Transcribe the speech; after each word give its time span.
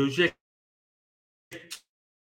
Hoje 0.00 0.24
é 0.24 1.60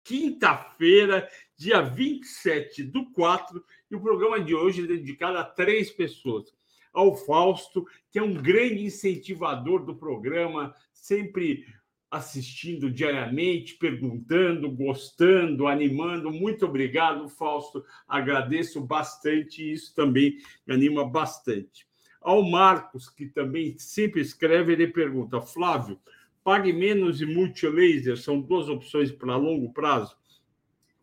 quinta-feira, 0.02 1.28
dia 1.56 1.80
27 1.80 2.82
do 2.82 3.10
4, 3.12 3.64
e 3.90 3.94
o 3.94 4.00
programa 4.00 4.40
de 4.40 4.54
hoje 4.54 4.82
é 4.82 4.86
dedicado 4.86 5.38
a 5.38 5.44
três 5.44 5.90
pessoas. 5.90 6.52
Ao 6.92 7.14
Fausto, 7.14 7.86
que 8.10 8.18
é 8.18 8.22
um 8.22 8.34
grande 8.34 8.84
incentivador 8.84 9.84
do 9.84 9.94
programa, 9.94 10.74
sempre 10.92 11.64
assistindo 12.10 12.90
diariamente, 12.90 13.76
perguntando, 13.76 14.68
gostando, 14.68 15.68
animando. 15.68 16.30
Muito 16.30 16.66
obrigado, 16.66 17.28
Fausto. 17.28 17.84
Agradeço 18.08 18.80
bastante 18.80 19.72
isso 19.72 19.94
também 19.94 20.38
me 20.66 20.74
anima 20.74 21.08
bastante. 21.08 21.86
Ao 22.20 22.42
Marcos, 22.42 23.08
que 23.08 23.26
também 23.26 23.78
sempre 23.78 24.20
escreve, 24.20 24.72
ele 24.72 24.88
pergunta: 24.88 25.40
Flávio, 25.40 26.00
pague 26.42 26.72
menos 26.72 27.20
e 27.20 27.26
multilaser 27.26 28.16
são 28.16 28.40
duas 28.40 28.68
opções 28.68 29.10
para 29.10 29.36
longo 29.36 29.72
prazo? 29.72 30.16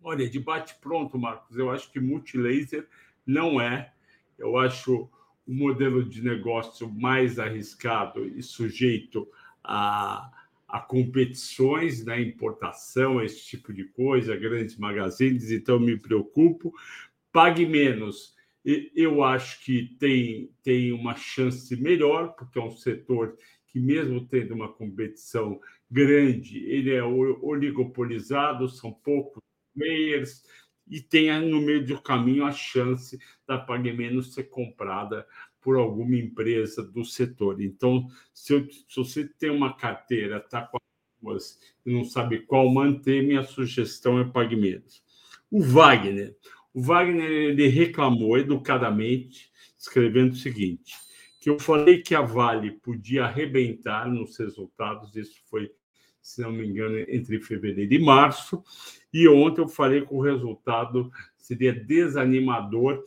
Olha, 0.02 0.30
debate 0.30 0.76
pronto, 0.82 1.18
Marcos. 1.18 1.58
Eu 1.58 1.70
acho 1.70 1.92
que 1.92 2.00
multilaser 2.00 2.88
não 3.26 3.60
é. 3.60 3.92
Eu 4.38 4.58
acho 4.58 5.10
o 5.46 5.54
modelo 5.54 6.04
de 6.04 6.24
negócio 6.24 6.90
mais 6.90 7.40
arriscado 7.40 8.26
e 8.26 8.42
sujeito 8.44 9.28
a, 9.64 10.32
a 10.68 10.80
competições 10.80 12.04
na 12.06 12.16
né, 12.16 12.22
importação, 12.22 13.22
esse 13.22 13.46
tipo 13.46 13.74
de 13.74 13.86
coisa, 13.86 14.36
grandes 14.36 14.78
magazines, 14.78 15.52
então 15.52 15.80
me 15.80 15.98
preocupo. 15.98 16.74
Pague 17.32 17.66
menos 17.66 18.38
eu 18.94 19.24
acho 19.24 19.64
que 19.64 19.96
tem, 19.98 20.52
tem 20.62 20.92
uma 20.92 21.16
chance 21.16 21.74
melhor, 21.78 22.34
porque 22.34 22.60
é 22.60 22.62
um 22.62 22.72
setor 22.72 23.38
que, 23.78 23.80
mesmo 23.80 24.26
tendo 24.26 24.56
uma 24.56 24.72
competição 24.72 25.60
grande, 25.90 26.66
ele 26.66 26.94
é 26.94 27.04
oligopolizado, 27.04 28.68
são 28.68 28.92
poucos 28.92 29.42
players, 29.76 30.44
e 30.90 31.00
tem 31.00 31.30
no 31.42 31.62
meio 31.62 31.86
do 31.86 32.02
caminho 32.02 32.46
a 32.46 32.52
chance 32.52 33.20
da 33.46 33.58
Pague 33.58 33.94
Menos 33.94 34.34
ser 34.34 34.46
comprada 34.46 35.28
por 35.62 35.76
alguma 35.78 36.16
empresa 36.16 36.82
do 36.82 37.04
setor. 37.04 37.62
Então, 37.62 38.08
se, 38.34 38.54
eu, 38.54 38.68
se 38.72 38.96
você 38.96 39.28
tem 39.28 39.50
uma 39.50 39.76
carteira, 39.76 40.38
está 40.38 40.62
com 40.62 40.78
duas 41.22 41.60
e 41.86 41.94
não 41.94 42.06
sabe 42.06 42.40
qual 42.40 42.74
manter, 42.74 43.22
minha 43.22 43.44
sugestão 43.44 44.20
é 44.20 44.26
Pague 44.26 44.56
Menos. 44.56 45.04
O 45.52 45.62
Wagner. 45.62 46.36
O 46.74 46.82
Wagner 46.82 47.30
ele 47.30 47.68
reclamou 47.68 48.38
educadamente, 48.38 49.52
escrevendo 49.78 50.32
o 50.34 50.38
seguinte: 50.38 50.96
que 51.48 51.52
eu 51.52 51.60
falei 51.62 52.02
que 52.02 52.14
a 52.14 52.20
Vale 52.20 52.72
podia 52.72 53.24
arrebentar 53.24 54.06
nos 54.06 54.38
resultados, 54.38 55.16
isso 55.16 55.40
foi, 55.46 55.72
se 56.22 56.42
não 56.42 56.52
me 56.52 56.68
engano, 56.68 57.00
entre 57.08 57.40
fevereiro 57.40 57.94
e 57.94 58.00
março, 58.00 58.62
e 59.14 59.30
ontem 59.30 59.62
eu 59.62 59.68
falei 59.70 60.06
que 60.06 60.14
o 60.14 60.20
resultado 60.20 61.10
seria 61.38 61.72
desanimador 61.72 63.02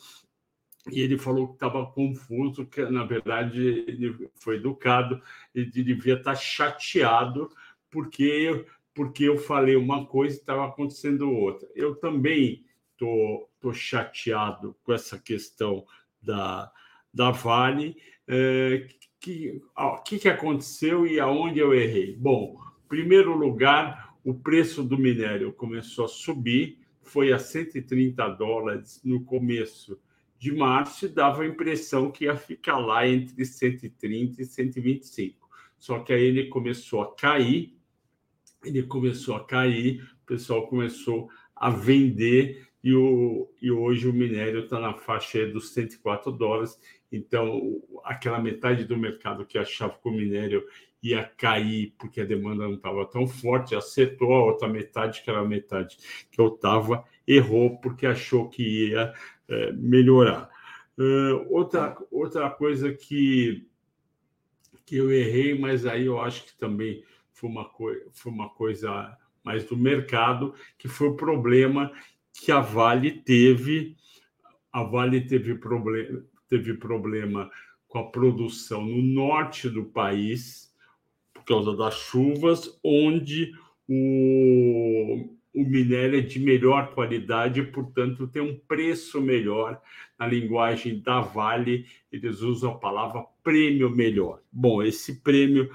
e 0.90 1.02
ele 1.02 1.18
falou 1.18 1.48
que 1.48 1.52
estava 1.52 1.84
confuso, 1.84 2.64
que 2.64 2.82
na 2.86 3.04
verdade 3.04 3.60
ele 3.86 4.30
foi 4.36 4.56
educado, 4.56 5.20
ele 5.54 5.70
devia 5.70 6.14
estar 6.14 6.34
chateado 6.34 7.50
porque 7.90 8.64
porque 8.94 9.24
eu 9.24 9.36
falei 9.36 9.76
uma 9.76 10.06
coisa 10.06 10.36
e 10.36 10.40
estava 10.40 10.66
acontecendo 10.66 11.30
outra. 11.30 11.68
Eu 11.74 11.94
também 11.94 12.64
estou 12.92 13.50
tô, 13.60 13.68
tô 13.68 13.72
chateado 13.74 14.74
com 14.82 14.94
essa 14.94 15.18
questão 15.18 15.84
da, 16.22 16.72
da 17.12 17.30
Vale. 17.30 17.96
É, 18.32 18.86
que, 19.20 19.60
o 19.76 19.96
que, 20.02 20.18
que 20.20 20.28
aconteceu 20.28 21.04
e 21.06 21.18
aonde 21.18 21.58
eu 21.58 21.74
errei? 21.74 22.16
Bom, 22.16 22.58
primeiro 22.88 23.36
lugar, 23.36 24.16
o 24.24 24.32
preço 24.32 24.84
do 24.84 24.96
minério 24.96 25.52
começou 25.52 26.04
a 26.04 26.08
subir, 26.08 26.78
foi 27.02 27.32
a 27.32 27.38
130 27.38 28.28
dólares 28.30 29.00
no 29.04 29.24
começo 29.24 30.00
de 30.38 30.52
março 30.52 31.06
e 31.06 31.08
dava 31.08 31.42
a 31.42 31.46
impressão 31.46 32.10
que 32.10 32.24
ia 32.24 32.36
ficar 32.36 32.78
lá 32.78 33.06
entre 33.06 33.44
130 33.44 34.40
e 34.40 34.44
125. 34.44 35.50
Só 35.76 35.98
que 35.98 36.12
aí 36.12 36.22
ele 36.22 36.46
começou 36.46 37.02
a 37.02 37.14
cair, 37.14 37.76
ele 38.64 38.84
começou 38.84 39.34
a 39.34 39.44
cair, 39.44 40.02
o 40.22 40.26
pessoal 40.26 40.66
começou 40.68 41.28
a 41.54 41.68
vender 41.68 42.68
e, 42.82 42.94
o, 42.94 43.50
e 43.60 43.70
hoje 43.70 44.08
o 44.08 44.12
minério 44.12 44.60
está 44.60 44.78
na 44.80 44.94
faixa 44.94 45.46
dos 45.46 45.74
104 45.74 46.32
dólares. 46.32 46.78
Então, 47.12 47.82
aquela 48.04 48.38
metade 48.38 48.84
do 48.84 48.96
mercado 48.96 49.44
que 49.44 49.58
achava 49.58 49.98
que 50.00 50.08
o 50.08 50.12
minério 50.12 50.64
ia 51.02 51.24
cair 51.24 51.94
porque 51.98 52.20
a 52.20 52.24
demanda 52.24 52.64
não 52.64 52.74
estava 52.74 53.06
tão 53.06 53.26
forte, 53.26 53.74
acertou 53.74 54.32
a 54.34 54.44
outra 54.44 54.68
metade, 54.68 55.22
que 55.22 55.30
era 55.30 55.40
a 55.40 55.44
metade 55.44 55.96
que 56.30 56.40
eu 56.40 56.48
estava, 56.48 57.04
errou 57.26 57.78
porque 57.78 58.06
achou 58.06 58.48
que 58.48 58.90
ia 58.90 59.12
é, 59.48 59.72
melhorar. 59.72 60.50
Uh, 60.98 61.46
outra, 61.48 61.96
outra 62.10 62.50
coisa 62.50 62.92
que, 62.92 63.66
que 64.84 64.96
eu 64.96 65.10
errei, 65.10 65.58
mas 65.58 65.86
aí 65.86 66.06
eu 66.06 66.20
acho 66.20 66.44
que 66.44 66.58
também 66.58 67.02
foi 67.32 67.48
uma, 67.48 67.70
foi 68.12 68.30
uma 68.30 68.50
coisa 68.50 69.16
mais 69.42 69.64
do 69.64 69.76
mercado, 69.76 70.54
que 70.76 70.88
foi 70.88 71.08
o 71.08 71.16
problema 71.16 71.90
que 72.32 72.52
a 72.52 72.60
Vale 72.60 73.10
teve. 73.10 73.96
A 74.70 74.82
Vale 74.82 75.22
teve 75.22 75.54
problema, 75.54 76.22
teve 76.50 76.74
problema 76.74 77.48
com 77.88 77.98
a 78.00 78.10
produção 78.10 78.84
no 78.84 79.00
norte 79.00 79.68
do 79.70 79.84
país, 79.84 80.74
por 81.32 81.44
causa 81.44 81.76
das 81.76 81.94
chuvas, 81.94 82.78
onde 82.84 83.52
o, 83.88 85.28
o 85.54 85.64
minério 85.64 86.18
é 86.18 86.22
de 86.22 86.38
melhor 86.38 86.92
qualidade, 86.94 87.62
portanto, 87.62 88.28
tem 88.28 88.42
um 88.42 88.58
preço 88.68 89.20
melhor. 89.20 89.80
Na 90.18 90.26
linguagem 90.26 91.00
da 91.00 91.20
Vale, 91.20 91.86
eles 92.12 92.40
usam 92.40 92.72
a 92.72 92.78
palavra 92.78 93.24
prêmio 93.42 93.90
melhor. 93.90 94.40
Bom, 94.52 94.82
esse 94.82 95.20
prêmio, 95.20 95.70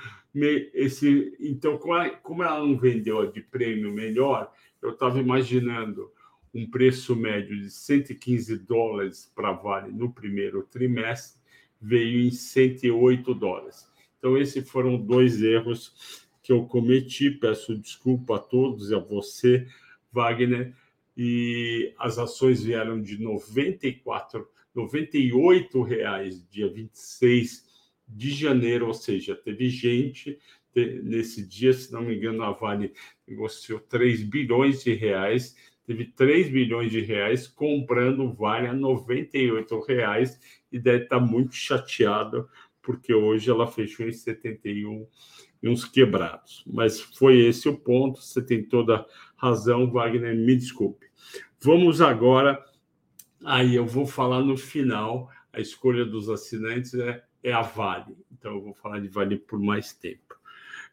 esse, 0.74 1.36
então, 1.40 1.78
como 2.22 2.44
ela 2.44 2.60
não 2.60 2.78
vendeu 2.78 3.30
de 3.32 3.42
prêmio 3.42 3.92
melhor, 3.92 4.52
eu 4.82 4.92
estava 4.92 5.20
imaginando 5.20 6.12
um 6.56 6.66
preço 6.66 7.14
médio 7.18 7.60
de 7.60 7.70
115 7.70 8.58
dólares 8.60 9.30
para 9.36 9.52
Vale 9.52 9.92
no 9.92 10.14
primeiro 10.14 10.64
trimestre, 10.64 11.38
veio 11.82 12.22
em 12.22 12.32
108 12.32 13.36
dólares. 13.36 13.86
Então, 14.18 14.38
esses 14.38 14.68
foram 14.68 14.98
dois 14.98 15.44
erros 15.44 15.94
que 16.42 16.54
eu 16.54 16.66
cometi. 16.66 17.30
Peço 17.30 17.78
desculpa 17.78 18.38
a 18.38 18.40
todos 18.40 18.90
e 18.90 18.96
a 18.96 19.00
você, 19.00 19.68
Wagner. 20.14 20.74
E 21.18 21.94
as 22.00 22.18
ações 22.18 22.64
vieram 22.64 23.02
de 23.02 23.22
94, 23.22 24.48
98 24.74 25.82
reais 25.82 26.48
dia 26.50 26.70
26 26.70 27.66
de 28.08 28.32
janeiro, 28.32 28.88
ou 28.88 28.94
seja, 28.94 29.36
teve 29.36 29.70
gente 29.70 30.40
nesse 31.04 31.46
dia, 31.46 31.72
se 31.74 31.92
não 31.92 32.02
me 32.02 32.16
engano, 32.16 32.44
a 32.44 32.52
Vale 32.52 32.94
negociou 33.28 33.80
3 33.80 34.24
bilhões 34.24 34.84
de 34.84 34.94
reais 34.94 35.56
teve 35.86 36.06
3 36.06 36.50
bilhões 36.50 36.92
de 36.92 37.02
reais 37.02 37.48
comprando 37.48 38.34
Vale 38.34 38.68
a 38.68 38.74
98 38.74 39.80
reais 39.82 40.40
e 40.72 40.80
deve 40.80 41.04
estar 41.04 41.20
muito 41.20 41.54
chateado 41.54 42.50
porque 42.82 43.14
hoje 43.14 43.50
ela 43.50 43.66
fechou 43.66 44.08
em 44.08 44.12
71 44.12 45.08
e 45.62 45.68
uns 45.68 45.84
quebrados. 45.84 46.64
Mas 46.68 47.00
foi 47.00 47.40
esse 47.40 47.68
o 47.68 47.76
ponto, 47.76 48.22
você 48.22 48.42
tem 48.42 48.64
toda 48.64 49.06
razão, 49.36 49.90
Wagner, 49.90 50.36
me 50.36 50.56
desculpe. 50.56 51.08
Vamos 51.60 52.00
agora, 52.02 52.64
aí 53.44 53.76
eu 53.76 53.88
vou 53.88 54.06
falar 54.06 54.42
no 54.42 54.56
final, 54.56 55.30
a 55.52 55.60
escolha 55.60 56.06
dos 56.06 56.30
assinantes 56.30 56.94
é, 56.94 57.24
é 57.42 57.52
a 57.52 57.64
Vale, 57.64 58.16
então 58.32 58.54
eu 58.54 58.62
vou 58.62 58.74
falar 58.76 59.00
de 59.00 59.08
Vale 59.08 59.38
por 59.38 59.60
mais 59.60 59.92
tempo. 59.94 60.35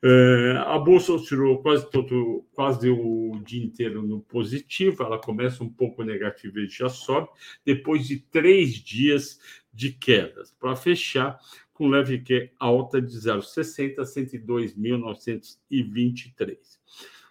É, 0.04 0.56
a 0.66 0.76
bolsa 0.78 1.12
oscilou 1.12 1.62
quase 1.62 1.88
todo, 1.88 2.44
quase 2.52 2.90
o 2.90 3.40
dia 3.44 3.62
inteiro 3.62 4.02
no 4.02 4.20
positivo. 4.20 5.04
Ela 5.04 5.20
começa 5.20 5.62
um 5.62 5.68
pouco 5.68 6.02
negativa 6.02 6.58
e 6.58 6.68
já 6.68 6.88
sobe 6.88 7.28
depois 7.64 8.08
de 8.08 8.18
três 8.18 8.74
dias 8.74 9.38
de 9.72 9.92
quedas, 9.92 10.50
para 10.58 10.74
fechar 10.74 11.38
com 11.72 11.86
leve 11.88 12.18
que 12.18 12.50
alta 12.58 13.00
de 13.00 13.16
0,60 13.16 14.00
a 14.00 14.02
102.923. 14.02 16.56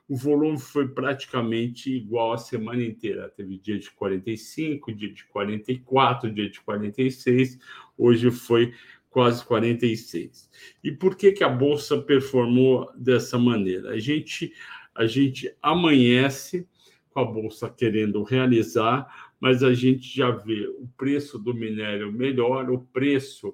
O 0.08 0.16
volume 0.16 0.58
foi 0.60 0.88
praticamente 0.90 1.94
igual 1.94 2.32
a 2.34 2.38
semana 2.38 2.84
inteira. 2.84 3.30
Teve 3.30 3.58
dia 3.58 3.80
de 3.80 3.90
45, 3.92 4.94
dia 4.94 5.14
de 5.14 5.26
44, 5.26 6.32
dia 6.32 6.50
de 6.50 6.62
46. 6.62 7.60
Hoje 7.98 8.32
foi 8.32 8.74
quase 9.12 9.46
46. 9.46 10.50
E 10.84 10.92
por 10.92 11.16
que, 11.16 11.34
que 11.34 11.44
a 11.44 11.50
bolsa 11.50 12.02
performou 12.02 12.90
dessa 12.96 13.38
maneira? 13.38 13.92
A 13.92 14.00
gente, 14.00 14.54
a 14.96 15.06
gente 15.06 15.54
amanhece 15.62 16.68
com 17.12 17.20
a 17.20 17.26
bolsa 17.26 17.70
querendo 17.70 18.24
realizar, 18.24 19.34
mas 19.40 19.62
a 19.64 19.74
gente 19.74 20.08
já 20.08 20.32
vê 20.32 20.66
o 20.66 20.88
preço 20.98 21.38
do 21.38 21.54
minério 21.54 22.12
melhor, 22.12 22.72
o 22.72 22.80
preço 22.80 23.54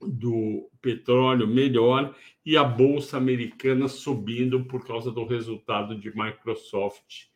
do 0.00 0.68
petróleo 0.80 1.46
melhor 1.46 2.14
e 2.44 2.56
a 2.56 2.64
bolsa 2.64 3.16
americana 3.16 3.88
subindo 3.88 4.64
por 4.64 4.86
causa 4.86 5.10
do 5.10 5.24
resultado 5.24 5.98
de 5.98 6.14
Microsoft 6.14 7.31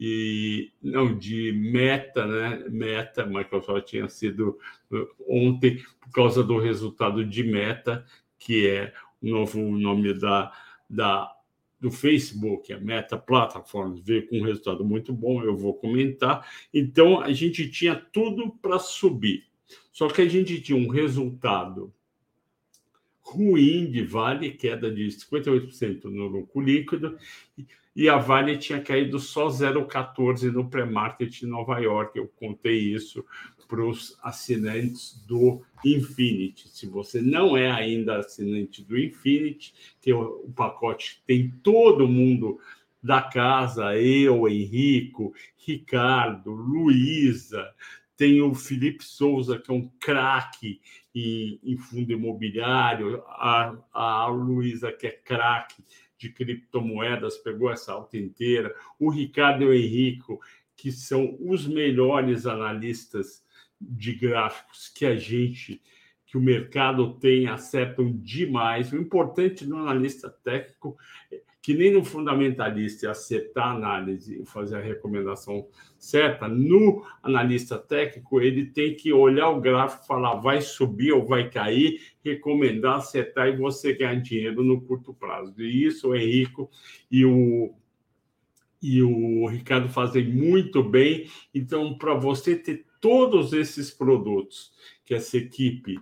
e 0.00 0.72
não 0.82 1.16
de 1.16 1.52
Meta, 1.52 2.26
né? 2.26 2.64
Meta, 2.70 3.26
Microsoft 3.26 3.86
tinha 3.86 4.08
sido 4.08 4.58
uh, 4.90 5.06
ontem 5.28 5.84
por 6.00 6.10
causa 6.10 6.42
do 6.42 6.58
resultado 6.58 7.22
de 7.22 7.44
Meta, 7.44 8.06
que 8.38 8.66
é 8.66 8.94
o 9.22 9.28
novo 9.28 9.60
nome 9.60 10.14
da, 10.14 10.50
da 10.88 11.30
do 11.78 11.90
Facebook, 11.90 12.72
a 12.72 12.80
Meta 12.80 13.18
Platforms, 13.18 14.00
veio 14.00 14.26
com 14.26 14.38
um 14.38 14.44
resultado 14.44 14.84
muito 14.84 15.12
bom, 15.12 15.42
eu 15.42 15.56
vou 15.56 15.74
comentar. 15.74 16.46
Então, 16.72 17.20
a 17.20 17.32
gente 17.32 17.70
tinha 17.70 17.94
tudo 17.94 18.50
para 18.50 18.78
subir. 18.78 19.44
Só 19.92 20.08
que 20.08 20.20
a 20.20 20.28
gente 20.28 20.60
tinha 20.60 20.76
um 20.76 20.88
resultado 20.88 21.92
ruim 23.20 23.90
de 23.90 24.02
Vale, 24.02 24.50
queda 24.50 24.90
de 24.90 25.06
58% 25.06 26.04
no 26.04 26.26
lucro 26.26 26.60
líquido, 26.60 27.16
e 28.00 28.08
a 28.08 28.16
Vale 28.16 28.56
tinha 28.56 28.80
caído 28.80 29.18
só 29.18 29.48
0,14 29.48 30.50
no 30.50 30.70
pré-market 30.70 31.42
em 31.42 31.46
Nova 31.46 31.78
York. 31.78 32.18
Eu 32.18 32.28
contei 32.28 32.78
isso 32.78 33.22
para 33.68 33.84
os 33.84 34.18
assinantes 34.22 35.22
do 35.28 35.60
Infinity. 35.84 36.70
Se 36.70 36.86
você 36.86 37.20
não 37.20 37.58
é 37.58 37.70
ainda 37.70 38.16
assinante 38.16 38.82
do 38.82 38.98
Infinity, 38.98 39.74
é 40.06 40.14
o 40.14 40.50
pacote 40.56 41.22
tem 41.26 41.50
todo 41.62 42.08
mundo 42.08 42.58
da 43.02 43.20
casa, 43.20 43.94
eu, 43.94 44.48
Henrico, 44.48 45.34
Ricardo, 45.58 46.52
Luísa, 46.52 47.70
tem 48.16 48.40
o 48.40 48.54
Felipe 48.54 49.04
Souza, 49.04 49.58
que 49.58 49.70
é 49.70 49.74
um 49.74 49.90
craque 50.00 50.80
em, 51.14 51.60
em, 51.62 51.76
fundo 51.76 52.10
imobiliário, 52.12 53.22
a, 53.26 53.76
a 53.92 54.26
Luísa, 54.28 54.90
que 54.90 55.06
é 55.06 55.10
craque 55.10 55.84
de 56.20 56.28
criptomoedas, 56.28 57.38
pegou 57.38 57.70
essa 57.70 57.92
alta 57.92 58.18
inteira, 58.18 58.74
o 58.98 59.08
Ricardo 59.08 59.64
e 59.64 59.66
o 59.66 59.72
Henrico, 59.72 60.38
que 60.76 60.92
são 60.92 61.36
os 61.40 61.66
melhores 61.66 62.46
analistas 62.46 63.42
de 63.80 64.12
gráficos 64.12 64.88
que 64.88 65.06
a 65.06 65.16
gente, 65.16 65.80
que 66.26 66.36
o 66.36 66.40
mercado 66.40 67.14
tem, 67.14 67.48
acertam 67.48 68.12
demais. 68.12 68.92
O 68.92 68.96
importante 68.96 69.66
no 69.66 69.78
analista 69.78 70.28
técnico 70.28 70.96
que 71.62 71.74
nem 71.74 71.92
no 71.92 72.04
fundamentalista 72.04 73.06
é 73.06 73.10
acertar 73.10 73.68
a 73.68 73.76
análise 73.76 74.40
e 74.40 74.46
fazer 74.46 74.76
a 74.76 74.80
recomendação 74.80 75.68
certa, 75.98 76.48
no 76.48 77.04
analista 77.22 77.76
técnico, 77.76 78.40
ele 78.40 78.66
tem 78.66 78.94
que 78.94 79.12
olhar 79.12 79.50
o 79.50 79.60
gráfico, 79.60 80.06
falar 80.06 80.36
vai 80.36 80.62
subir 80.62 81.12
ou 81.12 81.26
vai 81.26 81.50
cair, 81.50 82.00
recomendar, 82.24 82.96
acertar 82.96 83.48
e 83.48 83.56
você 83.56 83.92
ganhar 83.92 84.14
dinheiro 84.16 84.64
no 84.64 84.80
curto 84.80 85.12
prazo. 85.12 85.60
E 85.60 85.84
isso 85.84 86.08
o 86.08 86.16
Henrico 86.16 86.70
e 87.10 87.26
o, 87.26 87.74
e 88.82 89.02
o 89.02 89.46
Ricardo 89.46 89.90
fazem 89.90 90.26
muito 90.26 90.82
bem. 90.82 91.28
Então, 91.54 91.96
para 91.98 92.14
você 92.14 92.56
ter 92.56 92.86
todos 93.00 93.52
esses 93.52 93.90
produtos 93.90 94.72
que 95.04 95.14
essa 95.14 95.36
equipe 95.36 95.98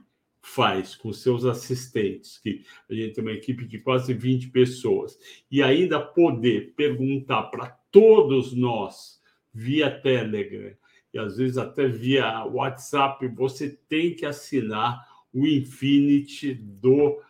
faz 0.48 0.94
com 0.94 1.12
seus 1.12 1.44
assistentes, 1.44 2.38
que 2.38 2.64
a 2.90 2.94
gente 2.94 3.14
tem 3.14 3.24
uma 3.24 3.32
equipe 3.32 3.66
de 3.66 3.78
quase 3.78 4.14
20 4.14 4.48
pessoas, 4.48 5.18
e 5.50 5.62
ainda 5.62 6.00
poder 6.00 6.74
perguntar 6.74 7.44
para 7.44 7.66
todos 7.90 8.54
nós 8.54 9.20
via 9.52 9.90
Telegram 9.90 10.74
e 11.12 11.18
às 11.18 11.36
vezes 11.36 11.56
até 11.56 11.86
via 11.86 12.44
WhatsApp, 12.44 13.26
você 13.28 13.78
tem 13.88 14.14
que 14.14 14.26
assinar 14.26 15.06
o 15.32 15.46
Infinity 15.46 16.54
do 16.54 17.22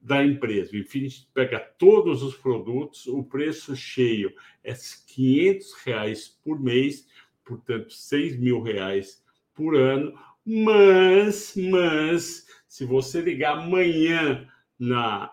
da 0.00 0.24
empresa. 0.24 0.72
O 0.72 0.78
Infinity 0.78 1.28
pega 1.34 1.60
todos 1.60 2.22
os 2.22 2.34
produtos, 2.34 3.06
o 3.06 3.22
preço 3.22 3.76
cheio 3.76 4.32
é 4.64 4.72
500 4.72 5.74
reais 5.84 6.28
por 6.42 6.58
mês, 6.58 7.06
portanto, 7.44 7.92
6 7.92 8.38
mil 8.38 8.62
reais 8.62 9.22
por 9.54 9.76
ano 9.76 10.14
mas, 10.50 11.54
mas, 11.56 12.46
se 12.66 12.84
você 12.84 13.20
ligar 13.20 13.58
amanhã 13.58 14.48
na 14.78 15.32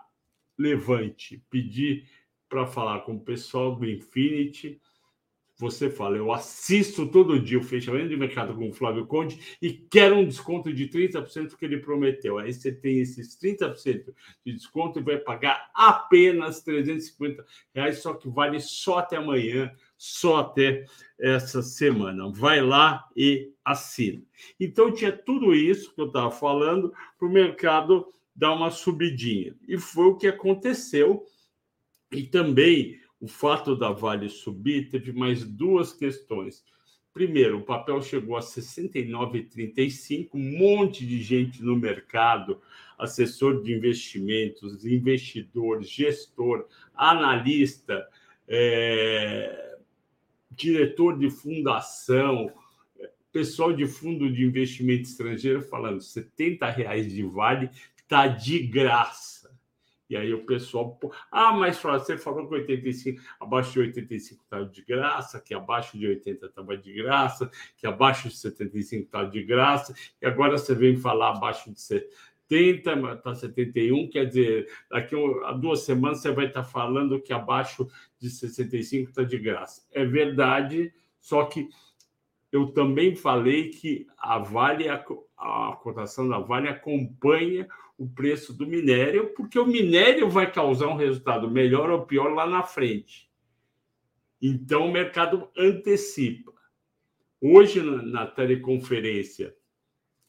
Levante, 0.56 1.42
pedir 1.50 2.08
para 2.48 2.66
falar 2.66 3.00
com 3.00 3.16
o 3.16 3.20
pessoal 3.20 3.74
do 3.74 3.88
Infinity, 3.88 4.80
você 5.58 5.90
fala, 5.90 6.16
eu 6.16 6.32
assisto 6.32 7.04
todo 7.08 7.40
dia 7.40 7.58
o 7.58 7.64
fechamento 7.64 8.08
de 8.08 8.16
mercado 8.16 8.54
com 8.54 8.68
o 8.68 8.72
Flávio 8.72 9.06
Conde 9.06 9.56
e 9.60 9.72
quero 9.72 10.14
um 10.14 10.24
desconto 10.24 10.72
de 10.72 10.86
30% 10.88 11.56
que 11.56 11.64
ele 11.64 11.78
prometeu. 11.78 12.38
Aí 12.38 12.52
você 12.52 12.70
tem 12.70 13.00
esses 13.00 13.36
30% 13.36 14.14
de 14.46 14.52
desconto 14.52 15.00
e 15.00 15.02
vai 15.02 15.18
pagar 15.18 15.68
apenas 15.74 16.62
350 16.62 17.44
reais, 17.74 17.98
só 17.98 18.14
que 18.14 18.28
vale 18.28 18.60
só 18.60 18.98
até 18.98 19.16
amanhã, 19.16 19.72
só 19.98 20.36
até 20.36 20.86
essa 21.18 21.60
semana. 21.60 22.30
Vai 22.32 22.62
lá 22.62 23.06
e 23.16 23.52
assina. 23.64 24.22
Então 24.58 24.92
tinha 24.92 25.12
tudo 25.12 25.52
isso 25.52 25.92
que 25.94 26.00
eu 26.00 26.06
estava 26.06 26.30
falando 26.30 26.94
para 27.18 27.28
o 27.28 27.32
mercado 27.32 28.06
dar 28.34 28.52
uma 28.52 28.70
subidinha. 28.70 29.54
E 29.66 29.76
foi 29.76 30.06
o 30.06 30.16
que 30.16 30.28
aconteceu. 30.28 31.26
E 32.12 32.22
também 32.22 32.98
o 33.20 33.26
fato 33.26 33.74
da 33.74 33.90
Vale 33.90 34.28
subir 34.28 34.88
teve 34.88 35.12
mais 35.12 35.44
duas 35.44 35.92
questões. 35.92 36.64
Primeiro, 37.12 37.58
o 37.58 37.64
papel 37.64 38.00
chegou 38.00 38.36
a 38.36 38.40
69,35, 38.40 40.28
um 40.34 40.56
monte 40.56 41.04
de 41.04 41.20
gente 41.20 41.60
no 41.64 41.74
mercado, 41.74 42.62
assessor 42.96 43.60
de 43.60 43.72
investimentos, 43.72 44.86
investidor, 44.86 45.82
gestor, 45.82 46.68
analista, 46.94 48.06
é, 48.46 49.67
diretor 50.50 51.18
de 51.18 51.30
fundação, 51.30 52.52
pessoal 53.32 53.72
de 53.72 53.86
fundo 53.86 54.30
de 54.32 54.44
investimento 54.44 55.02
estrangeiro 55.02 55.62
falando 55.62 56.00
70 56.00 56.68
reais 56.70 57.12
de 57.12 57.22
vale 57.22 57.70
está 57.96 58.26
de 58.26 58.58
graça. 58.60 59.38
E 60.10 60.16
aí 60.16 60.32
o 60.32 60.46
pessoal, 60.46 60.98
ah, 61.30 61.52
mas 61.52 61.76
você 61.76 62.16
falou 62.16 62.48
que 62.48 62.54
85, 62.54 63.20
abaixo 63.38 63.72
de 63.72 63.80
85 63.80 64.42
estava 64.42 64.64
de 64.64 64.82
graça, 64.82 65.38
que 65.38 65.52
abaixo 65.52 65.98
de 65.98 66.06
80 66.06 66.46
estava 66.46 66.78
de 66.78 66.94
graça, 66.94 67.50
que 67.76 67.86
abaixo 67.86 68.28
de 68.28 68.36
75 68.36 69.04
estava 69.04 69.28
de 69.28 69.42
graça, 69.42 69.94
e 70.22 70.26
agora 70.26 70.56
você 70.56 70.74
vem 70.74 70.96
falar 70.96 71.36
abaixo 71.36 71.70
de 71.70 71.78
70, 71.78 73.12
está 73.12 73.34
71, 73.34 74.08
quer 74.08 74.24
dizer, 74.24 74.72
daqui 74.90 75.14
a 75.44 75.52
duas 75.52 75.80
semanas 75.80 76.20
você 76.20 76.32
vai 76.32 76.46
estar 76.46 76.62
tá 76.62 76.68
falando 76.68 77.20
que 77.20 77.32
abaixo 77.34 77.86
de 78.18 78.30
65 78.30 79.10
está 79.10 79.22
de 79.22 79.38
graça. 79.38 79.86
É 79.92 80.04
verdade, 80.04 80.92
só 81.20 81.44
que 81.44 81.68
eu 82.50 82.68
também 82.68 83.14
falei 83.14 83.70
que 83.70 84.06
a 84.16 84.38
Vale, 84.38 84.88
a, 84.88 85.04
a 85.36 85.76
cotação 85.82 86.28
da 86.28 86.38
Vale 86.38 86.68
acompanha 86.68 87.68
o 87.96 88.08
preço 88.08 88.52
do 88.52 88.66
minério, 88.66 89.34
porque 89.34 89.58
o 89.58 89.66
minério 89.66 90.30
vai 90.30 90.50
causar 90.50 90.88
um 90.88 90.96
resultado 90.96 91.50
melhor 91.50 91.90
ou 91.90 92.06
pior 92.06 92.32
lá 92.32 92.46
na 92.46 92.62
frente. 92.62 93.28
Então, 94.40 94.86
o 94.86 94.92
mercado 94.92 95.48
antecipa. 95.56 96.52
Hoje, 97.40 97.82
na 97.82 98.26
teleconferência 98.26 99.54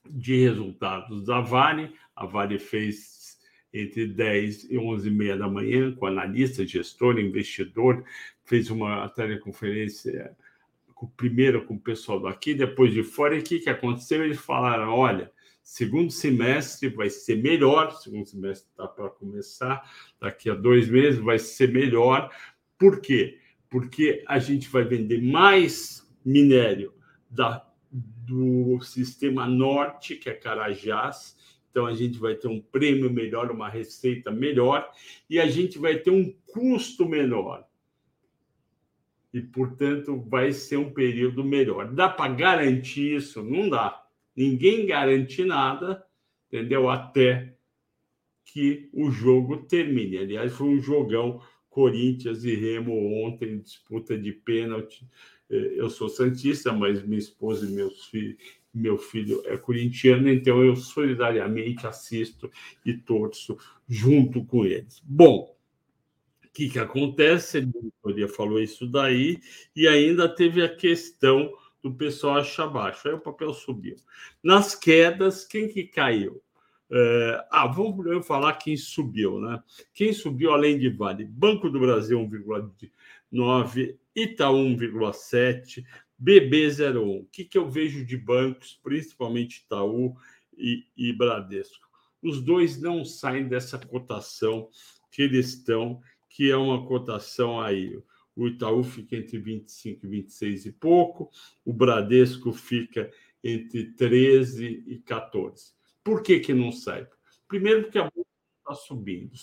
de 0.10 0.44
resultados 0.44 1.26
da 1.26 1.40
Vale, 1.40 1.94
a 2.16 2.26
Vale 2.26 2.58
fez 2.58 3.19
entre 3.74 4.08
10 4.08 4.72
e 4.72 4.78
11 4.78 5.08
e 5.08 5.12
meia 5.12 5.38
da 5.38 5.48
manhã 5.48 5.94
com 5.94 6.06
analista, 6.06 6.66
gestor, 6.66 7.20
investidor, 7.20 8.04
fez 8.44 8.70
uma 8.70 9.08
teleconferência 9.10 10.36
primeiro 11.16 11.66
com 11.66 11.76
o 11.76 11.80
pessoal 11.80 12.20
daqui, 12.20 12.54
depois 12.54 12.94
de 12.94 13.04
fora, 13.04 13.36
e 13.36 13.40
o 13.40 13.44
que, 13.44 13.60
que 13.60 13.70
aconteceu? 13.70 14.24
Eles 14.24 14.40
falaram, 14.40 14.90
olha, 14.90 15.32
Segundo 15.70 16.10
semestre 16.10 16.90
vai 16.90 17.12
ser 17.12 17.44
melhor, 17.44 17.92
segundo 17.92 18.26
semestre 18.26 18.68
está 18.72 18.88
para 18.88 19.08
começar, 19.08 19.88
daqui 20.20 20.50
a 20.50 20.56
dois 20.56 20.90
meses 20.90 21.20
vai 21.20 21.38
ser 21.38 21.72
melhor. 21.72 22.32
Por 22.76 23.00
quê? 23.00 23.38
Porque 23.70 24.24
a 24.28 24.40
gente 24.40 24.68
vai 24.68 24.84
vender 24.84 25.22
mais 25.22 26.04
minério 26.26 26.92
da, 27.30 27.64
do 27.92 28.82
sistema 28.82 29.46
norte, 29.46 30.16
que 30.16 30.28
é 30.28 30.34
Carajás, 30.34 31.38
então 31.70 31.86
a 31.86 31.94
gente 31.94 32.18
vai 32.18 32.36
ter 32.36 32.48
um 32.48 32.60
prêmio 32.60 33.12
melhor, 33.12 33.52
uma 33.52 33.70
receita 33.70 34.32
melhor, 34.32 34.90
e 35.30 35.40
a 35.40 35.48
gente 35.48 35.78
vai 35.78 35.98
ter 35.98 36.12
um 36.12 36.34
custo 36.48 37.08
menor. 37.08 37.66
E, 39.34 39.42
portanto, 39.42 40.20
vai 40.28 40.52
ser 40.52 40.78
um 40.78 40.92
período 40.92 41.44
melhor. 41.44 41.94
Dá 41.94 42.10
para 42.10 42.34
garantir 42.34 43.16
isso? 43.16 43.44
Não 43.44 43.70
dá 43.70 44.04
Ninguém 44.40 44.86
garante 44.86 45.44
nada, 45.44 46.02
entendeu? 46.48 46.90
Até 46.90 47.58
que 48.46 48.90
o 48.94 49.12
jogo 49.12 49.58
termine. 49.64 50.18
Aliás, 50.18 50.54
foi 50.54 50.68
um 50.68 50.82
jogão 50.82 51.42
Corinthians 51.70 52.46
e 52.46 52.56
Remo 52.56 53.26
ontem, 53.26 53.60
disputa 53.60 54.18
de 54.18 54.32
pênalti. 54.32 55.06
eh, 55.50 55.74
eu 55.76 55.90
sou 55.90 56.08
santista, 56.08 56.72
mas 56.72 57.04
minha 57.04 57.20
esposa 57.20 57.66
e 57.66 57.72
meus 57.74 58.06
filhos 58.06 58.38
meu 58.74 58.98
filho 58.98 59.42
é 59.46 59.58
corintiano, 59.58 60.30
então 60.30 60.64
eu 60.64 60.76
solidariamente 60.76 61.88
assisto 61.88 62.52
e 62.86 62.94
torço 62.94 63.58
junto 63.88 64.44
com 64.46 64.66
eles. 64.66 65.02
Bom, 65.04 65.56
o 66.46 66.50
que, 66.52 66.70
que 66.70 66.80
acontece? 66.80 67.58
A 67.58 67.62
diretoria 67.62 68.28
falou 68.28 68.60
isso 68.60 68.88
daí, 68.88 69.40
e 69.76 69.88
ainda 69.88 70.28
teve 70.28 70.64
a 70.64 70.74
questão 70.74 71.52
do 71.82 71.94
pessoal 71.94 72.38
achar 72.38 72.68
baixo. 72.68 73.08
Aí 73.08 73.14
o 73.14 73.20
papel 73.20 73.54
subiu. 73.54 73.96
Nas 74.44 74.76
quedas, 74.76 75.46
quem 75.46 75.68
que 75.68 75.84
caiu? 75.84 76.42
É, 76.92 77.46
ah, 77.52 77.68
vamos 77.68 78.26
falar 78.26 78.54
quem 78.54 78.76
subiu, 78.76 79.40
né? 79.40 79.62
Quem 79.94 80.12
subiu 80.12 80.52
além 80.52 80.78
de 80.78 80.90
Vale? 80.90 81.24
Banco 81.24 81.70
do 81.70 81.80
Brasil 81.80 82.20
1,9, 82.20 83.96
Itaú 84.16 84.56
1,7, 84.56 85.86
BB01. 86.22 87.22
O 87.22 87.26
que, 87.32 87.46
que 87.46 87.58
eu 87.58 87.70
vejo 87.70 88.06
de 88.06 88.18
bancos, 88.18 88.80
principalmente 88.84 89.64
Itaú 89.66 90.16
e, 90.58 90.86
e 90.96 91.14
Bradesco? 91.14 91.88
Os 92.22 92.42
dois 92.42 92.80
não 92.80 93.06
saem 93.06 93.48
dessa 93.48 93.78
cotação 93.78 94.70
que 95.12 95.22
eles 95.22 95.50
estão, 95.50 96.02
que 96.30 96.52
é 96.52 96.58
uma 96.58 96.86
cotação 96.86 97.60
aí 97.60 97.98
o 98.40 98.48
Itaú 98.48 98.86
fica 98.86 99.18
entre 99.18 99.38
25 99.38 100.06
e 100.06 100.10
26 100.10 100.66
e 100.68 100.72
pouco, 100.72 101.30
o 101.66 101.74
Bradesco 101.74 102.54
fica 102.54 103.12
entre 103.44 103.92
13 103.92 104.86
e 104.88 105.00
14. 105.00 105.74
Por 106.02 106.24
que, 106.24 106.40
que 106.40 106.54
não 106.54 106.72
sai? 106.72 107.06
Primeiro, 107.50 107.84
porque 107.84 108.00
a 108.00 108.04
bolsa 108.04 108.30
está 108.60 108.76
subindo 108.76 109.36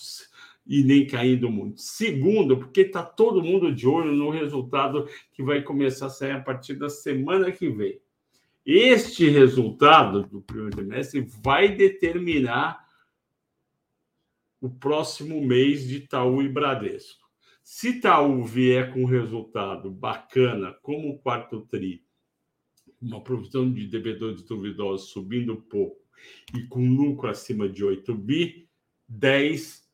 e 0.67 0.83
nem 0.83 1.07
caindo 1.07 1.49
muito. 1.49 1.81
Segundo, 1.81 2.57
porque 2.57 2.81
está 2.81 3.03
todo 3.03 3.43
mundo 3.43 3.73
de 3.73 3.87
olho 3.87 4.11
no 4.11 4.29
resultado 4.29 5.07
que 5.31 5.41
vai 5.41 5.61
começar 5.61 6.07
a 6.07 6.09
sair 6.09 6.31
a 6.31 6.41
partir 6.41 6.75
da 6.75 6.89
semana 6.89 7.51
que 7.51 7.69
vem. 7.69 8.01
Este 8.65 9.29
resultado 9.29 10.23
do 10.23 10.41
primeiro 10.41 10.75
trimestre 10.75 11.25
vai 11.41 11.73
determinar 11.73 12.85
o 14.59 14.69
próximo 14.69 15.39
mês 15.39 15.87
de 15.87 15.97
Itaú 15.97 16.41
e 16.41 16.49
Bradesco. 16.49 17.25
Se 17.63 17.89
Itaú 17.89 18.43
vier 18.43 18.91
com 18.91 19.03
um 19.03 19.05
resultado 19.05 19.89
bacana, 19.89 20.73
como 20.81 21.11
o 21.11 21.19
quarto 21.19 21.61
TRI, 21.61 22.03
uma 23.01 23.21
provisão 23.21 23.71
de 23.71 23.87
devedores 23.87 24.41
duvidosos 24.41 25.11
subindo 25.11 25.55
pouco 25.55 26.01
e 26.55 26.63
com 26.63 26.89
lucro 26.89 27.29
acima 27.29 27.69
de 27.69 27.85
8 27.85 28.13
bi, 28.15 28.67
10 29.07 29.86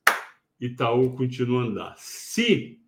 Itaú 0.59 1.15
continua 1.15 1.63
a 1.63 1.65
andar. 1.65 1.95
Se 1.97 2.79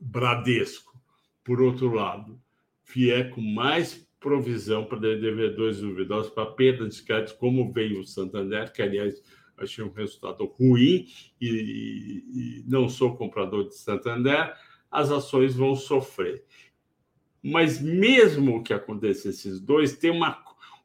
Bradesco, 0.00 1.00
por 1.44 1.60
outro 1.60 1.92
lado, 1.92 2.40
vier 2.84 3.30
com 3.30 3.40
mais 3.40 4.06
provisão 4.20 4.84
para 4.84 4.98
devedores 4.98 5.80
duvidosos 5.80 6.32
para 6.32 6.50
perda 6.50 6.88
de 6.88 7.02
crédito, 7.02 7.38
como 7.38 7.72
veio 7.72 8.00
o 8.00 8.04
Santander, 8.04 8.72
que 8.72 8.82
aliás 8.82 9.22
achei 9.56 9.82
um 9.82 9.92
resultado 9.92 10.44
ruim 10.44 11.06
e, 11.40 11.46
e, 11.48 12.64
não 12.66 12.88
sou 12.88 13.16
comprador 13.16 13.68
de 13.68 13.76
Santander, 13.76 14.54
as 14.90 15.10
ações 15.10 15.54
vão 15.54 15.74
sofrer. 15.74 16.44
Mas 17.42 17.80
mesmo 17.80 18.62
que 18.62 18.74
aconteça 18.74 19.28
esses 19.28 19.60
dois, 19.60 19.96
tem 19.96 20.10
uma, 20.10 20.42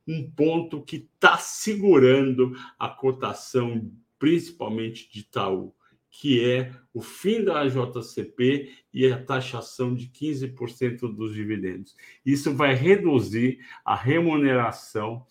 um 0.08 0.30
ponto 0.30 0.82
que 0.82 0.98
está 0.98 1.38
segurando 1.38 2.56
a 2.78 2.88
cotação, 2.88 3.92
principalmente 4.22 5.12
de 5.12 5.22
Itaú, 5.22 5.74
que 6.12 6.48
é 6.48 6.72
o 6.94 7.02
fim 7.02 7.44
da 7.44 7.68
JCP 7.68 8.72
e 8.94 9.12
a 9.12 9.20
taxação 9.20 9.96
de 9.96 10.10
15% 10.10 11.12
dos 11.12 11.34
dividendos. 11.34 11.98
Isso 12.24 12.54
vai 12.54 12.76
reduzir 12.76 13.58
a 13.84 13.96
remuneração 13.96 15.26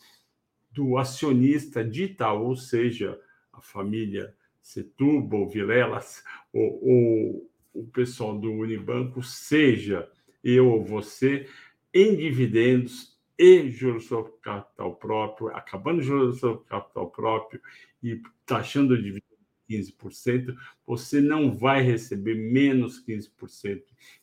do 0.73 0.99
acionista 0.99 1.85
de 1.85 2.07
Itaú, 2.07 2.57
seja 2.57 3.17
a 3.53 3.61
família 3.61 4.35
Setúbal, 4.61 5.49
Vilelas, 5.49 6.25
ou, 6.53 6.85
ou 6.85 7.51
o 7.73 7.87
pessoal 7.93 8.37
do 8.37 8.51
Unibanco, 8.51 9.23
seja 9.23 10.11
eu 10.43 10.69
ou 10.69 10.85
você, 10.85 11.47
em 11.95 12.17
dividendos 12.17 13.17
e 13.39 13.71
juros 13.71 14.07
sobre 14.07 14.33
capital 14.43 14.97
próprio, 14.97 15.49
acabando 15.55 16.03
juros 16.03 16.41
sobre 16.41 16.65
capital 16.65 17.09
próprio 17.09 17.61
e 18.03 18.21
taxando 18.47 18.97
dividendo 18.97 19.25
de 19.69 19.77
15%, 19.77 20.55
você 20.87 21.21
não 21.21 21.53
vai 21.53 21.83
receber 21.83 22.35
menos 22.35 23.05
15% 23.05 23.83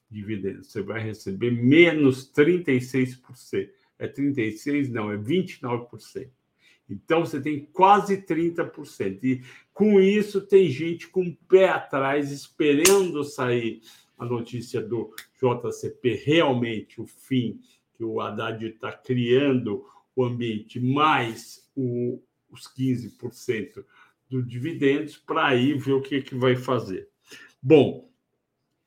de 0.09 0.21
dividendos, 0.21 0.71
você 0.71 0.81
vai 0.81 1.01
receber 1.01 1.51
menos 1.51 2.31
36%. 2.31 3.69
É 3.99 4.07
36%? 4.07 4.89
Não, 4.89 5.11
é 5.11 5.17
29%. 5.17 6.29
Então 6.89 7.25
você 7.25 7.41
tem 7.41 7.65
quase 7.73 8.17
30%. 8.21 9.19
E 9.23 9.41
com 9.73 9.99
isso 9.99 10.41
tem 10.41 10.69
gente 10.69 11.07
com 11.07 11.23
o 11.27 11.35
pé 11.47 11.69
atrás 11.69 12.31
esperando 12.31 13.23
sair 13.23 13.81
a 14.17 14.25
notícia 14.25 14.81
do 14.81 15.13
JCP 15.35 16.23
realmente 16.25 16.99
o 16.99 17.05
fim 17.05 17.59
que 17.95 18.03
o 18.03 18.19
Haddad 18.19 18.65
está 18.65 18.91
criando 18.91 19.85
o 20.15 20.23
ambiente 20.23 20.79
mais 20.79 21.69
o, 21.75 22.19
os 22.57 22.67
15% 22.73 23.85
dos 24.29 24.47
dividendos 24.47 25.17
para 25.17 25.47
aí 25.47 25.73
ver 25.73 25.93
o 25.93 26.01
que, 26.01 26.21
que 26.21 26.35
vai 26.35 26.55
fazer. 26.55 27.07
Bom, 27.61 28.11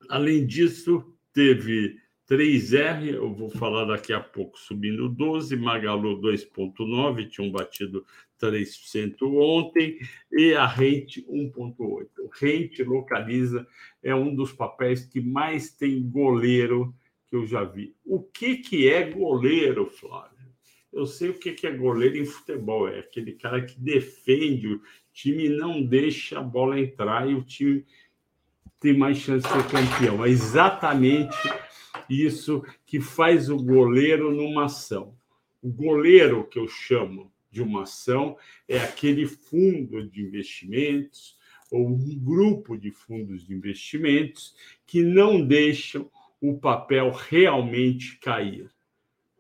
além 0.09 0.47
disso, 0.47 1.17
teve 1.33 1.97
3R, 2.31 3.15
eu 3.15 3.35
vou 3.35 3.50
falar 3.50 3.87
daqui 3.87 4.12
a 4.12 4.21
pouco, 4.21 4.59
subindo 4.59 5.09
12, 5.09 5.57
Magalu 5.57 6.21
2,9, 6.21 7.29
tinham 7.29 7.50
batido 7.50 8.07
3% 8.41 9.17
ontem, 9.23 9.99
e 10.31 10.55
a 10.55 10.65
Rente 10.65 11.27
1,8. 11.27 12.07
Rente 12.33 12.85
localiza, 12.85 13.67
é 14.03 14.15
um 14.15 14.33
dos 14.33 14.53
papéis 14.53 15.05
que 15.05 15.21
mais 15.21 15.73
tem 15.73 16.09
goleiro 16.09 16.95
que 17.27 17.35
eu 17.35 17.45
já 17.47 17.65
vi. 17.65 17.97
O 18.05 18.23
que, 18.23 18.59
que 18.59 18.89
é 18.89 19.11
goleiro, 19.11 19.87
Flávio? 19.87 20.40
Eu 20.93 21.07
sei 21.07 21.31
o 21.31 21.39
que, 21.39 21.67
é 21.67 21.71
goleiro 21.71 22.17
em 22.17 22.25
futebol, 22.25 22.89
é 22.89 22.99
aquele 22.99 23.33
cara 23.33 23.65
que 23.65 23.79
defende 23.79 24.67
o 24.67 24.83
time 25.13 25.49
não 25.49 25.83
deixa 25.83 26.39
a 26.39 26.43
bola 26.43 26.81
entrar 26.81 27.29
e 27.29 27.35
o 27.35 27.43
time 27.43 27.85
tem 28.79 28.97
mais 28.97 29.19
chance 29.19 29.47
de 29.47 29.53
ser 29.53 29.67
campeão. 29.69 30.25
É 30.25 30.29
exatamente 30.29 31.37
isso 32.09 32.65
que 32.87 33.01
faz 33.01 33.51
o 33.51 33.57
goleiro 33.57 34.33
numa 34.33 34.65
ação. 34.65 35.15
O 35.63 35.71
goleiro 35.71 36.47
que 36.47 36.59
eu 36.59 36.67
chamo 36.67 37.31
de 37.51 37.63
uma 37.63 37.83
ação 37.83 38.37
é 38.67 38.79
aquele 38.79 39.27
fundo 39.27 40.09
de 40.09 40.23
investimentos 40.23 41.39
ou 41.71 41.87
um 41.87 42.19
grupo 42.19 42.77
de 42.77 42.91
fundos 42.91 43.47
de 43.47 43.55
investimentos 43.55 44.55
que 44.87 45.03
não 45.03 45.45
deixam 45.45 46.11
o 46.41 46.59
papel 46.59 47.11
realmente 47.11 48.19
cair. 48.19 48.71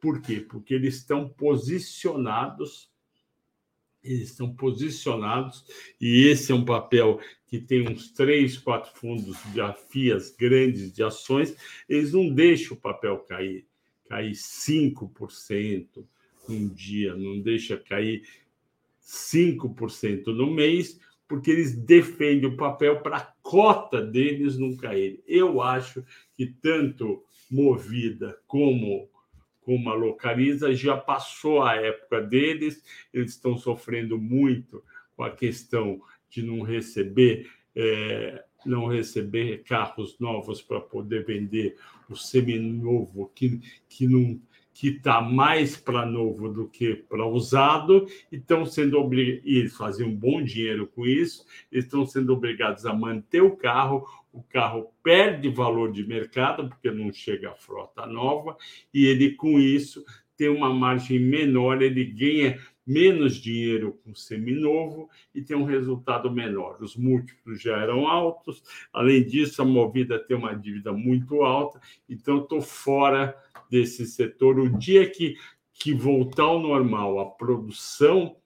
Por 0.00 0.20
quê? 0.20 0.40
Porque 0.40 0.74
eles 0.74 0.96
estão 0.96 1.28
posicionados 1.28 2.90
eles 4.02 4.30
estão 4.30 4.54
posicionados 4.54 5.64
e 6.00 6.26
esse 6.26 6.52
é 6.52 6.54
um 6.54 6.64
papel 6.64 7.20
que 7.46 7.58
tem 7.58 7.86
uns 7.88 8.10
três, 8.12 8.56
quatro 8.56 8.90
fundos 8.98 9.36
de 9.52 9.60
FIAs 9.90 10.30
grandes 10.30 10.92
de 10.92 11.02
ações, 11.02 11.54
eles 11.88 12.12
não 12.12 12.32
deixam 12.32 12.76
o 12.76 12.80
papel 12.80 13.18
cair, 13.18 13.66
cair 14.08 14.32
5% 14.32 16.04
um 16.48 16.68
dia, 16.68 17.14
não 17.14 17.40
deixa 17.40 17.76
cair 17.76 18.26
5% 19.02 20.26
no 20.28 20.50
mês, 20.50 20.98
porque 21.28 21.50
eles 21.50 21.76
defendem 21.76 22.48
o 22.48 22.56
papel 22.56 23.00
para 23.02 23.18
a 23.18 23.34
cota 23.42 24.00
deles 24.00 24.58
não 24.58 24.76
cair. 24.76 25.22
Eu 25.26 25.60
acho 25.60 26.04
que 26.34 26.46
tanto 26.46 27.22
Movida 27.50 28.38
como 28.46 29.09
como 29.70 29.88
a 29.88 29.94
Localiza, 29.94 30.74
já 30.74 30.96
passou 30.96 31.62
a 31.62 31.76
época 31.76 32.20
deles, 32.20 32.82
eles 33.14 33.30
estão 33.30 33.56
sofrendo 33.56 34.18
muito 34.18 34.82
com 35.16 35.22
a 35.22 35.30
questão 35.30 36.00
de 36.28 36.42
não 36.42 36.62
receber 36.62 37.48
é, 37.76 38.42
não 38.66 38.88
receber 38.88 39.62
carros 39.62 40.18
novos 40.18 40.60
para 40.60 40.80
poder 40.80 41.24
vender 41.24 41.76
o 42.08 42.16
seminovo 42.16 43.30
que, 43.32 43.60
que 43.88 44.08
não 44.08 44.40
que 44.72 44.88
está 44.88 45.20
mais 45.20 45.76
para 45.76 46.04
novo 46.04 46.48
do 46.48 46.66
que 46.66 46.94
para 46.94 47.26
usado, 47.26 48.06
estão 48.32 48.64
sendo 48.64 48.98
obrigados, 48.98 49.42
e 49.44 49.56
eles 49.56 49.76
um 50.04 50.14
bom 50.14 50.42
dinheiro 50.42 50.86
com 50.86 51.06
isso, 51.06 51.44
estão 51.70 52.06
sendo 52.06 52.32
obrigados 52.32 52.86
a 52.86 52.92
manter 52.92 53.42
o 53.42 53.56
carro, 53.56 54.04
o 54.32 54.42
carro 54.42 54.92
perde 55.02 55.48
valor 55.48 55.92
de 55.92 56.06
mercado, 56.06 56.68
porque 56.68 56.90
não 56.90 57.12
chega 57.12 57.50
a 57.50 57.54
frota 57.54 58.06
nova, 58.06 58.56
e 58.92 59.06
ele, 59.06 59.32
com 59.34 59.58
isso, 59.58 60.04
tem 60.36 60.48
uma 60.48 60.72
margem 60.72 61.18
menor, 61.18 61.82
ele 61.82 62.04
ganha 62.04 62.58
menos 62.86 63.36
dinheiro 63.36 64.00
com 64.02 64.14
seminovo 64.14 65.08
e 65.34 65.42
tem 65.42 65.56
um 65.56 65.64
resultado 65.64 66.30
menor. 66.30 66.78
Os 66.80 66.96
múltiplos 66.96 67.60
já 67.60 67.76
eram 67.76 68.08
altos, 68.08 68.62
além 68.92 69.24
disso, 69.24 69.62
a 69.62 69.64
Movida 69.64 70.18
tem 70.18 70.36
uma 70.36 70.54
dívida 70.54 70.92
muito 70.92 71.42
alta, 71.42 71.80
então 72.08 72.38
estou 72.38 72.60
fora 72.60 73.36
desse 73.70 74.06
setor. 74.06 74.58
O 74.58 74.78
dia 74.78 75.08
que, 75.08 75.36
que 75.72 75.92
voltar 75.92 76.44
ao 76.44 76.58
normal 76.58 77.20
a 77.20 77.26
produção 77.26 78.36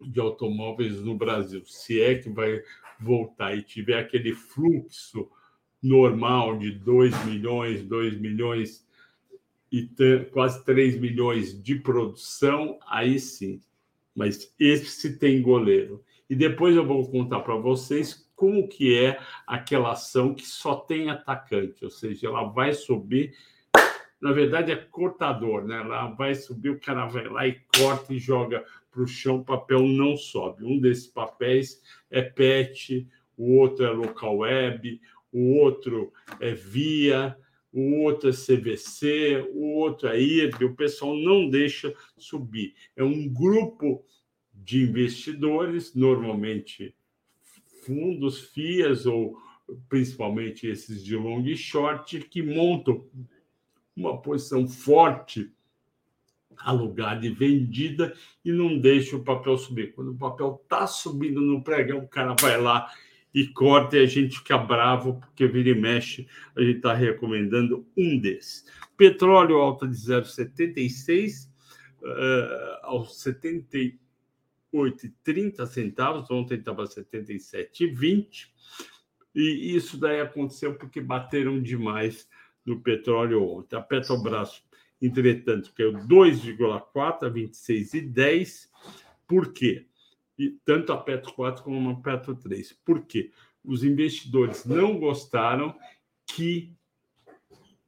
de 0.00 0.20
automóveis 0.20 1.00
no 1.00 1.14
Brasil, 1.16 1.62
se 1.64 2.00
é 2.00 2.16
que 2.16 2.28
vai 2.28 2.62
voltar 3.00 3.56
e 3.56 3.62
tiver 3.62 3.98
aquele 3.98 4.32
fluxo 4.32 5.30
normal 5.82 6.58
de 6.58 6.70
2 6.70 7.24
milhões, 7.26 7.82
2 7.82 8.18
milhões 8.18 8.86
e 9.70 9.88
quase 10.32 10.64
3 10.64 10.98
milhões 11.00 11.62
de 11.62 11.74
produção, 11.76 12.78
aí 12.86 13.18
sim. 13.18 13.60
Mas 14.14 14.54
esse 14.58 15.18
tem 15.18 15.42
goleiro. 15.42 16.02
E 16.30 16.34
depois 16.34 16.76
eu 16.76 16.86
vou 16.86 17.10
contar 17.10 17.40
para 17.40 17.56
vocês 17.56 18.30
como 18.36 18.68
que 18.68 18.96
é 18.96 19.18
aquela 19.46 19.92
ação 19.92 20.34
que 20.34 20.46
só 20.46 20.76
tem 20.76 21.10
atacante, 21.10 21.84
ou 21.84 21.90
seja, 21.90 22.28
ela 22.28 22.44
vai 22.44 22.72
subir 22.72 23.34
na 24.24 24.32
verdade 24.32 24.72
é 24.72 24.76
cortador, 24.76 25.64
né? 25.64 25.76
Ela 25.76 26.06
vai 26.06 26.34
subir, 26.34 26.70
o 26.70 26.80
cara 26.80 27.04
vai 27.04 27.28
lá 27.28 27.46
e 27.46 27.60
corta 27.78 28.14
e 28.14 28.18
joga 28.18 28.64
para 28.94 29.02
o 29.02 29.08
chão, 29.08 29.42
papel 29.42 29.82
não 29.82 30.16
sobe. 30.16 30.64
Um 30.64 30.78
desses 30.78 31.08
papéis 31.08 31.82
é 32.08 32.22
PET, 32.22 33.06
o 33.36 33.56
outro 33.56 33.84
é 33.84 33.90
local 33.90 34.38
web, 34.38 35.00
o 35.32 35.56
outro 35.58 36.12
é 36.38 36.54
via, 36.54 37.36
o 37.72 38.02
outro 38.02 38.30
é 38.30 38.32
CVC, 38.32 39.48
o 39.52 39.74
outro 39.78 40.06
é 40.06 40.20
IRB, 40.20 40.64
o 40.64 40.76
pessoal 40.76 41.16
não 41.16 41.50
deixa 41.50 41.92
subir. 42.16 42.72
É 42.94 43.02
um 43.02 43.28
grupo 43.28 44.04
de 44.54 44.82
investidores, 44.82 45.92
normalmente 45.92 46.94
fundos, 47.84 48.40
FIAs 48.40 49.06
ou 49.06 49.36
principalmente 49.88 50.68
esses 50.68 51.04
de 51.04 51.16
long 51.16 51.42
e 51.42 51.56
short, 51.56 52.20
que 52.20 52.42
montam 52.42 53.04
uma 53.96 54.20
posição 54.20 54.68
forte 54.68 55.50
alugada 56.58 57.26
e 57.26 57.30
vendida 57.30 58.14
e 58.44 58.52
não 58.52 58.78
deixa 58.78 59.16
o 59.16 59.24
papel 59.24 59.58
subir. 59.58 59.92
Quando 59.94 60.12
o 60.12 60.16
papel 60.16 60.60
está 60.62 60.86
subindo 60.86 61.40
no 61.40 61.62
pregão, 61.62 61.98
o 61.98 62.08
cara 62.08 62.34
vai 62.40 62.60
lá 62.60 62.88
e 63.34 63.48
corta 63.48 63.96
e 63.96 64.02
a 64.02 64.06
gente 64.06 64.38
fica 64.38 64.56
bravo 64.56 65.20
porque 65.20 65.46
vira 65.46 65.70
e 65.70 65.74
mexe. 65.74 66.28
A 66.56 66.60
gente 66.60 66.76
está 66.76 66.94
recomendando 66.94 67.84
um 67.96 68.16
desses. 68.18 68.64
Petróleo 68.96 69.56
alta 69.56 69.88
de 69.88 69.96
0,76 69.96 71.48
uh, 72.00 72.78
aos 72.82 73.20
78,30 73.24 75.66
centavos. 75.66 76.30
Ontem 76.30 76.58
estava 76.58 76.84
77,20. 76.84 78.54
E 79.34 79.74
isso 79.74 79.98
daí 79.98 80.20
aconteceu 80.20 80.74
porque 80.74 81.00
bateram 81.00 81.60
demais 81.60 82.28
no 82.64 82.80
petróleo 82.80 83.42
ontem. 83.42 83.76
A 83.76 83.80
Petrobras, 83.80 84.62
entretanto, 85.06 85.72
caiu 85.74 85.92
2,4 85.92 87.26
a 87.26 87.30
26,10. 87.30 88.68
Por 89.26 89.52
quê? 89.52 89.86
E 90.38 90.50
tanto 90.64 90.92
a 90.92 90.96
Petro 90.96 91.32
4 91.34 91.62
como 91.62 91.90
a 91.90 91.94
Petro 91.96 92.34
3. 92.34 92.72
Por 92.84 93.04
quê? 93.04 93.30
Os 93.64 93.84
investidores 93.84 94.64
não 94.64 94.98
gostaram 94.98 95.74
que 96.26 96.72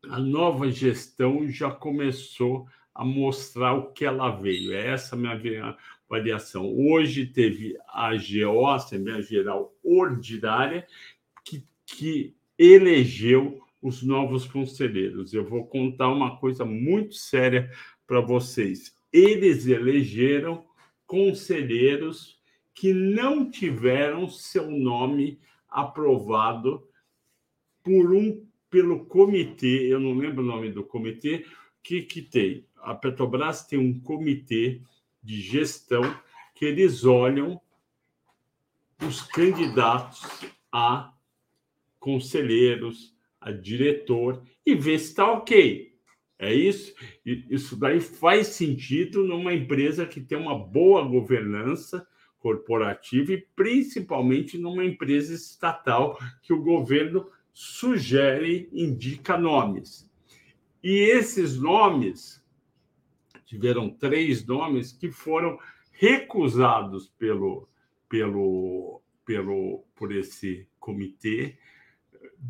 a 0.09 0.19
nova 0.19 0.71
gestão 0.71 1.49
já 1.49 1.71
começou 1.71 2.67
a 2.95 3.05
mostrar 3.05 3.75
o 3.75 3.93
que 3.93 4.05
ela 4.05 4.31
veio. 4.31 4.73
É 4.73 4.93
essa 4.93 5.15
a 5.15 5.19
minha 5.19 5.77
avaliação. 6.09 6.73
Hoje 6.75 7.27
teve 7.27 7.77
a 7.89 8.13
GO, 8.15 8.67
Assembleia 8.69 9.21
Geral 9.21 9.75
Ordinária, 9.83 10.87
que, 11.45 11.65
que 11.85 12.35
elegeu 12.59 13.66
os 13.87 14.03
novos 14.03 14.47
conselheiros. 14.47 15.33
Eu 15.33 15.45
vou 15.45 15.67
contar 15.67 16.09
uma 16.09 16.37
coisa 16.39 16.65
muito 16.65 17.15
séria 17.15 17.71
para 18.07 18.21
vocês. 18.21 18.95
Eles 19.13 19.67
elegeram 19.67 20.65
conselheiros 21.07 22.41
que 22.75 22.93
não 22.93 23.49
tiveram 23.49 24.29
seu 24.29 24.71
nome 24.71 25.39
aprovado 25.69 26.87
por 27.83 28.13
um 28.13 28.45
pelo 28.69 29.07
comitê, 29.07 29.87
eu 29.87 30.01
não 30.01 30.15
lembro 30.15 30.43
o 30.43 30.47
nome 30.47 30.71
do 30.71 30.85
comitê, 30.85 31.47
que 31.83 32.03
que 32.03 32.21
tem? 32.21 32.67
A 32.79 32.95
Petrobras 32.95 33.65
tem 33.65 33.79
um 33.79 33.99
comitê 34.01 34.83
de 35.23 35.41
gestão 35.41 36.03
que 36.55 36.65
eles 36.65 37.05
olham 37.05 37.61
os 39.01 39.23
candidatos 39.23 40.23
a 40.73 41.15
conselheiros, 41.99 43.16
diretor 43.53 44.43
e 44.65 44.75
ver 44.75 44.99
se 44.99 45.11
está 45.11 45.31
ok. 45.31 45.95
É 46.39 46.53
isso? 46.53 46.95
Isso 47.25 47.77
daí 47.77 48.01
faz 48.01 48.49
sentido 48.49 49.25
numa 49.25 49.55
empresa 49.55 50.05
que 50.05 50.21
tem 50.21 50.37
uma 50.37 50.59
boa 50.59 51.03
governança 51.03 52.07
corporativa 52.39 53.33
e 53.33 53.47
principalmente 53.57 54.59
numa 54.59 54.85
empresa 54.85 55.33
estatal 55.33 56.19
que 56.43 56.53
o 56.53 56.63
governo 56.63 57.31
sugere, 57.53 58.69
indica 58.71 59.39
nomes. 59.39 60.09
E 60.83 60.99
esses 60.99 61.59
nomes 61.59 62.45
tiveram 63.47 63.89
três 63.89 64.47
nomes 64.47 64.93
que 64.93 65.11
foram 65.11 65.59
recusados 65.91 67.09
pelo, 67.19 67.67
pelo, 68.09 69.01
pelo 69.25 69.85
por 69.95 70.15
esse 70.15 70.69
comitê 70.79 71.57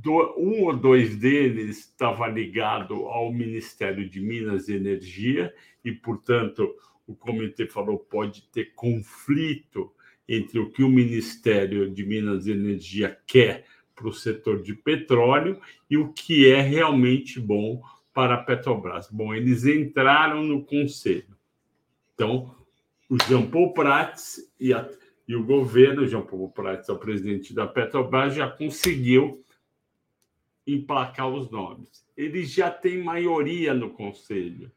do, 0.02 0.34
um 0.38 0.64
ou 0.64 0.76
dois 0.76 1.16
deles 1.16 1.78
estava 1.78 2.26
ligado 2.26 2.94
ao 3.06 3.32
Ministério 3.32 4.08
de 4.08 4.20
Minas 4.20 4.68
e 4.68 4.74
Energia 4.74 5.54
e, 5.84 5.92
portanto, 5.92 6.74
o 7.06 7.14
comitê 7.14 7.66
falou 7.66 7.98
pode 7.98 8.42
ter 8.52 8.74
conflito 8.74 9.92
entre 10.28 10.58
o 10.58 10.70
que 10.70 10.82
o 10.82 10.88
Ministério 10.88 11.88
de 11.90 12.04
Minas 12.04 12.46
e 12.46 12.52
Energia 12.52 13.16
quer 13.26 13.64
para 13.94 14.08
o 14.08 14.12
setor 14.12 14.62
de 14.62 14.74
petróleo 14.74 15.58
e 15.88 15.96
o 15.96 16.12
que 16.12 16.50
é 16.50 16.60
realmente 16.60 17.40
bom 17.40 17.80
para 18.12 18.34
a 18.34 18.42
Petrobras. 18.42 19.08
Bom, 19.10 19.32
eles 19.32 19.64
entraram 19.64 20.42
no 20.42 20.64
conselho. 20.64 21.36
Então, 22.14 22.54
o 23.08 23.16
Jean 23.26 23.46
Paul 23.46 23.72
Prats 23.72 24.40
e, 24.58 24.74
a, 24.74 24.88
e 25.28 25.34
o 25.34 25.44
governo, 25.44 26.06
Jean 26.06 26.22
Paul 26.22 26.50
Prats, 26.50 26.88
o 26.88 26.96
presidente 26.96 27.54
da 27.54 27.66
Petrobras, 27.66 28.34
já 28.34 28.50
conseguiu 28.50 29.45
emplacar 30.66 31.28
os 31.28 31.50
nomes. 31.50 32.04
Eles 32.16 32.50
já 32.50 32.70
têm 32.70 33.02
maioria 33.02 33.72
no 33.72 33.90
conselho, 33.90 34.70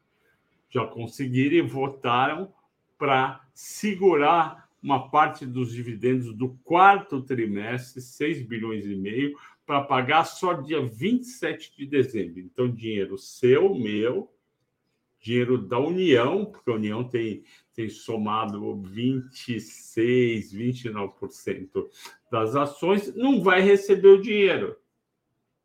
já 0.69 0.85
conseguiram 0.85 1.55
e 1.55 1.61
votaram 1.61 2.53
para 2.97 3.41
segurar 3.53 4.69
uma 4.81 5.09
parte 5.09 5.45
dos 5.45 5.73
dividendos 5.73 6.33
do 6.33 6.49
quarto 6.63 7.21
trimestre, 7.21 8.01
6 8.01 8.43
bilhões 8.43 8.85
e 8.85 8.95
meio, 8.95 9.35
para 9.65 9.81
pagar 9.81 10.23
só 10.25 10.53
dia 10.53 10.81
27 10.81 11.75
de 11.75 11.85
dezembro. 11.85 12.39
Então, 12.39 12.69
dinheiro 12.69 13.17
seu, 13.17 13.75
meu, 13.75 14.31
dinheiro 15.19 15.57
da 15.57 15.79
União, 15.79 16.45
porque 16.45 16.69
a 16.69 16.75
União 16.75 17.03
tem, 17.03 17.43
tem 17.73 17.89
somado 17.89 18.81
26, 18.81 20.53
29% 20.53 21.87
das 22.31 22.55
ações, 22.55 23.13
não 23.15 23.41
vai 23.41 23.61
receber 23.61 24.07
o 24.07 24.21
dinheiro 24.21 24.77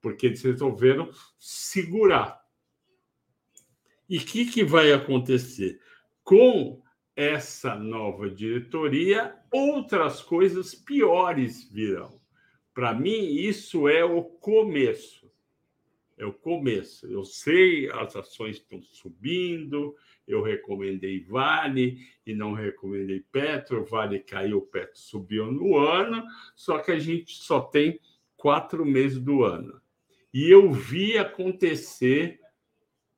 porque 0.04 0.26
eles 0.26 0.42
resolveram 0.42 1.10
segurar. 1.38 2.44
E 4.06 4.18
o 4.18 4.20
que, 4.20 4.44
que 4.44 4.62
vai 4.62 4.92
acontecer? 4.92 5.80
Com 6.22 6.82
essa 7.16 7.74
nova 7.74 8.28
diretoria, 8.28 9.34
outras 9.50 10.20
coisas 10.20 10.74
piores 10.74 11.72
virão. 11.72 12.20
Para 12.74 12.92
mim, 12.92 13.34
isso 13.34 13.88
é 13.88 14.04
o 14.04 14.22
começo. 14.22 15.32
É 16.18 16.26
o 16.26 16.34
começo. 16.34 17.06
Eu 17.06 17.24
sei, 17.24 17.90
as 17.90 18.14
ações 18.14 18.56
estão 18.56 18.82
subindo, 18.82 19.96
eu 20.28 20.42
recomendei 20.42 21.24
Vale 21.24 21.96
e 22.26 22.34
não 22.34 22.52
recomendei 22.52 23.24
Petro, 23.32 23.86
Vale 23.86 24.18
caiu, 24.20 24.60
Petro 24.60 24.98
subiu 24.98 25.50
no 25.50 25.78
ano, 25.78 26.22
só 26.54 26.78
que 26.78 26.92
a 26.92 26.98
gente 26.98 27.32
só 27.32 27.62
tem 27.62 27.98
quatro 28.36 28.84
meses 28.84 29.18
do 29.18 29.42
ano. 29.42 29.80
E 30.34 30.50
eu 30.50 30.72
vi 30.72 31.16
acontecer 31.16 32.40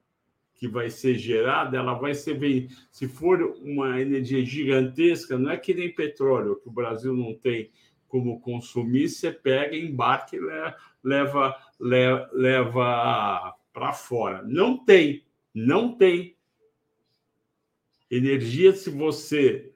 que 0.65 0.69
vai 0.69 0.89
ser 0.89 1.19
gerada, 1.19 1.77
ela 1.77 1.93
vai 1.93 2.15
ser 2.15 2.39
bem. 2.39 2.69
Se 2.91 3.07
for 3.07 3.43
uma 3.63 4.01
energia 4.01 4.43
gigantesca, 4.43 5.37
não 5.37 5.51
é 5.51 5.59
que 5.59 5.75
nem 5.75 5.95
petróleo, 5.95 6.57
que 6.57 6.69
o 6.71 6.73
Brasil 6.73 7.13
não 7.13 7.35
tem 7.35 7.71
como 8.09 8.41
consumir, 8.41 9.11
você 9.11 9.31
pega, 9.31 9.77
embarque 9.77 10.37
e 10.37 10.41
leva, 10.41 11.55
leva, 11.79 12.31
leva 12.33 13.55
para 13.75 13.93
fora. 13.93 14.43
Não 14.43 14.83
tem, 14.83 15.23
não 15.53 15.95
tem. 15.95 16.35
Energia, 18.11 18.73
se 18.73 18.89
você 18.89 19.71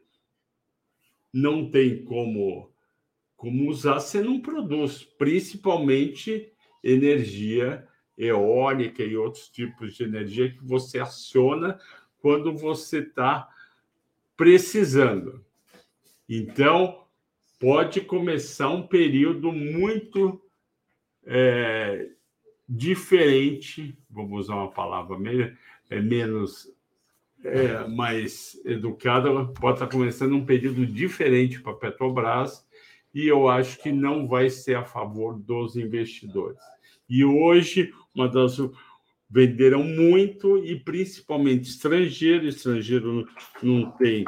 não 1.31 1.70
tem 1.70 2.03
como, 2.03 2.72
como 3.37 3.68
usar, 3.68 4.01
você 4.01 4.22
não 4.22 4.40
produz, 4.40 5.05
principalmente 5.05 6.51
energia 6.83 7.87
eólica 8.18 9.02
e 9.02 9.16
outros 9.16 9.48
tipos 9.48 9.94
de 9.94 10.02
energia 10.02 10.50
que 10.50 10.64
você 10.64 10.98
aciona 10.98 11.78
quando 12.20 12.52
você 12.57 12.98
está 12.98 13.48
precisando. 14.37 15.44
Então, 16.28 17.04
pode 17.59 18.00
começar 18.00 18.68
um 18.68 18.87
período 18.87 19.52
muito 19.52 20.42
é, 21.24 22.09
diferente, 22.68 23.96
vamos 24.11 24.46
usar 24.46 24.57
uma 24.57 24.70
palavra 24.70 25.16
é, 25.88 26.00
menos 26.00 26.68
é, 27.44 27.87
mais 27.87 28.61
educada, 28.64 29.44
pode 29.46 29.76
estar 29.76 29.87
começando 29.87 30.35
um 30.35 30.44
período 30.44 30.85
diferente 30.87 31.61
para 31.61 31.72
a 31.72 31.76
Petrobras 31.76 32.66
e 33.14 33.26
eu 33.26 33.48
acho 33.48 33.81
que 33.83 33.90
não 33.90 34.26
vai 34.26 34.50
ser 34.50 34.76
a 34.76 34.85
favor 34.85 35.38
dos 35.38 35.76
investidores. 35.76 36.59
E 37.08 37.24
hoje, 37.24 37.92
uma 38.14 38.28
das 38.28 38.58
venderam 39.30 39.82
muito 39.82 40.58
e 40.64 40.78
principalmente 40.78 41.68
estrangeiro, 41.68 42.46
estrangeiro 42.46 43.28
não 43.62 43.90
tem 43.92 44.24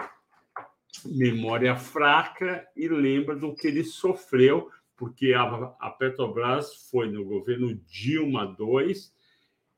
memória 1.05 1.77
fraca 1.77 2.67
e 2.77 2.89
lembra 2.89 3.35
do 3.35 3.55
que 3.55 3.69
ele 3.69 3.85
sofreu, 3.85 4.69
porque 4.97 5.33
a, 5.33 5.91
Petrobras 5.99 6.89
foi 6.91 7.11
no 7.11 7.25
governo 7.25 7.75
Dilma 7.87 8.55
II, 8.59 8.95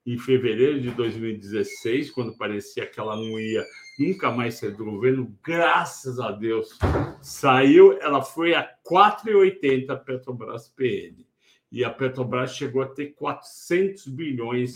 em 0.05 0.19
fevereiro 0.19 0.81
de 0.81 0.91
2016, 0.91 2.11
quando 2.11 2.37
parecia 2.37 2.87
que 2.87 2.99
ela 2.99 3.15
não 3.15 3.39
ia 3.39 3.65
nunca 4.01 4.33
mais 4.33 4.55
sair 4.55 4.75
do 4.75 4.85
governo, 4.85 5.39
graças 5.45 6.19
a 6.19 6.33
Deus 6.33 6.77
saiu, 7.21 7.97
ela 8.01 8.21
foi 8.21 8.53
a 8.55 8.69
4,80 8.85 9.97
Petrobras 10.05 10.69
PN 10.69 11.25
e 11.73 11.83
a 11.83 11.91
Petrobras 11.91 12.55
chegou 12.55 12.83
a 12.83 12.87
ter 12.87 13.15
400 13.15 14.07
bilhões 14.09 14.73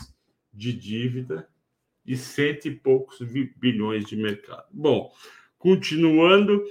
de 0.52 0.72
dívida 0.72 1.46
e 2.06 2.16
cento 2.16 2.66
e 2.66 2.74
poucos 2.74 3.18
bilhões 3.56 4.06
de 4.06 4.16
mercado. 4.16 4.64
Bom, 4.72 5.12
continuando, 5.58 6.64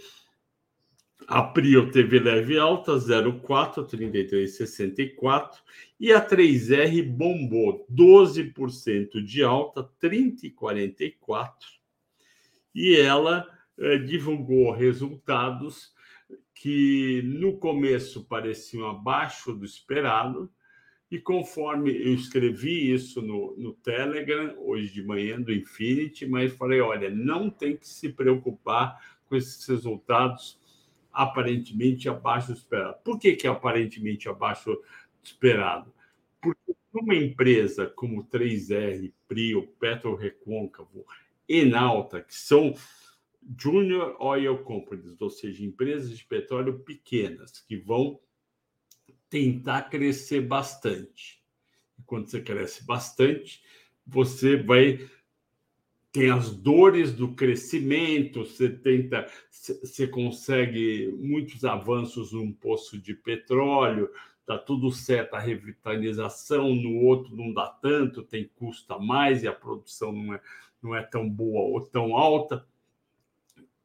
a 1.28 1.44
Prio 1.44 1.92
teve 1.92 2.20
leve 2.20 2.58
alta, 2.58 2.94
0,4, 2.94 3.86
33,64, 3.88 5.58
e 6.00 6.12
a 6.12 6.26
3R 6.26 7.04
bombou 7.04 7.86
12% 7.92 9.24
de 9.24 9.44
alta, 9.44 9.88
30,44, 10.02 11.52
e 12.74 12.96
ela 12.96 13.48
eh, 13.78 13.98
divulgou 14.00 14.72
resultados 14.72 15.94
que 16.56 17.22
no 17.24 17.58
começo 17.58 18.24
pareciam 18.24 18.90
abaixo 18.90 19.54
do 19.54 19.66
esperado, 19.66 20.50
e 21.12 21.20
conforme 21.20 21.92
eu 21.92 22.14
escrevi 22.14 22.92
isso 22.92 23.22
no, 23.22 23.56
no 23.58 23.74
Telegram, 23.74 24.56
hoje 24.58 24.92
de 24.92 25.04
manhã, 25.04 25.40
do 25.40 25.54
Infinity, 25.54 26.26
mas 26.26 26.54
falei: 26.54 26.82
olha, 26.82 27.10
não 27.10 27.50
tem 27.50 27.78
que 27.78 27.88
se 27.88 28.10
preocupar 28.10 29.00
com 29.26 29.36
esses 29.36 29.64
resultados 29.68 30.60
aparentemente 31.14 32.10
abaixo 32.10 32.48
do 32.48 32.58
esperado. 32.58 32.98
Por 33.04 33.20
que, 33.20 33.36
que 33.36 33.46
é 33.46 33.50
aparentemente 33.50 34.28
abaixo 34.28 34.72
do 34.72 34.82
esperado? 35.24 35.94
Porque 36.42 36.74
uma 36.94 37.16
empresa 37.16 37.86
como 37.86 38.24
3R, 38.24 39.14
Prio, 39.28 39.68
Petro 39.80 40.16
Recôncavo, 40.16 41.06
Enalta, 41.48 42.22
que 42.22 42.34
são 42.34 42.74
Junior 43.58 44.16
Oil 44.20 44.58
Companies, 44.64 45.20
ou 45.22 45.30
seja, 45.30 45.64
empresas 45.64 46.18
de 46.18 46.24
petróleo 46.26 46.80
pequenas 46.80 47.60
que 47.60 47.78
vão 47.78 48.20
tentar 49.30 49.84
crescer 49.84 50.42
bastante. 50.42 51.44
E 52.00 52.04
quando 52.04 52.30
você 52.30 52.42
cresce 52.42 52.86
bastante, 52.86 53.62
você 54.06 54.56
vai 54.58 55.00
tem 56.16 56.32
as 56.32 56.50
dores 56.50 57.12
do 57.12 57.36
crescimento, 57.36 58.46
você 58.46 58.70
tenta, 58.70 59.28
você 59.52 60.08
consegue 60.08 61.14
muitos 61.20 61.66
avanços 61.66 62.32
num 62.32 62.54
poço 62.54 62.98
de 62.98 63.14
petróleo, 63.14 64.10
tá 64.46 64.58
tudo 64.58 64.94
certo 64.94 65.34
a 65.34 65.40
revitalização, 65.40 66.74
no 66.74 67.02
outro 67.04 67.36
não 67.36 67.52
dá 67.52 67.68
tanto, 67.68 68.24
tem 68.24 68.50
custa 68.56 68.98
mais 68.98 69.44
e 69.44 69.48
a 69.50 69.52
produção 69.52 70.14
não 70.14 70.34
é, 70.34 70.42
não 70.82 70.96
é 70.96 71.04
tão 71.04 71.30
boa 71.30 71.64
ou 71.64 71.82
tão 71.82 72.16
alta. 72.16 72.66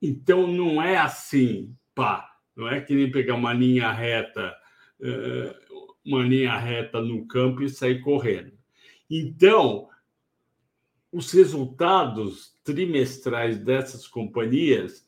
Então, 0.00 0.46
não 0.46 0.82
é 0.82 0.96
assim, 0.96 1.74
pá, 1.94 2.28
não 2.56 2.68
é 2.68 2.80
que 2.80 2.94
nem 2.94 3.10
pegar 3.10 3.34
uma 3.34 3.52
linha 3.52 3.90
reta, 3.92 4.54
eh, 5.00 5.56
uma 6.04 6.22
linha 6.22 6.56
reta 6.56 7.00
no 7.00 7.26
campo 7.26 7.62
e 7.62 7.68
sair 7.68 8.00
correndo. 8.00 8.52
Então, 9.08 9.88
os 11.12 11.32
resultados 11.32 12.54
trimestrais 12.62 13.58
dessas 13.58 14.06
companhias, 14.06 15.06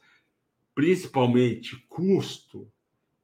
principalmente 0.75 1.77
custo 1.89 2.69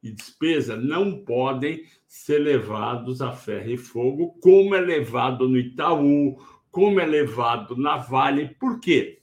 e 0.03 0.13
despesa, 0.13 0.77
não 0.77 1.25
podem 1.25 1.85
ser 2.07 2.39
levados 2.39 3.21
a 3.21 3.33
ferro 3.33 3.71
e 3.71 3.77
fogo, 3.77 4.39
como 4.41 4.75
é 4.75 4.81
levado 4.81 5.49
no 5.49 5.59
Itaú, 5.59 6.39
como 6.71 7.01
é 7.01 7.07
levado 7.07 7.77
na 7.77 7.97
Vale. 7.97 8.55
Por 8.61 8.79
quê? 8.79 9.18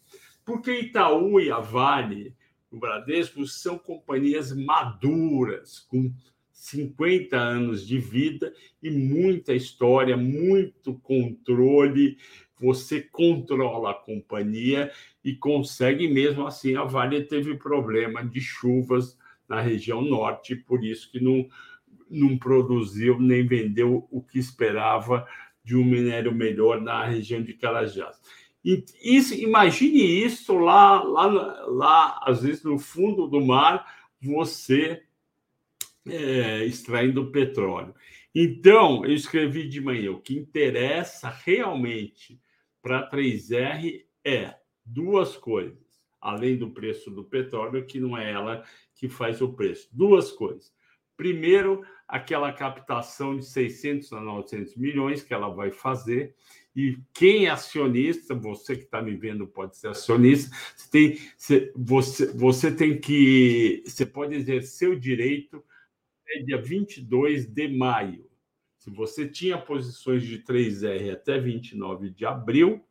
Porque 0.45 0.79
Itaú 0.79 1.39
e 1.39 1.49
a 1.49 1.59
Vale, 1.59 2.35
o 2.69 2.77
Bradesco, 2.77 3.45
são 3.47 3.79
companhias 3.79 4.55
maduras, 4.55 5.79
com 5.79 6.13
50 6.51 7.35
anos 7.35 7.85
de 7.85 7.97
vida 7.97 8.53
e 8.81 8.91
muita 8.91 9.53
história, 9.53 10.15
muito 10.15 10.93
controle. 10.99 12.17
Você 12.59 13.01
controla 13.01 13.91
a 13.91 13.93
companhia 13.95 14.91
e 15.23 15.35
consegue, 15.35 16.07
mesmo 16.07 16.45
assim, 16.45 16.75
a 16.75 16.83
Vale 16.83 17.23
teve 17.23 17.55
problema 17.55 18.23
de 18.23 18.39
chuvas 18.39 19.17
na 19.49 19.59
região 19.59 20.01
norte, 20.01 20.55
por 20.55 20.83
isso 20.83 21.11
que 21.11 21.19
não, 21.19 21.47
não 22.09 22.37
produziu 22.37 23.19
nem 23.19 23.45
vendeu 23.45 24.07
o 24.09 24.21
que 24.21 24.39
esperava 24.39 25.27
de 25.63 25.75
um 25.75 25.83
minério 25.83 26.33
melhor 26.33 26.79
na 26.79 27.05
região 27.05 27.41
de 27.41 27.53
Carajás. 27.53 28.19
Isso, 29.03 29.35
imagine 29.35 30.01
isso 30.25 30.57
lá, 30.57 31.03
lá, 31.03 31.27
lá, 31.67 32.19
às 32.23 32.41
vezes 32.41 32.63
no 32.63 32.79
fundo 32.79 33.27
do 33.27 33.39
mar, 33.39 33.85
você 34.19 35.03
é, 36.07 36.65
extraindo 36.65 37.31
petróleo. 37.31 37.93
Então, 38.33 39.05
eu 39.05 39.13
escrevi 39.13 39.67
de 39.67 39.79
manhã: 39.79 40.11
o 40.11 40.21
que 40.21 40.35
interessa 40.35 41.29
realmente 41.29 42.41
para 42.81 42.99
a 42.99 43.09
3R 43.09 44.03
é 44.23 44.55
duas 44.83 45.37
coisas, 45.37 45.77
além 46.19 46.57
do 46.57 46.71
preço 46.71 47.11
do 47.11 47.23
petróleo, 47.23 47.85
que 47.85 47.99
não 47.99 48.17
é 48.17 48.31
ela 48.31 48.63
que 48.95 49.07
faz 49.07 49.41
o 49.41 49.53
preço. 49.53 49.89
Duas 49.91 50.31
coisas. 50.31 50.73
Primeiro, 51.15 51.81
aquela 52.07 52.51
captação 52.51 53.37
de 53.37 53.45
600 53.45 54.11
a 54.13 54.19
900 54.19 54.75
milhões 54.75 55.23
que 55.23 55.33
ela 55.33 55.49
vai 55.49 55.71
fazer. 55.71 56.35
E 56.75 56.99
quem 57.13 57.45
é 57.45 57.49
acionista, 57.49 58.35
você 58.35 58.75
que 58.75 58.83
está 58.83 59.01
me 59.01 59.15
vendo 59.15 59.47
pode 59.47 59.77
ser 59.77 59.87
acionista, 59.87 60.53
você 60.75 60.89
tem, 60.89 61.19
você, 61.73 62.33
você 62.33 62.71
tem 62.75 62.99
que. 62.99 63.81
Você 63.85 64.05
pode 64.05 64.35
exercer 64.35 64.89
o 64.89 64.99
direito 64.99 65.63
até 66.21 66.39
dia 66.43 66.61
22 66.61 67.45
de 67.45 67.67
maio. 67.69 68.29
Se 68.77 68.89
você 68.89 69.27
tinha 69.27 69.57
posições 69.57 70.23
de 70.23 70.39
3R 70.43 71.13
até 71.13 71.39
29 71.39 72.09
de 72.09 72.25
abril, 72.25 72.83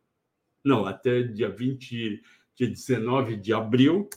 não, 0.63 0.85
até 0.85 1.21
dia 1.21 1.49
20, 1.49 2.23
dia 2.55 2.67
19 2.67 3.37
de 3.37 3.53
abril, 3.53 4.09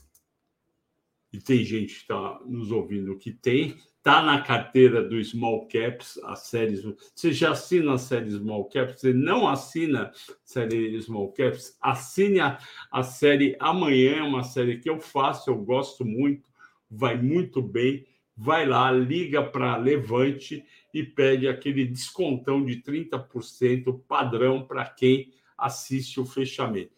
e 1.30 1.38
tem 1.38 1.62
gente 1.62 1.94
que 1.94 2.00
está 2.00 2.40
nos 2.46 2.72
ouvindo 2.72 3.18
que 3.18 3.32
tem, 3.32 3.76
está 3.98 4.22
na 4.22 4.40
carteira 4.40 5.02
do 5.02 5.22
Small 5.22 5.66
Caps, 5.68 6.18
as 6.24 6.46
séries. 6.46 6.82
Você 7.14 7.32
já 7.32 7.50
assina 7.50 7.94
a 7.94 7.98
série 7.98 8.30
Small 8.30 8.64
Caps? 8.66 9.00
Você 9.00 9.12
não 9.12 9.46
assina 9.46 10.04
a 10.04 10.12
série 10.44 11.00
Small 11.02 11.32
Caps? 11.32 11.76
Assine 11.80 12.40
a, 12.40 12.58
a 12.90 13.02
série 13.02 13.56
Amanhã, 13.60 14.16
é 14.16 14.22
uma 14.22 14.44
série 14.44 14.78
que 14.78 14.88
eu 14.88 14.98
faço, 14.98 15.50
eu 15.50 15.56
gosto 15.56 16.04
muito, 16.04 16.48
vai 16.90 17.20
muito 17.20 17.60
bem. 17.60 18.06
Vai 18.40 18.66
lá, 18.66 18.92
liga 18.92 19.42
para 19.42 19.76
Levante 19.76 20.64
e 20.94 21.02
pede 21.02 21.48
aquele 21.48 21.84
descontão 21.84 22.64
de 22.64 22.80
30% 22.80 24.00
padrão 24.06 24.64
para 24.64 24.84
quem 24.84 25.32
assiste 25.56 26.20
o 26.20 26.24
fechamento. 26.24 26.92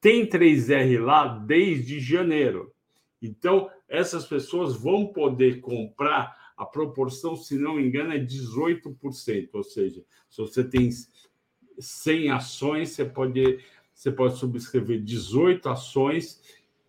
Tem 0.00 0.26
3R 0.26 1.00
lá 1.00 1.28
desde 1.28 2.00
janeiro. 2.00 2.74
Então, 3.22 3.70
essas 3.92 4.24
pessoas 4.24 4.74
vão 4.74 5.06
poder 5.08 5.60
comprar 5.60 6.54
a 6.56 6.64
proporção, 6.64 7.36
se 7.36 7.58
não 7.58 7.74
me 7.74 7.86
engano, 7.86 8.14
é 8.14 8.18
18%. 8.18 9.50
Ou 9.52 9.62
seja, 9.62 10.02
se 10.30 10.38
você 10.38 10.64
tem 10.64 10.88
100 11.78 12.30
ações, 12.30 12.88
você 12.88 13.04
pode, 13.04 13.60
você 13.92 14.10
pode 14.10 14.38
subscrever 14.38 15.02
18 15.02 15.68
ações 15.68 16.40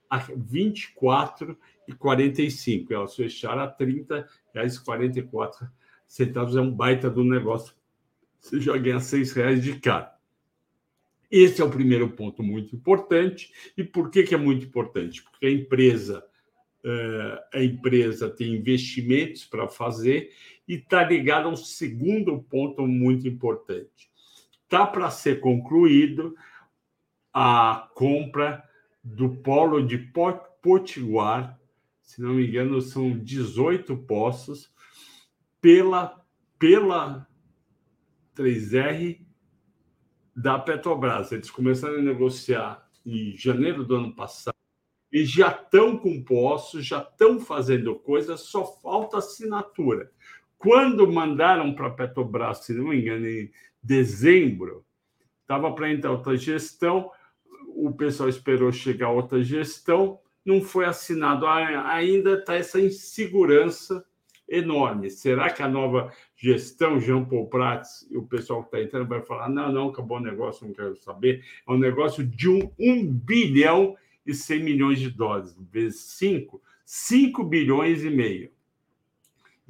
a 0.10 0.18
24 0.18 1.58
e 1.90 1.92
45. 1.92 2.94
Elas 2.94 3.14
fecharam 3.14 3.64
a 3.64 3.68
30 3.68 4.26
reais 4.54 4.80
44 4.80 5.68
centavos. 6.08 6.56
É 6.56 6.62
um 6.62 6.72
baita 6.72 7.10
do 7.10 7.26
negócio. 7.26 7.76
Você 8.40 8.62
já 8.62 8.78
ganha 8.78 9.02
6 9.02 9.34
reais 9.34 9.62
de 9.62 9.78
cara. 9.78 10.14
Esse 11.30 11.62
é 11.62 11.66
o 11.66 11.70
primeiro 11.70 12.10
ponto 12.12 12.42
muito 12.42 12.74
importante. 12.78 13.52
E 13.76 13.84
por 13.84 14.10
que, 14.10 14.24
que 14.24 14.36
é 14.36 14.38
muito 14.38 14.66
importante? 14.66 15.22
Porque 15.22 15.48
a 15.48 15.52
empresa, 15.52 16.24
a 17.54 17.64
empresa 17.64 18.30
tem 18.30 18.56
investimentos 18.56 19.46
para 19.46 19.68
fazer 19.68 20.32
e 20.68 20.76
está 20.76 21.04
ligada 21.04 21.48
a 21.48 21.52
um 21.52 21.56
segundo 21.56 22.42
ponto 22.44 22.86
muito 22.86 23.28
importante. 23.28 24.12
Está 24.64 24.86
para 24.86 25.10
ser 25.10 25.40
concluído 25.40 26.36
a 27.34 27.90
compra 27.96 28.64
do 29.04 29.38
polo 29.38 29.86
de 29.86 29.98
Potiguar, 30.62 31.60
se 32.02 32.22
não 32.22 32.36
me 32.36 32.48
engano, 32.48 32.82
são 32.82 33.18
18 33.18 33.98
poços, 33.98 34.72
pela, 35.60 36.22
pela 36.60 37.28
3R 38.36 39.26
da 40.36 40.60
Petrobras. 40.60 41.32
Eles 41.32 41.50
começaram 41.50 42.00
a 42.00 42.02
negociar 42.02 42.90
em 43.06 43.36
janeiro 43.36 43.84
do 43.86 43.96
ano 43.96 44.16
passado 44.16 44.63
e 45.14 45.24
já 45.26 45.50
estão 45.50 45.96
com 45.96 46.24
postos, 46.24 46.84
já 46.84 46.98
estão 46.98 47.40
fazendo 47.40 47.94
coisas, 47.94 48.42
só 48.42 48.66
falta 48.66 49.20
assinatura. 49.20 50.12
Quando 50.58 51.10
mandaram 51.12 51.76
para 51.76 51.88
a 51.88 51.92
Petrobras, 51.92 52.66
se 52.66 52.74
não 52.74 52.88
me 52.88 53.00
engano, 53.00 53.28
em 53.28 53.52
dezembro, 53.82 54.84
estava 55.42 55.72
para 55.72 55.92
entrar 55.92 56.12
outra 56.12 56.36
gestão, 56.36 57.12
o 57.76 57.92
pessoal 57.94 58.28
esperou 58.28 58.72
chegar 58.72 59.10
outra 59.10 59.44
gestão, 59.44 60.20
não 60.44 60.62
foi 60.62 60.86
assinado. 60.86 61.46
Ainda 61.46 62.34
está 62.34 62.56
essa 62.56 62.82
insegurança 62.82 64.04
enorme. 64.50 65.12
Será 65.12 65.50
que 65.52 65.62
a 65.62 65.68
nova 65.68 66.12
gestão, 66.36 67.00
Jean 67.00 67.24
Paul 67.24 67.48
Prats, 67.50 68.08
e 68.10 68.18
o 68.18 68.24
pessoal 68.24 68.64
que 68.64 68.70
está 68.70 68.82
entrando 68.82 69.08
vai 69.08 69.22
falar: 69.22 69.48
não, 69.48 69.72
não, 69.72 69.90
acabou 69.90 70.18
o 70.18 70.22
negócio, 70.22 70.66
não 70.66 70.74
quero 70.74 70.96
saber. 70.96 71.44
É 71.68 71.72
um 71.72 71.78
negócio 71.78 72.26
de 72.26 72.50
um, 72.50 72.72
um 72.80 73.06
bilhão 73.06 73.96
e 74.26 74.34
100 74.34 74.64
milhões 74.64 75.00
de 75.00 75.10
dólares, 75.10 75.56
vezes 75.72 76.02
5, 76.02 76.62
5 76.86 77.44
bilhões 77.44 78.04
e 78.04 78.10
meio. 78.10 78.52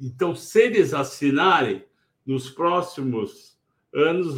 Então, 0.00 0.34
se 0.34 0.62
eles 0.62 0.92
assinarem, 0.92 1.84
nos 2.26 2.50
próximos 2.50 3.58
anos 3.92 4.36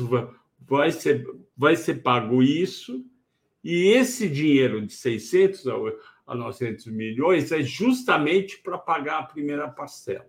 vai 0.61 0.90
ser, 0.90 1.26
vai 1.57 1.76
ser 1.76 2.02
pago 2.02 2.42
isso, 2.42 3.05
e 3.62 3.88
esse 3.88 4.29
dinheiro 4.29 4.85
de 4.85 4.92
600 4.92 5.64
a 6.26 6.35
900 6.35 6.87
milhões 6.87 7.52
é 7.52 7.62
justamente 7.62 8.59
para 8.59 8.79
pagar 8.79 9.18
a 9.18 9.26
primeira 9.26 9.68
parcela. 9.68 10.29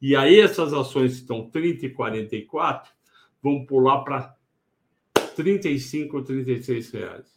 E 0.00 0.14
aí 0.14 0.38
essas 0.38 0.72
ações 0.72 1.14
que 1.14 1.20
estão 1.20 1.48
30 1.50 1.86
e 1.86 1.90
44 1.90 2.92
vão 3.42 3.64
pular 3.64 4.02
para 4.02 4.36
35 5.34 6.16
ou 6.16 6.22
36 6.22 6.90
reais. 6.90 7.33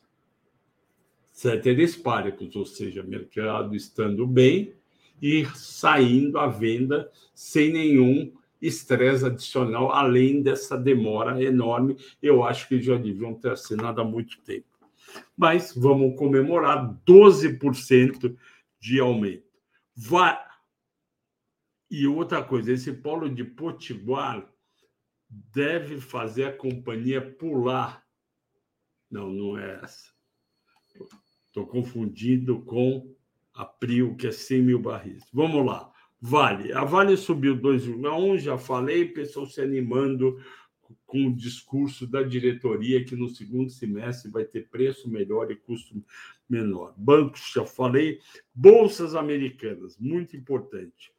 Ceteris 1.38 1.96
paribus, 1.96 2.56
ou 2.56 2.66
seja, 2.66 3.04
mercado 3.04 3.76
estando 3.76 4.26
bem 4.26 4.74
e 5.22 5.46
saindo 5.54 6.40
à 6.40 6.48
venda 6.48 7.12
sem 7.36 7.72
nenhum 7.72 8.34
estresse 8.60 9.26
adicional, 9.26 9.92
além 9.92 10.42
dessa 10.42 10.76
demora 10.76 11.42
enorme. 11.44 11.96
Eu 12.22 12.44
acho 12.44 12.68
que 12.68 12.82
já 12.82 12.98
deviam 12.98 13.36
ter 13.36 13.52
assinado 13.52 14.02
há 14.02 14.04
muito 14.04 14.42
tempo 14.42 14.66
mas 15.36 15.74
vamos 15.76 16.18
comemorar 16.18 16.94
12% 17.06 18.38
de 18.80 19.00
aumento. 19.00 19.48
Vai... 19.96 20.38
E 21.90 22.06
outra 22.06 22.44
coisa, 22.44 22.74
esse 22.74 22.92
polo 22.92 23.30
de 23.30 23.44
Potiguar 23.44 24.52
deve 25.30 26.02
fazer 26.02 26.46
a 26.46 26.58
companhia 26.58 27.22
pular. 27.22 28.04
Não, 29.10 29.30
não 29.30 29.58
é 29.58 29.80
essa. 29.84 30.17
Estou 31.58 31.66
confundindo 31.66 32.60
com 32.60 33.16
a 33.52 33.66
Prio, 33.66 34.16
que 34.16 34.28
é 34.28 34.32
100 34.32 34.62
mil 34.62 34.80
barris. 34.80 35.24
Vamos 35.34 35.66
lá. 35.66 35.92
Vale. 36.22 36.72
A 36.72 36.84
Vale 36.84 37.18
subiu 37.18 37.58
2,1, 37.58 38.38
já 38.38 38.60
falei, 38.60 39.06
pessoal 39.06 39.48
se 39.48 39.60
animando 39.60 40.40
com 41.08 41.26
o 41.26 41.36
discurso 41.36 42.06
da 42.06 42.22
diretoria 42.22 43.04
que 43.04 43.16
no 43.16 43.28
segundo 43.28 43.72
semestre 43.72 44.30
vai 44.30 44.46
ter 44.46 44.70
preço 44.70 45.10
melhor 45.10 45.50
e 45.50 45.56
custo 45.56 46.00
menor. 46.48 46.94
Bancos, 46.96 47.52
já 47.52 47.66
falei. 47.66 48.20
Bolsas 48.54 49.16
americanas, 49.16 49.98
muito 49.98 50.38
importante. 50.38 51.12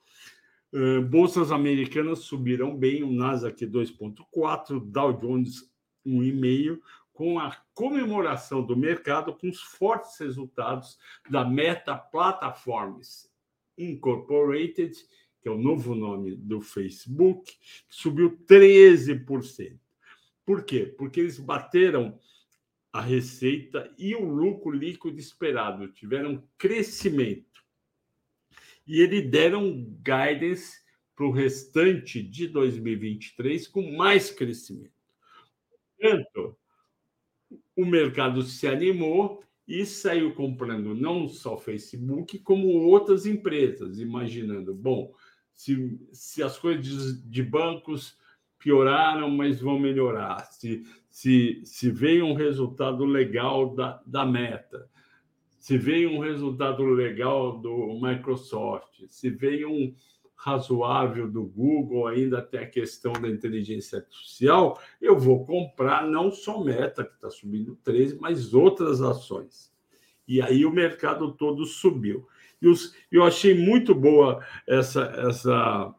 Bolsas 1.10 1.50
americanas 1.50 2.20
subirão 2.20 2.76
bem, 2.76 3.02
o 3.02 3.10
Nasdaq 3.10 3.66
2,4, 3.66 4.78
Dow 4.84 5.12
Jones 5.14 5.68
1,5, 6.06 6.78
com 7.18 7.36
a 7.36 7.50
comemoração 7.74 8.64
do 8.64 8.76
mercado 8.76 9.34
com 9.34 9.48
os 9.48 9.60
fortes 9.60 10.16
resultados 10.20 10.96
da 11.28 11.44
Meta 11.44 11.96
Platforms 11.96 13.28
Incorporated 13.76 14.92
que 15.40 15.48
é 15.48 15.50
o 15.50 15.58
novo 15.58 15.94
nome 15.94 16.36
do 16.36 16.60
Facebook, 16.60 17.56
subiu 17.88 18.36
13%. 18.44 19.78
Por 20.44 20.64
quê? 20.64 20.86
Porque 20.86 21.20
eles 21.20 21.38
bateram 21.38 22.18
a 22.92 23.00
receita 23.00 23.92
e 23.98 24.14
o 24.14 24.24
lucro 24.24 24.70
líquido 24.70 25.18
esperado, 25.18 25.88
tiveram 25.88 26.42
crescimento. 26.56 27.64
E 28.86 29.00
eles 29.00 29.30
deram 29.30 29.84
guidance 30.02 30.80
para 31.14 31.26
o 31.26 31.30
restante 31.30 32.22
de 32.22 32.48
2023 32.48 33.68
com 33.68 33.96
mais 33.96 34.30
crescimento. 34.30 34.92
Portanto, 36.00 36.56
o 37.78 37.86
mercado 37.86 38.42
se 38.42 38.66
animou 38.66 39.40
e 39.66 39.86
saiu 39.86 40.34
comprando 40.34 40.96
não 40.96 41.28
só 41.28 41.56
Facebook, 41.56 42.40
como 42.40 42.66
outras 42.66 43.24
empresas, 43.24 44.00
imaginando, 44.00 44.74
bom, 44.74 45.14
se, 45.54 45.96
se 46.10 46.42
as 46.42 46.58
coisas 46.58 47.22
de 47.30 47.40
bancos 47.40 48.18
pioraram, 48.58 49.30
mas 49.30 49.60
vão 49.60 49.78
melhorar, 49.78 50.40
se, 50.46 50.82
se, 51.08 51.60
se 51.64 51.88
veio 51.88 52.26
um 52.26 52.34
resultado 52.34 53.04
legal 53.04 53.72
da, 53.76 54.02
da 54.04 54.26
meta, 54.26 54.90
se 55.60 55.78
veio 55.78 56.10
um 56.10 56.18
resultado 56.18 56.82
legal 56.82 57.60
do 57.60 57.96
Microsoft, 58.02 59.04
se 59.06 59.30
veio 59.30 59.70
um 59.70 59.94
razoável 60.38 61.28
do 61.28 61.44
Google, 61.44 62.06
ainda 62.06 62.40
tem 62.40 62.60
a 62.60 62.70
questão 62.70 63.12
da 63.12 63.28
inteligência 63.28 63.98
artificial, 63.98 64.80
eu 65.00 65.18
vou 65.18 65.44
comprar 65.44 66.06
não 66.06 66.30
só 66.30 66.62
Meta, 66.62 67.04
que 67.04 67.12
está 67.12 67.28
subindo 67.28 67.76
13, 67.82 68.18
mas 68.20 68.54
outras 68.54 69.02
ações. 69.02 69.72
E 70.26 70.40
aí 70.40 70.64
o 70.64 70.70
mercado 70.70 71.32
todo 71.32 71.66
subiu. 71.66 72.28
E 72.62 72.68
os, 72.68 72.94
eu 73.10 73.24
achei 73.24 73.52
muito 73.52 73.94
boa 73.94 74.44
essa, 74.66 75.02
essa, 75.26 75.94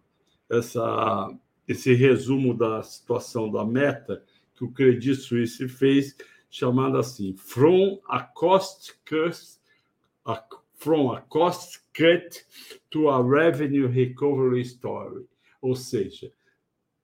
essa, 0.50 1.38
esse 1.68 1.94
resumo 1.94 2.54
da 2.54 2.82
situação 2.82 3.52
da 3.52 3.66
Meta 3.66 4.24
que 4.56 4.64
o 4.64 4.72
Credit 4.72 5.16
Suisse 5.16 5.68
fez, 5.68 6.16
chamado 6.50 6.98
assim: 6.98 7.36
From 7.36 8.00
a 8.08 8.22
cost 8.22 8.94
cut, 9.06 9.38
a, 10.24 10.42
from 10.80 11.12
a 11.12 11.22
cost 11.22 11.82
cut 11.94 12.44
to 12.90 13.10
a 13.10 13.22
revenue 13.22 13.88
recovery 13.88 14.62
story. 14.62 15.26
Ou 15.62 15.76
seja, 15.76 16.32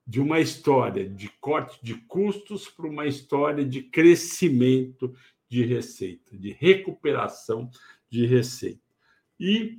de 0.06 0.20
uma 0.20 0.40
história 0.40 1.08
de 1.08 1.28
corte 1.40 1.78
de 1.82 1.94
custos 1.94 2.68
para 2.68 2.86
uma 2.86 3.06
história 3.06 3.64
de 3.64 3.82
crescimento 3.82 5.14
de 5.48 5.64
receita, 5.64 6.36
de 6.36 6.52
recuperação 6.52 7.70
de 8.08 8.24
receita. 8.26 8.80
E, 9.38 9.78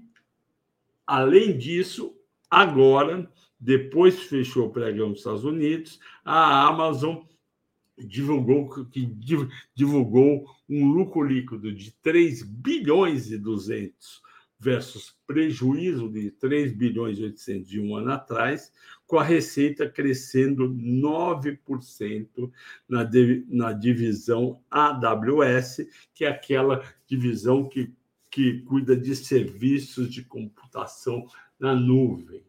além 1.06 1.58
disso, 1.58 2.16
agora, 2.50 3.30
depois 3.60 4.24
fechou 4.24 4.68
o 4.68 4.72
pregão 4.72 5.10
nos 5.10 5.20
Estados 5.20 5.44
Unidos, 5.44 6.00
a 6.24 6.68
Amazon 6.68 7.24
divulgou 7.98 8.86
que 8.86 9.06
divulgou 9.76 10.46
um 10.70 10.88
lucro 10.92 11.24
líquido 11.24 11.74
de 11.74 11.92
3 12.02 12.44
bilhões 12.44 13.32
e 13.32 13.38
200 13.38 14.22
versus 14.60 15.16
prejuízo 15.26 16.10
de 16.10 16.32
3 16.32 16.74
bilhões 16.74 17.20
e 17.20 17.24
800 17.24 17.70
de 17.70 17.80
um 17.80 17.96
ano 17.96 18.12
atrás, 18.12 18.72
com 19.06 19.18
a 19.18 19.24
receita 19.24 19.88
crescendo 19.88 20.70
9% 20.70 22.52
na, 22.90 23.10
na 23.48 23.74
divisão 23.74 24.60
AWS, 24.70 25.88
que 26.14 26.26
é 26.26 26.30
aquela 26.30 26.84
divisão 27.08 27.70
que, 27.70 27.94
que 28.32 28.62
cuida 28.62 28.96
de 28.96 29.16
serviços 29.16 30.12
de 30.12 30.24
computação 30.24 31.28
na 31.60 31.76
nuvem. 31.76 32.44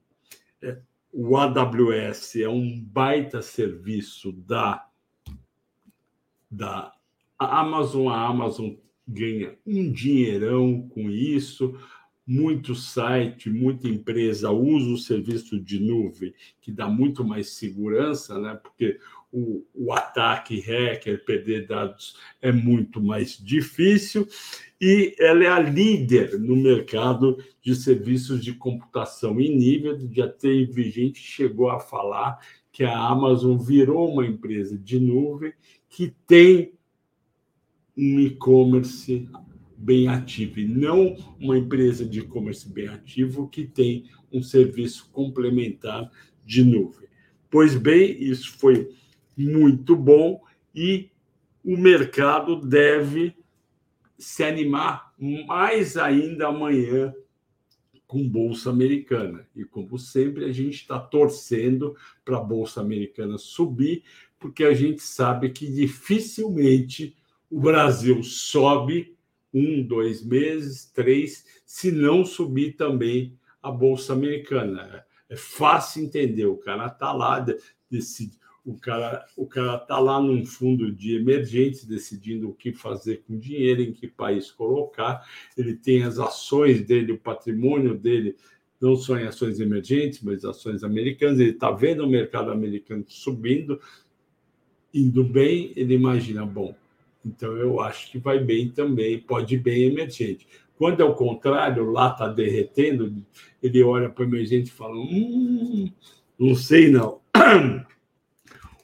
É, 0.62 0.78
o 1.12 1.36
AWS 1.36 2.36
é 2.36 2.48
um 2.48 2.80
baita 2.80 3.42
serviço 3.42 4.32
da, 4.32 4.87
da 6.50 6.92
Amazon. 7.38 8.08
A 8.08 8.26
Amazon 8.26 8.70
ganha 9.06 9.56
um 9.66 9.90
dinheirão 9.90 10.88
com 10.88 11.10
isso 11.10 11.74
muito 12.28 12.74
site, 12.74 13.48
muita 13.48 13.88
empresa 13.88 14.50
usa 14.50 14.90
o 14.90 14.98
serviço 14.98 15.58
de 15.58 15.80
nuvem, 15.80 16.34
que 16.60 16.70
dá 16.70 16.86
muito 16.86 17.24
mais 17.24 17.52
segurança, 17.52 18.38
né? 18.38 18.54
porque 18.62 19.00
o, 19.32 19.64
o 19.74 19.94
ataque 19.94 20.60
hacker, 20.60 21.24
perder 21.24 21.66
dados 21.66 22.16
é 22.42 22.52
muito 22.52 23.02
mais 23.02 23.38
difícil, 23.38 24.28
e 24.78 25.16
ela 25.18 25.42
é 25.42 25.48
a 25.48 25.58
líder 25.58 26.38
no 26.38 26.54
mercado 26.54 27.42
de 27.62 27.74
serviços 27.74 28.44
de 28.44 28.52
computação 28.52 29.40
em 29.40 29.56
nível. 29.56 29.98
Já 30.12 30.28
teve 30.28 30.90
gente 30.90 31.18
chegou 31.18 31.70
a 31.70 31.80
falar 31.80 32.38
que 32.70 32.84
a 32.84 32.96
Amazon 32.96 33.56
virou 33.56 34.12
uma 34.12 34.26
empresa 34.26 34.78
de 34.78 35.00
nuvem 35.00 35.54
que 35.88 36.14
tem 36.26 36.72
um 37.96 38.20
e-commerce 38.20 39.28
bem 39.76 40.08
ativo 40.08 40.60
e 40.60 40.66
não 40.66 41.16
uma 41.40 41.56
empresa 41.56 42.04
de 42.04 42.20
e-commerce 42.20 42.68
bem 42.68 42.88
ativo 42.88 43.48
que 43.48 43.64
tem 43.64 44.10
um 44.32 44.42
serviço 44.42 45.08
complementar 45.10 46.10
de 46.44 46.64
nuvem. 46.64 47.08
Pois 47.50 47.74
bem, 47.74 48.22
isso 48.22 48.58
foi 48.58 48.90
muito 49.36 49.96
bom 49.96 50.40
e 50.74 51.10
o 51.64 51.76
mercado 51.76 52.60
deve 52.60 53.34
se 54.18 54.42
animar 54.42 55.14
mais 55.18 55.96
ainda 55.96 56.48
amanhã 56.48 57.14
com 58.06 58.26
Bolsa 58.26 58.70
Americana. 58.70 59.46
E, 59.54 59.64
como 59.64 59.98
sempre, 59.98 60.46
a 60.46 60.52
gente 60.52 60.76
está 60.76 60.98
torcendo 60.98 61.94
para 62.24 62.38
a 62.38 62.42
Bolsa 62.42 62.80
Americana 62.80 63.36
subir, 63.36 64.02
porque 64.38 64.64
a 64.64 64.74
gente 64.74 65.02
sabe 65.02 65.50
que 65.50 65.70
dificilmente 65.70 67.16
o 67.50 67.60
Brasil 67.60 68.22
sobe 68.22 69.16
um, 69.52 69.82
dois 69.82 70.24
meses, 70.24 70.84
três, 70.92 71.44
se 71.64 71.90
não 71.90 72.24
subir 72.24 72.72
também 72.76 73.38
a 73.62 73.70
Bolsa 73.70 74.12
Americana. 74.12 75.04
É 75.28 75.36
fácil 75.36 76.04
entender, 76.04 76.46
o 76.46 76.56
cara 76.56 76.86
está 76.86 77.12
lá, 77.12 77.44
decide, 77.90 78.38
o 78.64 78.74
cara 78.78 79.24
o 79.36 79.46
cara 79.46 79.76
está 79.76 79.98
lá 79.98 80.20
num 80.20 80.44
fundo 80.44 80.92
de 80.92 81.16
emergentes 81.16 81.84
decidindo 81.84 82.50
o 82.50 82.54
que 82.54 82.72
fazer 82.72 83.22
com 83.26 83.34
o 83.34 83.38
dinheiro, 83.38 83.82
em 83.82 83.92
que 83.92 84.06
país 84.06 84.50
colocar. 84.50 85.26
Ele 85.56 85.74
tem 85.74 86.02
as 86.02 86.18
ações 86.18 86.82
dele, 86.82 87.12
o 87.12 87.18
patrimônio 87.18 87.96
dele, 87.96 88.36
não 88.80 88.94
só 88.94 89.18
em 89.18 89.26
ações 89.26 89.58
emergentes, 89.58 90.22
mas 90.22 90.44
ações 90.44 90.84
americanas. 90.84 91.40
Ele 91.40 91.50
está 91.50 91.70
vendo 91.70 92.04
o 92.04 92.08
mercado 92.08 92.50
americano 92.50 93.04
subindo, 93.08 93.80
indo 94.92 95.24
bem. 95.24 95.72
Ele 95.76 95.94
imagina, 95.94 96.44
bom, 96.44 96.74
então, 97.24 97.56
eu 97.56 97.80
acho 97.80 98.10
que 98.10 98.18
vai 98.18 98.38
bem 98.38 98.70
também, 98.70 99.20
pode 99.20 99.54
ir 99.54 99.58
bem 99.58 99.84
emergente. 99.84 100.46
Quando 100.76 101.00
é 101.00 101.04
o 101.04 101.14
contrário, 101.14 101.90
lá 101.90 102.12
está 102.12 102.28
derretendo, 102.28 103.24
ele 103.62 103.82
olha 103.82 104.08
para 104.08 104.24
o 104.24 104.26
emergente 104.26 104.70
e 104.70 104.72
fala: 104.72 104.96
hum, 104.96 105.90
não 106.38 106.54
sei 106.54 106.88
não. 106.88 107.20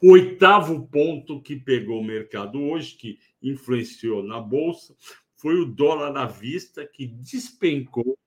O 0.02 0.10
oitavo 0.12 0.86
ponto 0.88 1.40
que 1.40 1.56
pegou 1.56 2.00
o 2.00 2.04
mercado 2.04 2.60
hoje, 2.60 2.96
que 2.96 3.18
influenciou 3.42 4.22
na 4.22 4.40
Bolsa, 4.40 4.94
foi 5.36 5.54
o 5.54 5.64
dólar 5.64 6.14
à 6.16 6.26
vista, 6.26 6.86
que 6.86 7.06
despencou 7.06 8.18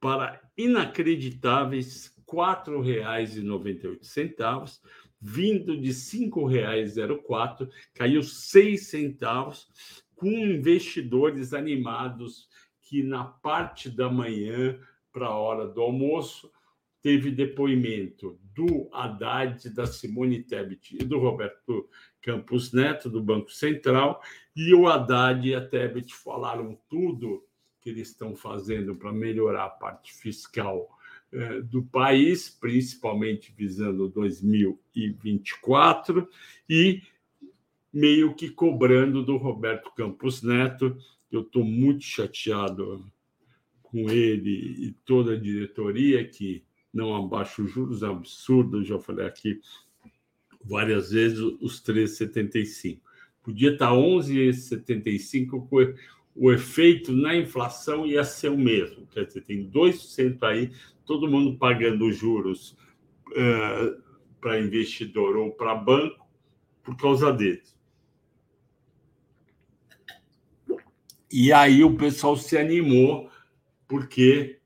para 0.00 0.40
inacreditáveis 0.56 2.12
R$ 2.28 2.36
4,98 2.36 4.80
vindo 5.20 5.76
de 5.76 5.88
R$ 5.88 5.94
5,04, 5.94 7.68
caiu 7.94 8.22
seis 8.22 8.88
centavos, 8.88 9.68
com 10.14 10.28
investidores 10.28 11.54
animados 11.54 12.48
que 12.82 13.02
na 13.02 13.24
parte 13.24 13.88
da 13.88 14.10
manhã 14.10 14.78
para 15.12 15.26
a 15.26 15.36
hora 15.36 15.66
do 15.66 15.80
almoço 15.80 16.50
teve 17.00 17.30
depoimento 17.30 18.38
do 18.54 18.88
Haddad, 18.92 19.70
da 19.70 19.86
Simone 19.86 20.42
Tebet 20.42 20.96
e 21.00 21.04
do 21.04 21.18
Roberto 21.18 21.88
Campos 22.20 22.72
Neto, 22.72 23.08
do 23.08 23.22
Banco 23.22 23.52
Central, 23.52 24.20
e 24.54 24.74
o 24.74 24.88
Haddad 24.88 25.48
e 25.48 25.54
a 25.54 25.64
Tebet 25.64 26.12
falaram 26.14 26.78
tudo 26.88 27.44
que 27.80 27.90
eles 27.90 28.08
estão 28.08 28.34
fazendo 28.34 28.96
para 28.96 29.12
melhorar 29.12 29.66
a 29.66 29.70
parte 29.70 30.12
fiscal 30.12 30.97
do 31.64 31.82
país, 31.82 32.48
principalmente 32.48 33.52
visando 33.56 34.08
2024, 34.08 36.28
e 36.68 37.02
meio 37.92 38.34
que 38.34 38.50
cobrando 38.50 39.24
do 39.24 39.36
Roberto 39.36 39.92
Campos 39.94 40.42
Neto. 40.42 40.96
Eu 41.30 41.42
estou 41.42 41.64
muito 41.64 42.04
chateado 42.04 43.04
com 43.82 44.10
ele 44.10 44.86
e 44.86 44.92
toda 45.04 45.34
a 45.34 45.38
diretoria 45.38 46.26
que 46.26 46.64
não 46.92 47.14
abaixa 47.14 47.62
os 47.62 47.70
juros, 47.70 48.02
é 48.02 48.08
um 48.08 48.16
absurdo, 48.16 48.84
já 48.84 48.98
falei 48.98 49.26
aqui 49.26 49.60
várias 50.64 51.10
vezes, 51.10 51.38
os 51.38 51.82
3,75. 51.82 53.00
Podia 53.42 53.72
estar 53.72 53.92
11,75 53.92 55.66
o 56.38 56.52
efeito 56.52 57.12
na 57.12 57.34
inflação 57.36 58.06
ia 58.06 58.22
ser 58.22 58.48
o 58.48 58.56
mesmo. 58.56 59.06
Quer 59.08 59.26
dizer, 59.26 59.42
tem 59.42 59.68
2% 59.68 60.42
aí, 60.44 60.70
todo 61.04 61.28
mundo 61.28 61.58
pagando 61.58 62.12
juros 62.12 62.76
uh, 63.30 64.00
para 64.40 64.60
investidor 64.60 65.36
ou 65.36 65.50
para 65.50 65.74
banco 65.74 66.24
por 66.82 66.96
causa 66.96 67.32
deles. 67.32 67.76
E 71.30 71.52
aí 71.52 71.82
o 71.82 71.96
pessoal 71.96 72.36
se 72.36 72.56
animou 72.56 73.28
porque 73.88 74.60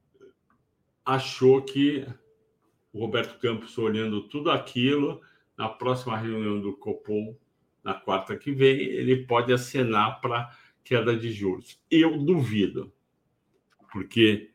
achou 1.04 1.62
que 1.62 2.06
o 2.92 3.00
Roberto 3.00 3.40
Campos, 3.40 3.78
olhando 3.78 4.28
tudo 4.28 4.50
aquilo, 4.50 5.22
na 5.56 5.68
próxima 5.68 6.18
reunião 6.18 6.60
do 6.60 6.76
Copom, 6.76 7.34
na 7.82 7.94
quarta 7.94 8.36
que 8.36 8.52
vem, 8.52 8.78
ele 8.80 9.24
pode 9.26 9.52
acenar 9.52 10.20
para 10.20 10.54
queda 10.84 11.16
de 11.16 11.30
juros. 11.32 11.80
Eu 11.90 12.18
duvido, 12.18 12.92
porque 13.92 14.50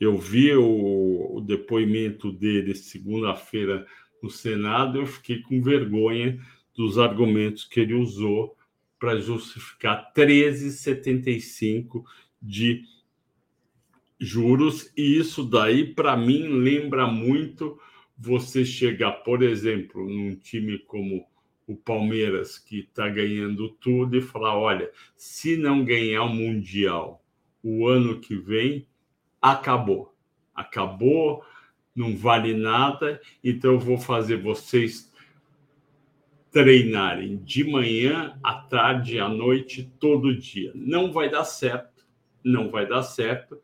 eu 0.00 0.18
vi 0.18 0.52
o, 0.54 1.36
o 1.36 1.40
depoimento 1.40 2.32
dele 2.32 2.74
segunda-feira 2.74 3.86
no 4.22 4.30
Senado, 4.30 4.98
eu 4.98 5.06
fiquei 5.06 5.40
com 5.42 5.62
vergonha 5.62 6.40
dos 6.74 6.98
argumentos 6.98 7.64
que 7.64 7.80
ele 7.80 7.94
usou 7.94 8.56
para 8.98 9.20
justificar 9.20 10.12
13,75 10.14 12.02
de 12.40 12.82
juros, 14.18 14.90
e 14.96 15.18
isso 15.18 15.44
daí, 15.44 15.92
para 15.94 16.16
mim, 16.16 16.48
lembra 16.48 17.06
muito 17.06 17.78
você 18.16 18.64
chegar, 18.64 19.12
por 19.22 19.42
exemplo, 19.42 20.08
num 20.08 20.34
time 20.36 20.78
como 20.78 21.26
o 21.66 21.76
Palmeiras, 21.76 22.58
que 22.58 22.80
está 22.80 23.08
ganhando 23.08 23.68
tudo, 23.68 24.16
e 24.16 24.20
falar: 24.20 24.56
olha, 24.56 24.90
se 25.16 25.56
não 25.56 25.84
ganhar 25.84 26.22
o 26.24 26.34
Mundial 26.34 27.24
o 27.62 27.88
ano 27.88 28.20
que 28.20 28.36
vem, 28.36 28.86
acabou. 29.40 30.14
Acabou, 30.54 31.42
não 31.96 32.14
vale 32.14 32.52
nada, 32.52 33.20
então 33.42 33.72
eu 33.72 33.78
vou 33.78 33.98
fazer 33.98 34.36
vocês 34.36 35.10
treinarem 36.50 37.38
de 37.38 37.64
manhã, 37.64 38.38
à 38.42 38.54
tarde, 38.54 39.18
à 39.18 39.28
noite, 39.28 39.90
todo 39.98 40.38
dia. 40.38 40.70
Não 40.74 41.10
vai 41.10 41.28
dar 41.28 41.44
certo, 41.44 42.06
não 42.44 42.70
vai 42.70 42.86
dar 42.86 43.02
certo. 43.02 43.60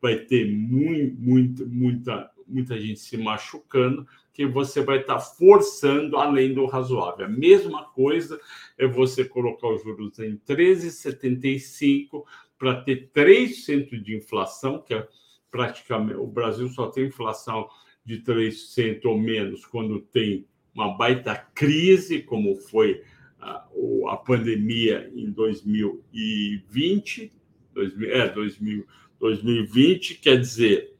Vai 0.00 0.16
ter 0.16 0.50
muito, 0.50 1.20
muito, 1.20 1.66
muita, 1.66 2.30
muita 2.52 2.80
gente 2.80 3.00
se 3.00 3.16
machucando, 3.16 4.06
que 4.32 4.46
você 4.46 4.80
vai 4.82 5.00
estar 5.00 5.18
forçando 5.18 6.16
além 6.16 6.54
do 6.54 6.64
razoável. 6.66 7.26
A 7.26 7.28
mesma 7.28 7.84
coisa 7.84 8.40
é 8.78 8.86
você 8.86 9.24
colocar 9.24 9.68
os 9.68 9.82
juros 9.82 10.16
em 10.18 10.36
13,75 10.38 12.24
para 12.58 12.80
ter 12.82 13.10
3% 13.14 14.00
de 14.00 14.16
inflação, 14.16 14.80
que 14.80 14.94
é 14.94 15.06
praticamente 15.50 16.18
o 16.18 16.26
Brasil 16.26 16.66
só 16.68 16.86
tem 16.88 17.06
inflação 17.06 17.68
de 18.04 18.20
3% 18.22 19.04
ou 19.04 19.18
menos 19.18 19.66
quando 19.66 20.00
tem 20.00 20.46
uma 20.74 20.96
baita 20.96 21.36
crise, 21.54 22.22
como 22.22 22.56
foi 22.56 23.02
a, 23.38 23.68
a 24.08 24.16
pandemia 24.16 25.12
em 25.14 25.30
2020, 25.30 27.30
2000, 27.74 28.10
é, 28.10 28.28
2000, 28.28 28.86
2020, 29.20 30.14
quer 30.16 30.40
dizer, 30.40 30.91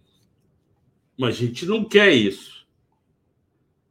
mas 1.22 1.36
a 1.36 1.38
gente 1.38 1.64
não 1.66 1.84
quer 1.84 2.12
isso, 2.12 2.66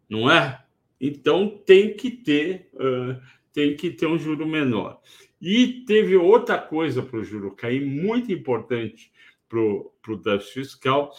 não 0.10 0.30
é? 0.30 0.62
Então 1.00 1.48
tem 1.66 1.96
que 1.96 2.12
ter, 2.12 2.70
uh, 2.74 3.18
tem 3.54 3.74
que 3.78 3.90
ter 3.90 4.06
um 4.06 4.20
juro 4.20 4.46
menor. 4.46 5.02
E 5.42 5.86
teve 5.86 6.18
outra 6.18 6.58
coisa 6.58 7.02
para 7.02 7.18
o 7.18 7.24
juro 7.24 7.56
cair, 7.56 7.86
muito 7.86 8.34
importante 8.34 9.10
para 9.48 9.62
o 9.62 10.18
déficit 10.22 10.54
fiscal, 10.56 11.16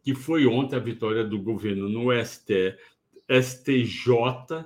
que 0.00 0.14
foi 0.14 0.46
ontem 0.46 0.76
a 0.76 0.78
vitória 0.78 1.24
do 1.24 1.42
governo 1.42 1.88
no 1.88 2.12
STF, 2.24 2.78
STJ 3.28 4.64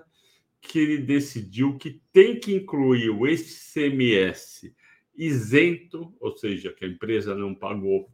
que 0.61 0.79
ele 0.79 0.99
decidiu 0.99 1.79
que 1.79 2.03
tem 2.13 2.39
que 2.39 2.55
incluir 2.55 3.09
o 3.09 3.27
ICMS 3.27 4.75
isento, 5.17 6.15
ou 6.21 6.37
seja, 6.37 6.71
que 6.71 6.85
a 6.85 6.89
empresa 6.89 7.35
não 7.35 7.55
pagou 7.55 8.11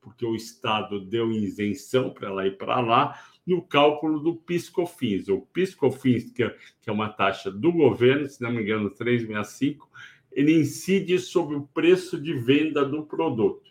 porque 0.00 0.24
o 0.24 0.34
Estado 0.34 1.00
deu 1.00 1.30
isenção 1.30 2.10
para 2.10 2.28
ela 2.28 2.46
ir 2.46 2.56
para 2.56 2.80
lá, 2.80 3.20
no 3.46 3.62
cálculo 3.62 4.20
do 4.20 4.36
PiscoFins. 4.36 5.28
O 5.28 5.40
PiscoFins, 5.40 6.30
que 6.30 6.42
é, 6.42 6.56
que 6.80 6.88
é 6.88 6.92
uma 6.92 7.08
taxa 7.08 7.50
do 7.50 7.72
governo, 7.72 8.28
se 8.28 8.40
não 8.42 8.52
me 8.52 8.62
engano, 8.62 8.90
365, 8.90 9.88
ele 10.32 10.54
incide 10.54 11.18
sobre 11.18 11.56
o 11.56 11.66
preço 11.66 12.20
de 12.20 12.32
venda 12.32 12.84
do 12.84 13.04
produto. 13.04 13.70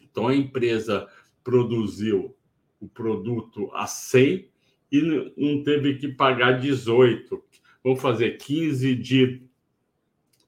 Então, 0.00 0.28
a 0.28 0.34
empresa 0.34 1.08
produziu 1.42 2.36
o 2.80 2.88
produto 2.88 3.70
a 3.74 3.86
100, 3.86 4.48
e 4.92 5.32
não 5.36 5.62
teve 5.62 5.96
que 5.96 6.08
pagar 6.08 6.58
18. 6.58 7.42
Vamos 7.82 8.00
fazer 8.00 8.36
15 8.38 8.94
de 8.96 9.42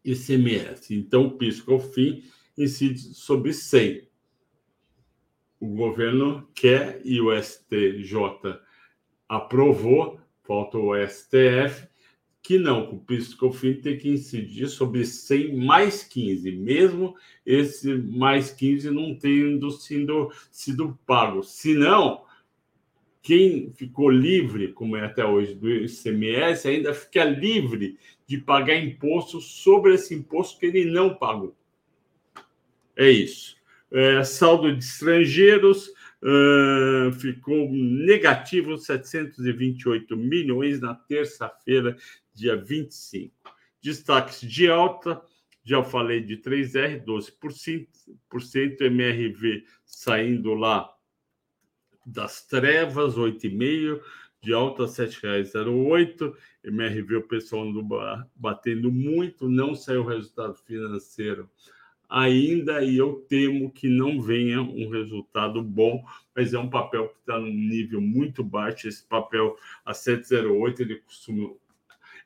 ICMS. 0.05 0.95
Então, 0.95 1.27
o 1.27 1.39
PIS/COFINS 1.39 2.25
incide 2.59 2.99
sobre 2.99 3.53
100. 3.53 4.09
O 5.63 5.69
governo 5.69 6.49
quer 6.57 7.01
e 7.05 7.21
o 7.21 7.31
STJ 7.41 8.59
aprovou, 9.29 10.21
falta 10.43 10.77
o 10.77 10.93
STF, 11.07 11.87
que 12.43 12.59
não, 12.59 12.91
o 12.91 12.99
PIS/COFINS 12.99 13.81
tem 13.81 13.97
que 13.97 14.09
incidir 14.09 14.67
sobre 14.67 15.07
100 15.07 15.55
mais 15.55 16.03
15, 16.03 16.51
mesmo 16.51 17.15
esse 17.47 17.95
mais 17.95 18.51
15 18.51 18.91
não 18.91 19.15
tendo 19.15 19.71
sido, 19.71 20.33
sido 20.51 20.99
pago. 21.07 21.45
Se 21.45 21.75
não, 21.75 22.25
quem 23.23 23.71
ficou 23.71 24.11
livre, 24.11 24.73
como 24.73 24.97
é 24.97 25.05
até 25.05 25.25
hoje, 25.25 25.55
do 25.55 25.71
ICMS, 25.71 26.67
ainda 26.67 26.93
fica 26.93 27.23
livre 27.23 27.97
de 28.27 28.37
pagar 28.37 28.83
imposto 28.83 29.41
sobre 29.41 29.95
esse 29.95 30.13
imposto 30.13 30.59
que 30.59 30.67
ele 30.67 30.87
não 30.87 31.15
pagou. 31.15 31.55
É 32.97 33.09
isso. 33.09 33.62
É, 33.95 34.25
saldo 34.25 34.75
de 34.75 34.83
estrangeiros 34.83 35.89
uh, 36.23 37.13
ficou 37.13 37.71
negativo 37.71 38.79
728 38.79 40.17
milhões 40.17 40.81
na 40.81 40.95
terça-feira, 40.95 41.95
dia 42.35 42.57
25. 42.57 43.35
Destaques 43.83 44.41
de 44.41 44.71
alta, 44.71 45.21
já 45.63 45.85
falei 45.85 46.23
de 46.23 46.39
3R, 46.39 47.05
12%, 47.05 47.87
MRV 48.81 49.65
saindo 49.85 50.55
lá 50.55 50.91
das 52.07 52.47
trevas, 52.47 53.17
8,5, 53.17 54.01
de 54.43 54.55
alta 54.55 54.85
R$ 54.85 54.89
7,08. 54.89 56.35
MRV, 56.65 57.17
o 57.17 57.29
pessoal 57.29 57.67
batendo 58.35 58.91
muito, 58.91 59.51
não 59.51 59.75
saiu 59.75 60.03
resultado 60.03 60.55
financeiro 60.55 61.51
ainda 62.13 62.85
e 62.85 62.99
eu 62.99 63.25
temo 63.27 63.71
que 63.71 63.89
não 63.89 64.21
venha 64.21 64.61
um 64.61 64.91
resultado 64.91 65.63
bom, 65.63 66.05
mas 66.37 66.53
é 66.53 66.59
um 66.59 66.69
papel 66.69 67.09
que 67.09 67.19
está 67.21 67.39
num 67.39 67.53
nível 67.53 68.03
muito 68.03 68.45
baixo. 68.45 68.87
Esse 68.87 69.03
papel 69.03 69.57
a 69.83 69.95
708 69.95 70.83
ele, 70.83 70.97
costuma, 70.97 71.55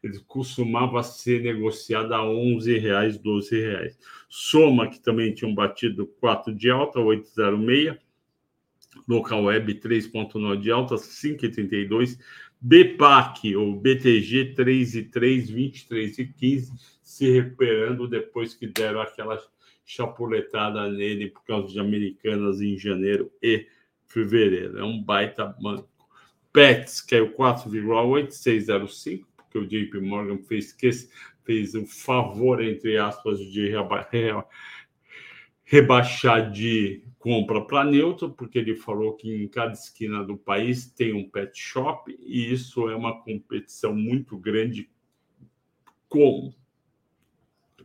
ele 0.03 0.19
costumava 0.27 1.03
ser 1.05 1.41
negociado 1.43 2.13
a 2.13 2.21
R$ 2.21 2.27
11,00, 2.27 3.13
R$ 3.13 3.19
12,00. 3.19 3.97
Soma, 4.29 4.91
que 4.91 4.99
também 4.99 5.33
tinha 5.33 5.49
um 5.49 5.55
batido 5.55 6.07
4 6.21 6.53
de 6.53 6.69
alta, 6.69 6.99
806 6.99 7.97
local 9.07 9.45
web 9.45 9.75
3.9 9.75 10.61
de 10.61 10.71
alta, 10.71 10.97
5,32. 10.97 12.19
BPAC, 12.61 13.55
ou 13.55 13.77
BTG 13.77 14.55
3,3, 14.57 15.53
23 15.53 16.19
e 16.19 16.27
15, 16.27 16.73
se 17.03 17.31
recuperando 17.31 18.09
depois 18.09 18.55
que 18.55 18.67
deram 18.67 19.01
aquela 19.01 19.39
chapuletada 19.87 20.91
nele 20.91 21.31
por 21.31 21.45
causa 21.45 21.69
de 21.69 21.79
Americanas 21.79 22.61
em 22.61 22.77
janeiro 22.77 23.33
e 23.41 23.67
fevereiro. 24.05 24.79
É 24.79 24.85
um 24.85 25.01
baita 25.03 25.47
banco. 25.47 25.89
PETS 26.53 27.01
caiu 27.03 27.33
4,8605, 27.35 29.25
porque 29.37 29.59
o 29.59 29.67
JP 29.67 30.01
Morgan 30.01 30.39
fez, 30.39 30.77
fez 31.45 31.75
o 31.75 31.87
favor, 31.87 32.63
entre 32.63 32.99
aspas, 32.99 33.39
de 33.39 33.73
rebaixar 35.65 36.51
de 36.51 37.05
compra 37.19 37.61
para 37.65 37.85
neutro, 37.85 38.31
porque 38.31 38.59
ele 38.59 38.75
falou 38.75 39.15
que 39.17 39.33
em 39.33 39.49
cada 39.49 39.73
esquina 39.73 40.25
do 40.25 40.37
país 40.37 40.91
tem 40.91 41.13
um 41.13 41.29
pet 41.29 41.59
shop, 41.59 42.17
e 42.21 42.53
isso 42.53 42.89
é 42.89 42.97
uma 42.97 43.23
competição 43.23 43.95
muito 43.95 44.37
grande 44.39 44.91
com 46.09 46.55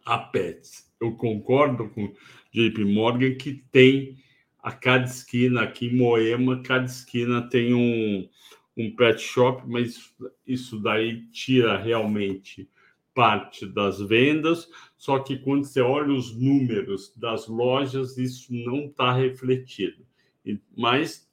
a 0.05 0.17
Pets. 0.17 0.90
Eu 1.01 1.13
concordo 1.13 1.89
com 1.89 2.13
JP 2.53 2.85
Morgan 2.85 3.33
que 3.33 3.63
tem 3.71 4.15
a 4.61 4.71
cada 4.71 5.05
esquina 5.05 5.63
aqui 5.63 5.87
em 5.87 5.95
Moema, 5.95 6.61
cada 6.61 6.85
esquina 6.85 7.41
tem 7.49 7.73
um, 7.73 8.29
um 8.77 8.95
pet 8.95 9.19
shop, 9.19 9.63
mas 9.67 10.13
isso 10.45 10.79
daí 10.79 11.25
tira 11.31 11.77
realmente 11.77 12.69
parte 13.13 13.65
das 13.65 13.99
vendas, 13.99 14.69
só 14.97 15.19
que 15.19 15.37
quando 15.37 15.65
você 15.65 15.81
olha 15.81 16.13
os 16.13 16.35
números 16.35 17.13
das 17.17 17.47
lojas, 17.47 18.17
isso 18.17 18.53
não 18.53 18.85
está 18.85 19.11
refletido. 19.11 20.05
Mas 20.77 21.27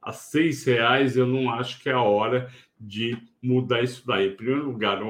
a 0.00 0.12
seis 0.12 0.64
reais 0.64 1.16
eu 1.16 1.26
não 1.26 1.50
acho 1.50 1.82
que 1.82 1.88
é 1.88 1.92
a 1.92 2.02
hora 2.02 2.52
de 2.78 3.16
mudar 3.42 3.82
isso 3.82 4.06
daí. 4.06 4.28
Em 4.28 4.36
primeiro 4.36 4.66
lugar, 4.66 5.02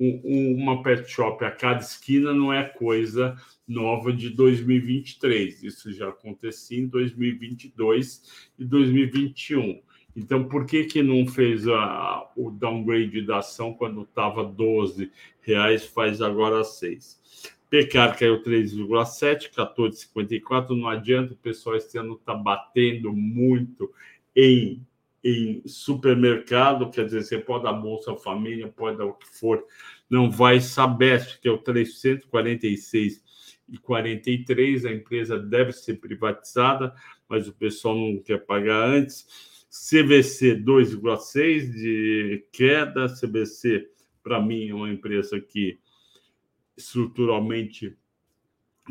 uma 0.00 0.82
pet 0.82 1.08
shop 1.10 1.44
a 1.44 1.50
cada 1.50 1.80
esquina 1.80 2.32
não 2.32 2.50
é 2.50 2.64
coisa 2.64 3.36
nova 3.68 4.12
de 4.12 4.30
2023. 4.30 5.62
Isso 5.62 5.92
já 5.92 6.08
acontecia 6.08 6.78
em 6.78 6.86
2022 6.86 8.50
e 8.58 8.64
2021. 8.64 9.82
Então, 10.16 10.44
por 10.44 10.66
que, 10.66 10.84
que 10.84 11.02
não 11.02 11.26
fez 11.26 11.68
a, 11.68 12.28
o 12.34 12.50
downgrade 12.50 13.22
da 13.22 13.38
ação 13.38 13.74
quando 13.74 14.02
estava 14.02 14.42
12 14.42 15.12
reais, 15.42 15.84
faz 15.84 16.20
agora 16.20 16.64
6? 16.64 17.20
Pecar 17.68 18.18
caiu 18.18 18.42
3,7, 18.42 19.50
14,54. 19.54 20.70
Não 20.70 20.88
adianta, 20.88 21.34
o 21.34 21.36
pessoal 21.36 21.76
esse 21.76 21.96
ano 21.96 22.14
está 22.14 22.34
batendo 22.34 23.12
muito 23.12 23.92
em, 24.34 24.84
em 25.22 25.62
supermercado, 25.66 26.90
quer 26.90 27.04
dizer, 27.04 27.22
você 27.22 27.38
pode 27.38 27.64
dar 27.64 27.72
Bolsa 27.74 28.16
Família, 28.16 28.68
pode 28.68 28.96
dar 28.96 29.04
o 29.04 29.14
que 29.14 29.28
for, 29.28 29.64
não 30.08 30.30
vai 30.30 30.60
saber, 30.60 31.38
que 31.40 31.48
é 31.48 31.50
o 31.50 31.58
346 31.58 33.22
e 33.68 33.78
43, 33.78 34.84
a 34.84 34.92
empresa 34.92 35.38
deve 35.38 35.72
ser 35.72 36.00
privatizada, 36.00 36.94
mas 37.28 37.46
o 37.46 37.52
pessoal 37.52 37.96
não 37.96 38.18
quer 38.18 38.44
pagar 38.44 38.88
antes. 38.88 39.26
CVC 39.70 40.56
2,6 40.56 41.70
de 41.70 42.44
queda. 42.50 43.06
CVC, 43.06 43.88
para 44.22 44.42
mim, 44.42 44.68
é 44.68 44.74
uma 44.74 44.90
empresa 44.90 45.40
que 45.40 45.78
estruturalmente 46.76 47.96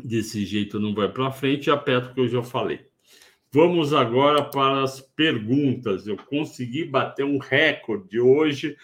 desse 0.02 0.46
jeito 0.46 0.80
não 0.80 0.94
vai 0.94 1.12
para 1.12 1.30
frente. 1.30 1.70
A 1.70 1.76
Petro, 1.76 2.14
que 2.14 2.20
eu 2.20 2.28
já 2.28 2.42
falei. 2.42 2.89
Vamos 3.52 3.92
agora 3.92 4.44
para 4.44 4.84
as 4.84 5.00
perguntas. 5.00 6.06
Eu 6.06 6.16
consegui 6.16 6.84
bater 6.84 7.24
um 7.24 7.38
recorde 7.38 8.20
hoje. 8.20 8.76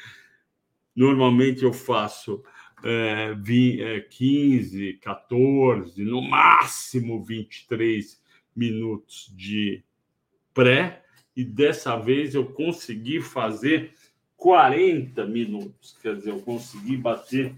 Normalmente 0.95 1.63
eu 1.63 1.73
faço 1.73 2.43
é, 2.83 4.01
15, 4.11 4.95
14, 4.95 6.03
é, 6.03 6.05
no 6.05 6.21
máximo 6.21 7.23
23 7.23 8.21
minutos 8.55 9.33
de 9.37 9.85
pré, 10.53 11.03
e 11.37 11.45
dessa 11.45 11.97
vez 11.97 12.35
eu 12.35 12.47
consegui 12.47 13.21
fazer 13.21 13.93
40 14.37 15.27
minutos, 15.27 15.97
quer 16.01 16.17
dizer, 16.17 16.31
eu 16.31 16.41
consegui 16.41 16.97
bater 16.97 17.55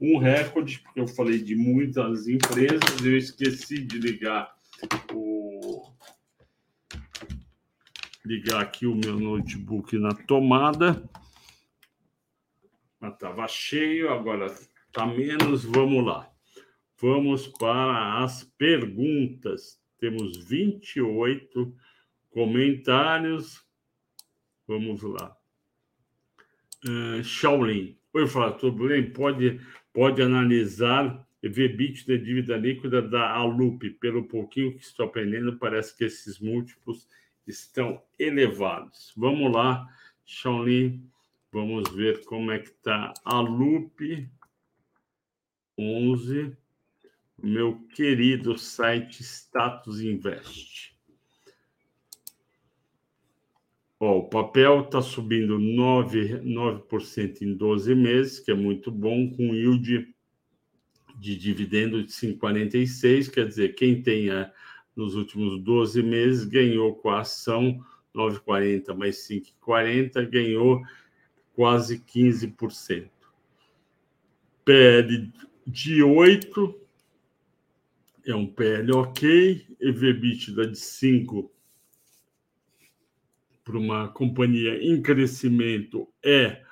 um 0.00 0.18
recorde, 0.18 0.80
porque 0.80 1.00
eu 1.00 1.08
falei 1.08 1.38
de 1.38 1.56
muitas 1.56 2.28
empresas, 2.28 3.02
eu 3.02 3.16
esqueci 3.16 3.78
de 3.78 3.98
ligar 3.98 4.54
o 5.14 5.41
ligar 8.24 8.60
aqui 8.60 8.86
o 8.86 8.94
meu 8.94 9.18
notebook 9.18 9.96
na 9.98 10.14
tomada. 10.14 11.02
Estava 13.02 13.48
cheio, 13.48 14.10
agora 14.10 14.46
está 14.46 15.06
menos. 15.06 15.64
Vamos 15.64 16.04
lá. 16.04 16.30
Vamos 17.00 17.48
para 17.48 18.22
as 18.22 18.44
perguntas. 18.56 19.80
Temos 19.98 20.36
28 20.44 21.74
comentários. 22.30 23.60
Vamos 24.68 25.02
lá. 25.02 25.36
Uh, 26.84 27.22
Shaolin. 27.22 27.98
Oi, 28.14 28.26
Flávio, 28.26 28.58
tudo 28.58 28.88
bem? 28.88 29.10
Pode, 29.10 29.60
pode 29.92 30.22
analisar 30.22 31.26
EVBIT 31.42 32.06
da 32.06 32.16
dívida 32.16 32.56
líquida 32.56 33.02
da 33.02 33.30
Alup. 33.30 33.82
Pelo 33.98 34.28
pouquinho 34.28 34.76
que 34.76 34.84
estou 34.84 35.06
aprendendo, 35.06 35.58
parece 35.58 35.96
que 35.96 36.04
esses 36.04 36.38
múltiplos 36.38 37.08
estão 37.46 38.02
elevados. 38.18 39.12
Vamos 39.16 39.52
lá, 39.52 39.86
Shaolin. 40.24 41.08
Vamos 41.50 41.90
ver 41.94 42.24
como 42.24 42.50
é 42.50 42.58
que 42.58 42.70
está 42.70 43.12
a 43.24 43.40
Lupe 43.40 44.28
11, 45.78 46.56
meu 47.42 47.78
querido 47.94 48.56
site 48.56 49.22
Status 49.22 50.00
Invest. 50.00 50.92
Ó, 54.00 54.18
o 54.18 54.28
papel 54.28 54.80
está 54.80 55.00
subindo 55.00 55.58
9%, 55.58 56.42
9% 56.42 57.42
em 57.42 57.54
12 57.54 57.94
meses, 57.94 58.40
que 58.40 58.50
é 58.50 58.54
muito 58.54 58.90
bom, 58.90 59.30
com 59.30 59.54
yield 59.54 60.12
de 61.18 61.36
dividendo 61.36 62.02
de 62.02 62.10
5,46, 62.12 63.30
quer 63.30 63.46
dizer, 63.46 63.74
quem 63.74 64.02
tenha 64.02 64.52
nos 64.94 65.14
últimos 65.14 65.60
12 65.62 66.02
meses 66.02 66.44
ganhou 66.44 66.94
com 66.94 67.10
a 67.10 67.20
ação 67.20 67.84
9,40 68.14 68.94
mais 68.94 69.16
5,40, 69.28 70.28
ganhou 70.28 70.82
quase 71.54 71.98
15%. 71.98 73.10
PL 74.64 75.32
de 75.66 76.02
8 76.02 76.80
é 78.26 78.34
um 78.34 78.46
PL 78.46 78.92
ok, 78.92 79.66
EV/EBITDA 79.80 80.66
de 80.68 80.78
5 80.78 81.50
para 83.64 83.78
uma 83.78 84.08
companhia 84.08 84.82
em 84.82 85.00
crescimento 85.00 86.08
é 86.22 86.62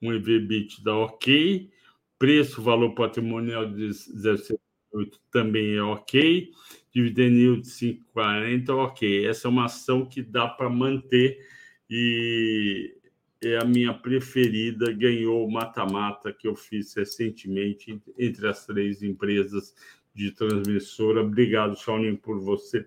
um 0.00 0.12
EV/EBITDA 0.12 0.94
ok, 0.94 1.70
preço 2.18 2.62
valor 2.62 2.94
patrimonial 2.94 3.70
de 3.70 3.88
0,78 3.88 5.18
também 5.30 5.74
é 5.74 5.82
ok, 5.82 6.50
dividend 6.94 7.36
yield 7.36 7.62
de 7.62 7.68
5,40 7.68 8.70
ok. 8.70 9.26
Essa 9.26 9.48
é 9.48 9.50
uma 9.50 9.64
ação 9.64 10.06
que 10.06 10.22
dá 10.22 10.46
para 10.46 10.70
manter 10.70 11.44
e 11.90 12.94
é 13.42 13.58
a 13.58 13.64
minha 13.64 13.92
preferida, 13.92 14.92
ganhou 14.92 15.46
o 15.46 15.50
mata-mata 15.50 16.32
que 16.32 16.48
eu 16.48 16.54
fiz 16.54 16.94
recentemente 16.94 18.00
entre 18.18 18.46
as 18.46 18.64
três 18.64 19.02
empresas 19.02 19.74
de 20.14 20.30
transmissora. 20.30 21.20
Obrigado, 21.20 21.76
Shaolin, 21.76 22.16
por 22.16 22.40
você 22.40 22.86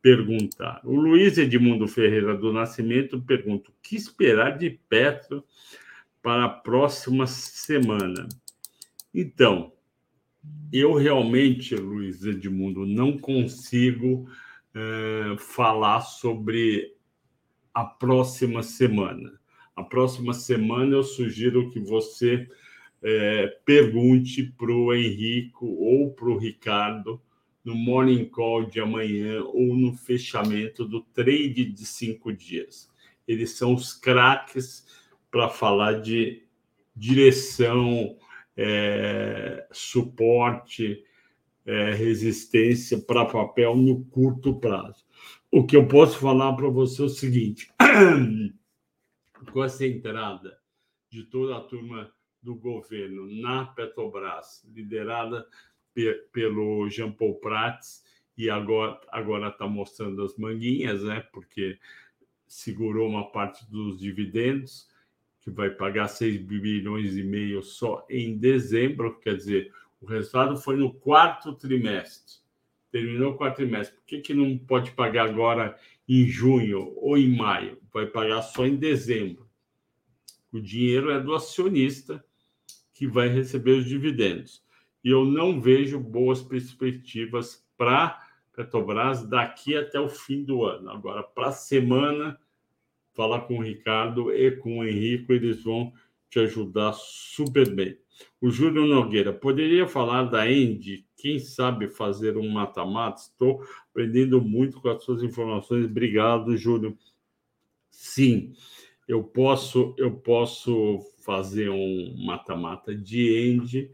perguntar. 0.00 0.80
O 0.84 0.94
Luiz 0.94 1.36
Edmundo 1.36 1.88
Ferreira 1.88 2.36
do 2.36 2.52
Nascimento 2.52 3.20
pergunta: 3.20 3.70
o 3.70 3.74
que 3.82 3.96
esperar 3.96 4.56
de 4.56 4.70
Petro 4.88 5.44
para 6.22 6.44
a 6.44 6.48
próxima 6.48 7.26
semana? 7.26 8.28
Então, 9.12 9.73
eu 10.72 10.94
realmente, 10.94 11.74
Luiz 11.74 12.24
Edmundo, 12.24 12.86
não 12.86 13.16
consigo 13.18 14.28
uh, 14.74 15.38
falar 15.38 16.00
sobre 16.00 16.94
a 17.72 17.84
próxima 17.84 18.62
semana 18.62 19.38
a 19.76 19.82
próxima 19.82 20.32
semana 20.32 20.94
eu 20.94 21.02
sugiro 21.02 21.68
que 21.70 21.80
você 21.80 22.48
é, 23.02 23.48
pergunte 23.64 24.44
para 24.56 24.72
o 24.72 24.94
Henrico 24.94 25.66
ou 25.66 26.12
para 26.12 26.28
o 26.28 26.38
Ricardo 26.38 27.20
no 27.64 27.74
morning 27.74 28.26
call 28.26 28.66
de 28.66 28.78
amanhã 28.78 29.42
ou 29.42 29.74
no 29.74 29.92
fechamento 29.94 30.84
do 30.84 31.00
trade 31.00 31.64
de 31.64 31.84
cinco 31.84 32.32
dias. 32.32 32.88
Eles 33.26 33.52
são 33.52 33.74
os 33.74 33.92
craques 33.92 34.86
para 35.30 35.48
falar 35.48 36.00
de 36.00 36.44
direção, 36.94 38.16
é, 38.56 39.66
suporte, 39.72 41.04
é, 41.66 41.92
resistência 41.92 42.98
para 42.98 43.24
papel 43.24 43.76
no 43.76 44.04
curto 44.06 44.58
prazo. 44.58 45.04
O 45.50 45.64
que 45.64 45.76
eu 45.76 45.86
posso 45.86 46.18
falar 46.18 46.52
para 46.54 46.68
você 46.68 47.02
é 47.02 47.04
o 47.04 47.08
seguinte: 47.08 47.72
com 49.52 49.64
essa 49.64 49.86
entrada 49.86 50.58
de 51.08 51.24
toda 51.24 51.56
a 51.56 51.60
turma 51.60 52.12
do 52.42 52.54
governo 52.54 53.26
na 53.40 53.64
Petrobras, 53.64 54.68
liderada 54.74 55.46
pe 55.94 56.12
pelo 56.32 56.88
Jean 56.90 57.12
Paul 57.12 57.36
Prats, 57.36 58.04
e 58.36 58.50
agora 58.50 59.00
agora 59.10 59.48
está 59.48 59.66
mostrando 59.66 60.22
as 60.22 60.36
manguinhas, 60.36 61.02
né? 61.04 61.20
Porque 61.32 61.78
segurou 62.46 63.08
uma 63.08 63.30
parte 63.30 63.64
dos 63.70 63.98
dividendos, 63.98 64.88
que 65.44 65.50
vai 65.50 65.68
pagar 65.68 66.08
6 66.08 66.38
bilhões 66.38 67.18
e 67.18 67.22
meio 67.22 67.62
só 67.62 68.06
em 68.08 68.38
dezembro, 68.38 69.20
quer 69.20 69.36
dizer, 69.36 69.70
o 70.00 70.06
resultado 70.06 70.56
foi 70.56 70.76
no 70.76 70.92
quarto 70.92 71.52
trimestre. 71.52 72.36
Terminou 72.90 73.32
o 73.32 73.36
quarto 73.36 73.56
trimestre. 73.56 73.94
Por 73.94 74.06
que, 74.06 74.20
que 74.20 74.34
não 74.34 74.56
pode 74.56 74.92
pagar 74.92 75.28
agora 75.28 75.78
em 76.08 76.26
junho 76.26 76.94
ou 76.96 77.18
em 77.18 77.36
maio? 77.36 77.78
Vai 77.92 78.06
pagar 78.06 78.40
só 78.40 78.64
em 78.64 78.76
dezembro. 78.76 79.46
O 80.50 80.60
dinheiro 80.60 81.10
é 81.10 81.20
do 81.20 81.34
acionista 81.34 82.24
que 82.94 83.06
vai 83.06 83.28
receber 83.28 83.72
os 83.72 83.84
dividendos. 83.84 84.64
E 85.02 85.10
eu 85.10 85.26
não 85.26 85.60
vejo 85.60 86.00
boas 86.00 86.40
perspectivas 86.40 87.62
para 87.76 88.18
Petrobras 88.54 89.26
daqui 89.26 89.76
até 89.76 90.00
o 90.00 90.08
fim 90.08 90.42
do 90.42 90.64
ano. 90.64 90.90
Agora, 90.90 91.22
para 91.22 91.48
a 91.48 91.52
semana, 91.52 92.40
falar 93.14 93.42
com 93.42 93.58
o 93.58 93.62
Ricardo 93.62 94.32
e 94.32 94.50
com 94.52 94.78
o 94.78 94.84
Henrico, 94.84 95.32
eles 95.32 95.62
vão 95.62 95.92
te 96.30 96.38
ajudar 96.40 96.92
super 96.94 97.68
bem. 97.74 97.96
O 98.40 98.50
Júlio 98.50 98.86
Nogueira, 98.86 99.32
poderia 99.32 99.86
falar 99.86 100.24
da 100.24 100.50
Endy? 100.50 101.06
Quem 101.16 101.38
sabe 101.38 101.88
fazer 101.88 102.36
um 102.36 102.48
mata-mata? 102.48 103.20
Estou 103.20 103.62
aprendendo 103.90 104.40
muito 104.40 104.80
com 104.80 104.88
as 104.88 105.02
suas 105.02 105.22
informações. 105.22 105.86
Obrigado, 105.86 106.56
Júlio. 106.56 106.96
Sim 107.90 108.52
eu 109.06 109.22
posso 109.22 109.94
eu 109.98 110.10
posso 110.12 111.00
fazer 111.24 111.70
um 111.70 112.14
mata-mata 112.24 112.94
de 112.94 113.48
end. 113.48 113.90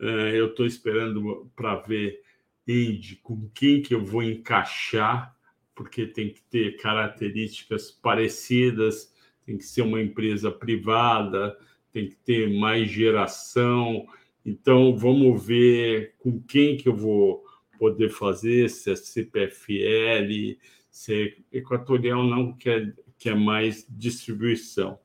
Uh, 0.00 0.30
eu 0.34 0.48
estou 0.48 0.66
esperando 0.66 1.50
para 1.54 1.76
ver 1.76 2.20
end 2.66 3.16
com 3.16 3.48
quem 3.54 3.82
que 3.82 3.94
eu 3.94 4.04
vou 4.04 4.22
encaixar, 4.22 5.33
porque 5.74 6.06
tem 6.06 6.32
que 6.32 6.42
ter 6.42 6.76
características 6.76 7.90
parecidas, 7.90 9.12
tem 9.44 9.58
que 9.58 9.64
ser 9.64 9.82
uma 9.82 10.00
empresa 10.00 10.50
privada, 10.50 11.56
tem 11.92 12.08
que 12.08 12.16
ter 12.16 12.58
mais 12.58 12.90
geração. 12.90 14.06
Então 14.44 14.96
vamos 14.96 15.44
ver 15.44 16.14
com 16.18 16.40
quem 16.40 16.76
que 16.76 16.88
eu 16.88 16.96
vou 16.96 17.44
poder 17.78 18.10
fazer, 18.10 18.70
se 18.70 18.90
é 18.90 18.96
CPFL, 18.96 20.58
se 20.90 21.36
é 21.52 21.58
Equatorial 21.58 22.24
não 22.24 22.52
quer 22.52 22.94
que 23.18 23.28
é 23.28 23.34
mais 23.34 23.86
distribuição. 23.88 24.98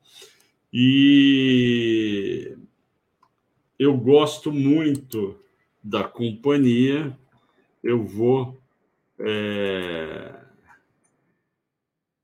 E 0.72 2.56
eu 3.78 3.96
gosto 3.96 4.52
muito 4.52 5.38
da 5.82 6.04
companhia, 6.04 7.16
eu 7.82 8.04
vou 8.04 8.60
é, 9.18 10.40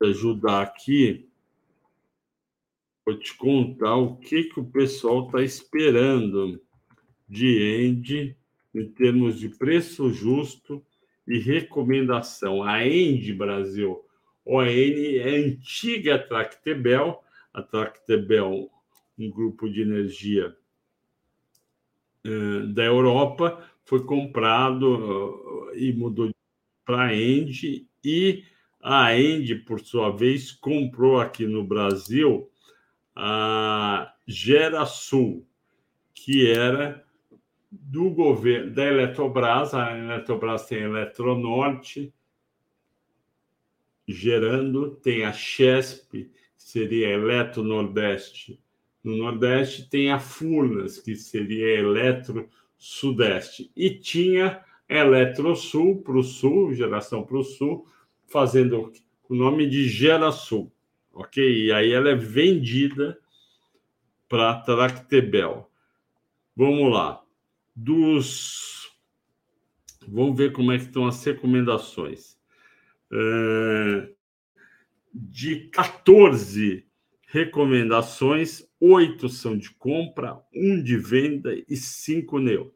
ajudar 0.03 0.63
aqui, 0.63 1.29
vou 3.05 3.19
te 3.19 3.35
contar 3.37 3.97
o 3.97 4.17
que, 4.17 4.45
que 4.45 4.61
o 4.61 4.65
pessoal 4.65 5.27
está 5.27 5.43
esperando 5.43 6.61
de 7.29 7.63
End 7.63 8.37
em 8.75 8.89
termos 8.91 9.39
de 9.39 9.49
preço 9.49 10.13
justo 10.13 10.85
e 11.27 11.39
recomendação. 11.39 12.63
A 12.63 12.87
End 12.87 13.33
Brasil, 13.33 14.05
ON, 14.45 14.63
é 14.63 15.37
antiga 15.39 16.19
Tractebel, 16.19 17.23
a 17.53 17.63
Tractebel, 17.63 18.71
um 19.19 19.31
grupo 19.31 19.69
de 19.69 19.81
energia 19.81 20.55
uh, 22.27 22.67
da 22.69 22.85
Europa, 22.85 23.65
foi 23.85 24.05
comprado 24.05 25.71
uh, 25.71 25.75
e 25.75 25.93
mudou 25.93 26.31
para 26.85 27.07
a 27.07 27.15
End 27.15 27.89
e 28.05 28.45
a 28.89 29.19
End, 29.19 29.53
por 29.65 29.81
sua 29.81 30.11
vez, 30.11 30.53
comprou 30.53 31.19
aqui 31.19 31.45
no 31.45 31.65
Brasil 31.65 32.49
a 33.17 34.15
GeraSul, 34.29 35.45
que 36.15 36.49
era 36.49 37.05
do 37.69 38.11
governo 38.11 38.73
da 38.73 38.85
Eletrobras, 38.85 39.75
a 39.75 39.91
Eletrobras 39.91 40.67
tem 40.67 40.85
a 40.85 40.87
Eletronorte 40.87 42.15
gerando, 44.07 44.93
tem 44.93 45.25
a 45.25 45.33
Chesp, 45.33 46.31
seria 46.57 47.09
Eletro 47.09 47.65
Nordeste. 47.65 48.63
No 49.03 49.17
Nordeste 49.17 49.91
tem 49.91 50.13
a 50.13 50.21
Furnas, 50.21 51.01
que 51.01 51.17
seria 51.17 51.81
Eletro 51.81 52.49
Sudeste. 52.79 53.69
E 53.75 53.91
tinha 53.91 54.65
Eletrosul 54.89 56.03
para 56.03 56.19
o 56.19 56.23
Sul, 56.23 56.73
geração 56.73 57.25
para 57.25 57.39
o 57.39 57.43
Sul, 57.43 57.85
fazendo 58.27 58.93
o 59.29 59.35
nome 59.35 59.69
de 59.69 59.89
GeraSul. 59.89 60.73
Ok? 61.13 61.67
E 61.67 61.73
aí 61.73 61.93
ela 61.93 62.11
é 62.11 62.15
vendida 62.15 63.19
para 64.29 64.61
Tractebel. 64.61 65.71
Vamos 66.55 66.93
lá 66.93 67.23
dos. 67.75 68.91
Vamos 70.09 70.37
ver 70.37 70.53
como 70.53 70.73
é 70.73 70.79
que 70.79 70.85
estão 70.85 71.07
as 71.07 71.23
recomendações. 71.25 72.39
É... 73.13 74.13
De 75.13 75.69
14 75.69 76.87
recomendações, 77.29 78.67
oito 78.81 79.29
são 79.29 79.57
de 79.57 79.71
compra, 79.71 80.41
um 80.55 80.83
de 80.83 80.97
venda 80.97 81.55
e 81.69 81.77
cinco 81.77 82.39
neutro. 82.39 82.76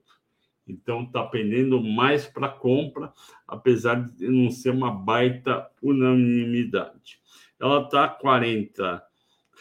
Então 0.71 1.03
está 1.03 1.23
pendendo 1.25 1.83
mais 1.83 2.27
para 2.27 2.49
compra, 2.49 3.13
apesar 3.47 3.97
de 3.97 4.27
não 4.29 4.51
ser 4.51 4.71
uma 4.71 4.91
baita 4.91 5.71
unanimidade. 5.83 7.21
Ela 7.59 7.83
está 7.83 8.05
a 8.05 8.09
40 8.09 9.05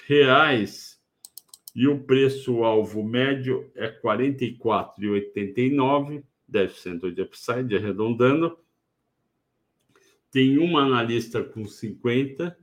reais 0.08 0.98
e 1.76 1.86
o 1.88 2.04
preço-alvo 2.04 3.04
médio 3.04 3.72
é 3.76 3.88
R$ 3.88 4.00
44,89, 4.04 6.24
deve 6.48 6.74
ser 6.74 7.00
de 7.00 7.22
upside, 7.22 7.76
arredondando. 7.76 8.58
Tem 10.32 10.60
um 10.60 10.78
analista 10.78 11.44
com 11.44 11.66
50 11.66 12.56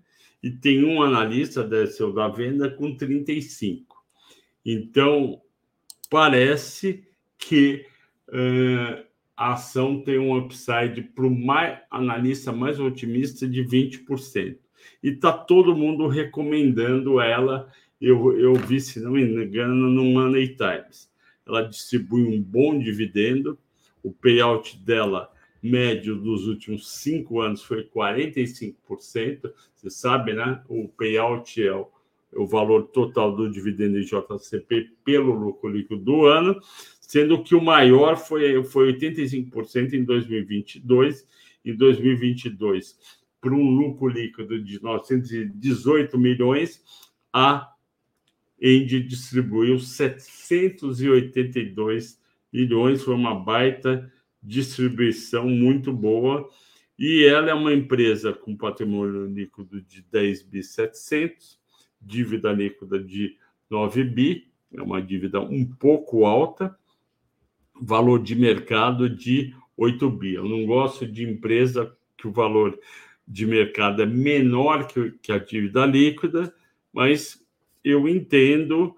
e 0.43 0.51
tem 0.51 0.85
um 0.85 1.03
analista, 1.03 1.63
deve 1.65 1.89
ser 1.89 2.05
o 2.05 2.13
da 2.13 2.29
venda, 2.29 2.71
com 2.71 2.97
35. 2.97 3.97
Então, 4.65 5.43
parece 6.11 7.07
que 7.39 7.87
uh, 8.29 9.05
a 9.37 9.53
ação 9.53 10.01
tem 10.01 10.19
um 10.19 10.37
upside 10.37 11.03
para 11.03 11.27
o 11.27 11.37
analista 11.91 12.53
mais 12.53 12.81
otimista 12.81 13.47
de 13.47 13.63
20%. 13.63 14.57
E 15.03 15.09
está 15.09 15.33
todo 15.33 15.77
mundo 15.77 16.07
recomendando 16.09 17.21
ela 17.21 17.71
eu, 18.01 18.39
eu 18.39 18.55
vi, 18.55 18.81
se 18.81 19.01
não 19.01 19.13
me 19.13 19.23
engano, 19.23 19.75
no 19.75 20.05
Money 20.05 20.57
Times. 20.57 21.11
Ela 21.47 21.63
distribui 21.63 22.23
um 22.23 22.43
bom 22.43 22.79
dividendo, 22.79 23.59
o 24.03 24.13
payout 24.13 24.79
dela 24.79 25.31
médio 25.63 26.17
dos 26.17 26.47
últimos 26.47 26.91
cinco 26.91 27.41
anos 27.41 27.63
foi 27.63 27.85
45%. 27.85 28.75
Você 29.75 29.91
sabe, 29.91 30.33
né? 30.33 30.63
O 30.69 30.89
payout 30.89 31.63
é 31.63 31.73
o, 31.73 31.89
é 32.33 32.39
o 32.39 32.47
valor 32.47 32.89
total 32.89 33.35
do 33.35 33.51
dividendo 33.51 34.01
de 34.01 34.07
JCP 34.07 34.91
pelo 35.05 35.33
lucro 35.33 35.69
líquido 35.71 36.01
do 36.03 36.27
ano, 36.27 36.61
sendo 37.07 37.43
que 37.43 37.55
o 37.55 37.63
maior 37.63 38.17
foi, 38.17 38.65
foi 38.65 38.95
85% 38.95 39.93
em 39.93 40.03
2022. 40.05 41.27
Em 41.65 41.77
2022, 41.77 42.99
para 43.41 43.55
um 43.55 43.71
lucro 43.71 44.09
líquido 44.09 44.61
de 44.63 44.83
918 44.83 46.19
milhões, 46.19 46.83
a 47.33 47.73
Engie 48.61 49.03
distribuiu 49.03 49.79
782 49.79 52.21
milhões, 52.53 53.03
foi 53.03 53.15
uma 53.15 53.35
baita 53.35 54.13
distribuição 54.43 55.49
muito 55.49 55.91
boa. 55.93 56.49
E 56.99 57.25
ela 57.25 57.51
é 57.51 57.55
uma 57.55 57.73
empresa 57.73 58.33
com 58.33 58.57
patrimônio 58.57 59.27
líquido 59.27 59.81
de 59.83 60.03
10.700, 60.05 61.59
dívida 62.01 62.53
líquida 62.53 62.99
de 62.99 63.37
9 63.69 64.05
bi, 64.05 64.51
é 64.73 64.81
uma 64.83 65.03
dívida 65.03 65.41
um 65.41 65.65
pouco 65.65 66.25
alta, 66.25 66.77
valor 67.81 68.23
de 68.23 68.35
mercado 68.35 69.09
de 69.09 69.55
8 69.77 70.11
bi. 70.11 70.35
Eu 70.35 70.49
não 70.49 70.65
gosto 70.65 71.07
de 71.07 71.25
empresa 71.25 71.97
que 72.17 72.27
o 72.27 72.33
valor 72.33 72.79
de 73.27 73.45
mercado 73.47 74.03
é 74.03 74.07
menor 74.07 74.87
que 74.87 75.33
a 75.33 75.39
dívida 75.39 75.85
líquida, 75.85 76.55
mas 76.93 77.45
eu 77.85 78.09
entendo 78.09 78.97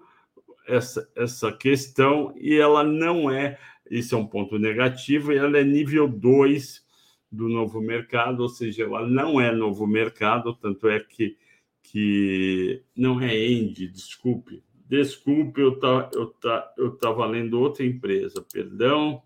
essa, 0.67 1.09
essa 1.15 1.51
questão 1.51 2.33
e 2.37 2.55
ela 2.55 2.83
não 2.83 3.29
é, 3.29 3.57
isso 3.89 4.15
é 4.15 4.17
um 4.17 4.25
ponto 4.25 4.57
negativo, 4.59 5.31
ela 5.31 5.57
é 5.57 5.63
nível 5.63 6.07
2 6.07 6.87
do 7.31 7.49
novo 7.49 7.81
mercado, 7.81 8.41
ou 8.41 8.49
seja, 8.49 8.83
ela 8.83 9.07
não 9.07 9.39
é 9.39 9.51
novo 9.51 9.85
mercado, 9.85 10.55
tanto 10.55 10.87
é 10.87 10.99
que, 10.99 11.37
que 11.83 12.81
não 12.95 13.21
é 13.21 13.35
end, 13.35 13.87
desculpe. 13.87 14.63
Desculpe, 14.89 15.61
eu 15.61 15.79
tá, 15.79 16.09
eu 16.13 16.27
tá, 16.27 16.73
eu 16.75 16.95
estava 16.95 17.25
lendo 17.27 17.59
outra 17.59 17.85
empresa, 17.85 18.43
perdão. 18.51 19.21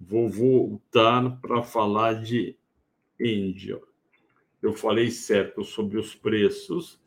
Vou 0.00 0.28
voltar 0.28 1.38
para 1.40 1.62
falar 1.62 2.14
de 2.22 2.56
Angel. 3.20 3.82
Eu 4.62 4.72
falei 4.72 5.10
certo 5.10 5.62
sobre 5.62 5.98
os 5.98 6.14
preços 6.14 6.98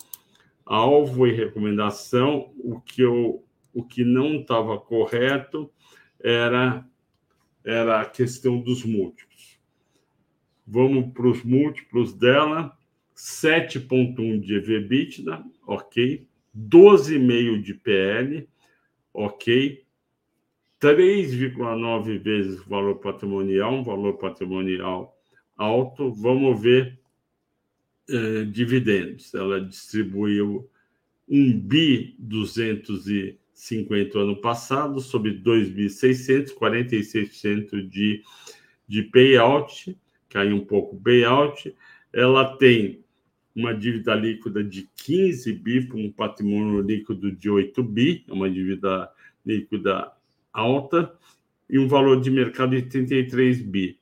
alvo 0.65 1.27
e 1.27 1.33
recomendação, 1.33 2.53
o 2.57 2.79
que, 2.79 3.01
eu, 3.01 3.43
o 3.73 3.83
que 3.83 4.03
não 4.03 4.35
estava 4.35 4.79
correto 4.79 5.71
era, 6.19 6.87
era 7.63 8.01
a 8.01 8.05
questão 8.05 8.59
dos 8.59 8.83
múltiplos. 8.85 9.59
Vamos 10.65 11.13
para 11.13 11.27
os 11.27 11.43
múltiplos 11.43 12.13
dela: 12.13 12.77
7,1 13.15 14.39
de 14.39 14.55
EV/EBITDA, 14.55 15.43
ok. 15.67 16.27
12,5 16.55 17.61
de 17.61 17.73
PL, 17.73 18.47
ok. 19.13 19.83
3,9 20.79 22.19
vezes 22.19 22.59
o 22.59 22.69
valor 22.69 22.95
patrimonial, 22.95 23.73
um 23.73 23.83
valor 23.83 24.17
patrimonial 24.17 25.17
alto. 25.57 26.11
Vamos 26.11 26.61
ver 26.61 26.99
eh, 28.09 28.45
dividendos. 28.45 29.33
Ela 29.33 29.61
distribuiu 29.61 30.69
1 31.27 31.59
bi 31.59 32.15
250 32.19 34.19
ano 34.19 34.41
passado, 34.41 34.99
sobre 34.99 35.41
2.600, 35.41 36.53
46% 36.53 37.87
de, 37.87 38.21
de 38.87 39.03
payout, 39.03 39.97
caiu 40.27 40.57
um 40.57 40.65
pouco 40.65 40.97
o 40.97 41.01
payout. 41.01 41.73
Ela 42.11 42.57
tem 42.57 43.02
uma 43.55 43.73
dívida 43.73 44.15
líquida 44.15 44.63
de 44.63 44.89
15 44.95 45.53
bi 45.53 45.87
para 45.87 45.97
um 45.97 46.11
patrimônio 46.11 46.81
líquido 46.81 47.31
de 47.31 47.49
8 47.49 47.83
bi, 47.83 48.25
é 48.27 48.33
uma 48.33 48.49
dívida 48.49 49.09
líquida 49.45 50.11
alta, 50.51 51.13
e 51.69 51.77
um 51.77 51.87
valor 51.87 52.19
de 52.19 52.31
mercado 52.31 52.75
de 52.75 52.83
33 52.83 53.61
bi. 53.61 53.99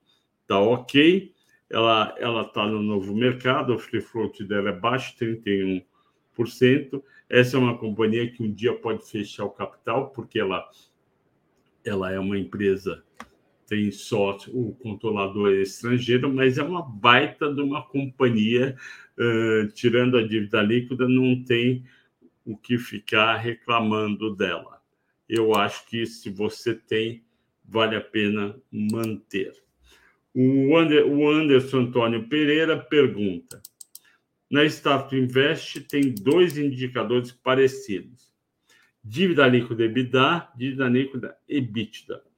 Tá 0.47 0.60
ok 0.60 1.32
ela 1.72 2.14
ela 2.20 2.41
está 2.41 2.68
no 2.68 2.82
novo 2.82 3.16
mercado, 3.16 3.74
o 3.74 3.80
free 3.80 4.02
float 4.02 4.43
dela 4.43 4.70
é 4.70 4.74
baixo, 4.74 5.16
31%. 5.18 7.02
Essa 7.30 7.56
é 7.56 7.60
uma 7.60 7.78
companhia 7.78 8.30
que 8.30 8.43
um 8.43 8.52
dia 8.52 8.74
pode 8.74 9.10
fechar 9.10 9.45
o 9.45 9.49
capital, 9.49 10.10
porque 10.10 10.38
ela, 10.38 10.70
ela 11.86 12.12
é 12.12 12.20
uma 12.20 12.38
empresa, 12.38 13.04
tem 13.72 13.90
sócio, 13.90 14.54
o 14.54 14.76
controlador 14.76 15.54
é 15.54 15.62
estrangeiro, 15.62 16.30
mas 16.30 16.58
é 16.58 16.62
uma 16.62 16.82
baita 16.82 17.54
de 17.54 17.62
uma 17.62 17.82
companhia, 17.82 18.76
uh, 19.18 19.72
tirando 19.72 20.18
a 20.18 20.28
dívida 20.28 20.62
líquida, 20.62 21.08
não 21.08 21.42
tem 21.42 21.86
o 22.46 22.58
que 22.58 22.78
ficar 22.78 23.38
reclamando 23.38 24.36
dela. 24.36 24.82
Eu 25.28 25.56
acho 25.56 25.88
que 25.88 26.06
se 26.06 26.30
você 26.30 26.76
tem, 26.76 27.24
vale 27.64 27.96
a 27.96 28.02
pena 28.02 28.62
manter. 28.70 29.54
O, 30.36 30.76
Ander, 30.76 31.08
o 31.08 31.30
Anderson 31.30 31.84
Antônio 31.84 32.28
Pereira 32.28 32.78
pergunta: 32.78 33.62
na 34.50 34.66
Startup 34.66 35.16
Invest 35.16 35.80
tem 35.88 36.14
dois 36.14 36.58
indicadores 36.58 37.32
parecidos: 37.32 38.34
dívida 39.02 39.48
líquida 39.48 39.86
EBITDA, 39.86 40.50
dívida 40.58 40.90
líquida 40.90 41.38
EBITDA. 41.48 42.31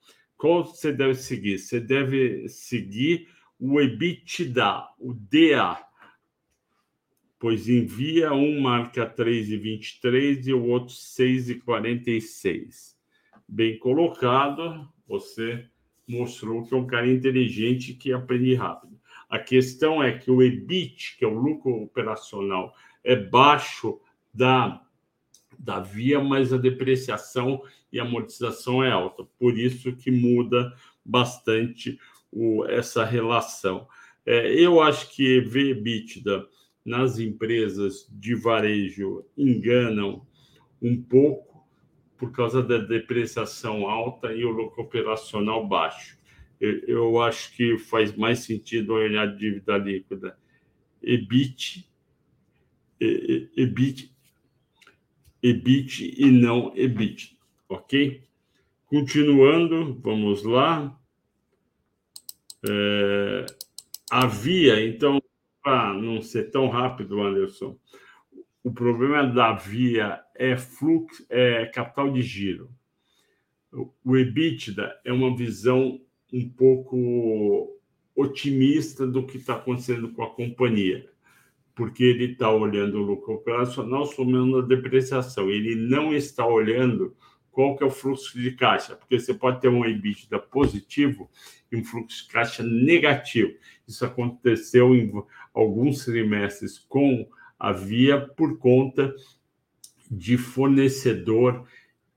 Qual 0.43 0.65
você 0.65 0.91
deve 0.91 1.15
seguir? 1.15 1.57
Você 1.57 1.79
deve 1.79 2.49
seguir 2.49 3.29
o 3.57 3.79
EBITDA, 3.79 4.89
o 4.99 5.13
DA, 5.13 5.81
pois 7.39 7.69
envia 7.69 8.33
um 8.33 8.59
marca 8.59 9.09
3,23 9.09 10.47
e 10.47 10.53
o 10.53 10.65
outro 10.65 10.93
6,46. 10.93 12.97
Bem 13.47 13.79
colocado, 13.79 14.85
você 15.07 15.65
mostrou 16.05 16.67
que 16.67 16.73
é 16.73 16.77
um 16.77 16.87
cara 16.87 17.07
inteligente 17.07 17.93
que 17.93 18.11
aprende 18.11 18.53
rápido. 18.53 18.99
A 19.29 19.39
questão 19.39 20.03
é 20.03 20.11
que 20.11 20.29
o 20.29 20.43
EBIT, 20.43 21.19
que 21.19 21.23
é 21.23 21.27
o 21.29 21.39
lucro 21.39 21.83
operacional, 21.83 22.75
é 23.01 23.15
baixo 23.15 23.97
da, 24.33 24.82
da 25.63 25.79
via, 25.79 26.19
mas 26.19 26.51
a 26.51 26.57
depreciação 26.57 27.63
e 27.91 27.99
amortização 27.99 28.83
é 28.83 28.91
alta. 28.91 29.23
Por 29.39 29.57
isso 29.57 29.95
que 29.95 30.11
muda 30.11 30.73
bastante 31.05 31.97
o, 32.29 32.65
essa 32.65 33.05
relação. 33.05 33.87
É, 34.25 34.53
eu 34.53 34.81
acho 34.81 35.15
que 35.15 35.39
ver 35.39 35.69
EBITDA 35.69 36.45
nas 36.85 37.17
empresas 37.17 38.05
de 38.11 38.35
varejo 38.35 39.25
enganam 39.37 40.27
um 40.81 41.01
pouco, 41.01 41.65
por 42.17 42.31
causa 42.31 42.61
da 42.61 42.77
depreciação 42.77 43.87
alta 43.87 44.33
e 44.33 44.45
o 44.45 44.49
lucro 44.49 44.83
operacional 44.83 45.65
baixo. 45.67 46.17
Eu, 46.59 46.79
eu 46.87 47.21
acho 47.21 47.55
que 47.55 47.77
faz 47.77 48.15
mais 48.15 48.39
sentido 48.39 48.93
olhar 48.93 49.25
dívida 49.35 49.77
líquida 49.77 50.37
EBIT, 51.01 51.89
EBIT, 52.99 54.12
EBIT 55.43 56.15
e 56.17 56.31
não 56.31 56.71
EBIT, 56.75 57.37
ok? 57.67 58.23
Continuando, 58.85 59.99
vamos 60.01 60.43
lá. 60.43 60.97
É, 62.65 63.45
havia, 64.09 64.85
então, 64.85 65.21
para 65.61 65.93
não 65.93 66.21
ser 66.21 66.49
tão 66.49 66.69
rápido, 66.69 67.21
Anderson, 67.21 67.77
o 68.63 68.71
problema 68.71 69.27
da 69.27 69.51
via 69.51 70.23
é 70.33 70.55
fluxo, 70.55 71.25
é 71.29 71.65
capital 71.65 72.11
de 72.11 72.21
giro. 72.21 72.71
O 74.05 74.15
EBITDA 74.15 75.01
é 75.03 75.11
uma 75.11 75.35
visão 75.35 75.99
um 76.31 76.47
pouco 76.49 77.77
otimista 78.15 79.05
do 79.05 79.25
que 79.25 79.37
está 79.37 79.55
acontecendo 79.55 80.11
com 80.13 80.23
a 80.23 80.29
companhia, 80.29 81.11
porque 81.75 82.03
ele 82.03 82.33
está 82.33 82.51
olhando 82.51 82.99
o 82.99 83.03
lucro 83.03 83.35
operacional 83.35 84.05
somando 84.05 84.59
a 84.59 84.61
depreciação. 84.61 85.49
Ele 85.49 85.75
não 85.75 86.13
está 86.13 86.45
olhando 86.45 87.15
qual 87.51 87.75
que 87.75 87.83
é 87.83 87.87
o 87.87 87.91
fluxo 87.91 88.39
de 88.39 88.51
caixa, 88.51 88.95
porque 88.95 89.19
você 89.19 89.33
pode 89.33 89.61
ter 89.61 89.69
um 89.69 89.85
EBITDA 89.85 90.39
positivo 90.39 91.29
e 91.71 91.75
um 91.75 91.83
fluxo 91.83 92.25
de 92.25 92.31
caixa 92.31 92.63
negativo. 92.63 93.53
Isso 93.87 94.05
aconteceu 94.05 94.95
em 94.95 95.11
alguns 95.53 96.05
trimestres 96.05 96.79
com 96.79 97.27
havia 97.59 98.19
por 98.19 98.57
conta 98.57 99.15
de 100.09 100.37
fornecedor 100.37 101.65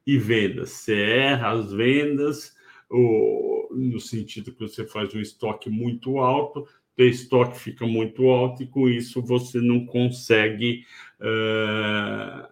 e 0.07 0.19
vendas. 0.19 0.71
Você 0.71 0.95
erra 0.95 1.53
as 1.53 1.73
vendas, 1.73 2.55
no 2.91 4.01
sentido 4.01 4.53
que 4.53 4.61
você 4.61 4.87
faz 4.87 5.15
um 5.15 5.21
estoque 5.21 5.69
muito 5.69 6.19
alto, 6.19 6.67
o 6.99 7.03
estoque 7.03 7.59
fica 7.59 7.87
muito 7.87 8.29
alto 8.29 8.63
e 8.63 8.67
com 8.67 8.89
isso 8.89 9.23
você 9.23 9.61
não 9.61 9.85
consegue 9.85 10.85
uh, 11.21 12.49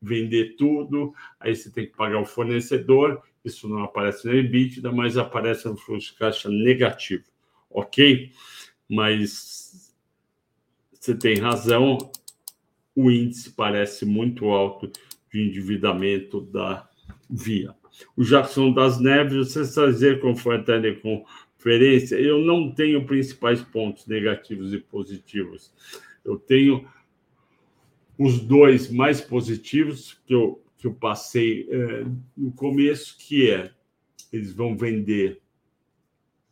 vender 0.00 0.56
tudo, 0.56 1.12
aí 1.40 1.54
você 1.54 1.70
tem 1.70 1.86
que 1.86 1.96
pagar 1.96 2.20
o 2.20 2.26
fornecedor, 2.26 3.22
isso 3.44 3.68
não 3.68 3.82
aparece 3.82 4.26
no 4.26 4.34
EBITDA, 4.34 4.92
mas 4.92 5.16
aparece 5.16 5.66
no 5.66 5.76
fluxo 5.76 6.12
de 6.12 6.18
caixa 6.18 6.48
negativo, 6.48 7.24
ok? 7.70 8.30
Mas 8.88 9.94
você 10.92 11.14
tem 11.16 11.38
razão, 11.38 11.98
o 12.94 13.10
índice 13.10 13.50
parece 13.50 14.04
muito 14.04 14.46
alto 14.46 14.90
de 15.32 15.40
endividamento 15.40 16.40
da 16.40 16.88
Via. 17.30 17.74
O 18.16 18.24
Jackson 18.24 18.72
das 18.72 19.00
Neves, 19.00 19.52
você 19.52 19.62
está 19.62 19.86
dizer 19.86 20.20
como 20.20 20.36
foi 20.36 20.56
a 20.56 20.62
eu 22.12 22.38
não 22.38 22.72
tenho 22.72 23.04
principais 23.04 23.60
pontos 23.60 24.06
negativos 24.06 24.72
e 24.72 24.78
positivos. 24.78 25.72
Eu 26.24 26.38
tenho 26.38 26.88
os 28.16 28.40
dois 28.40 28.90
mais 28.90 29.20
positivos 29.20 30.20
que 30.26 30.34
eu, 30.34 30.62
que 30.76 30.86
eu 30.86 30.94
passei 30.94 31.68
é, 31.70 32.04
no 32.36 32.52
começo, 32.52 33.16
que 33.18 33.50
é 33.50 33.72
eles 34.32 34.52
vão 34.52 34.76
vender 34.76 35.40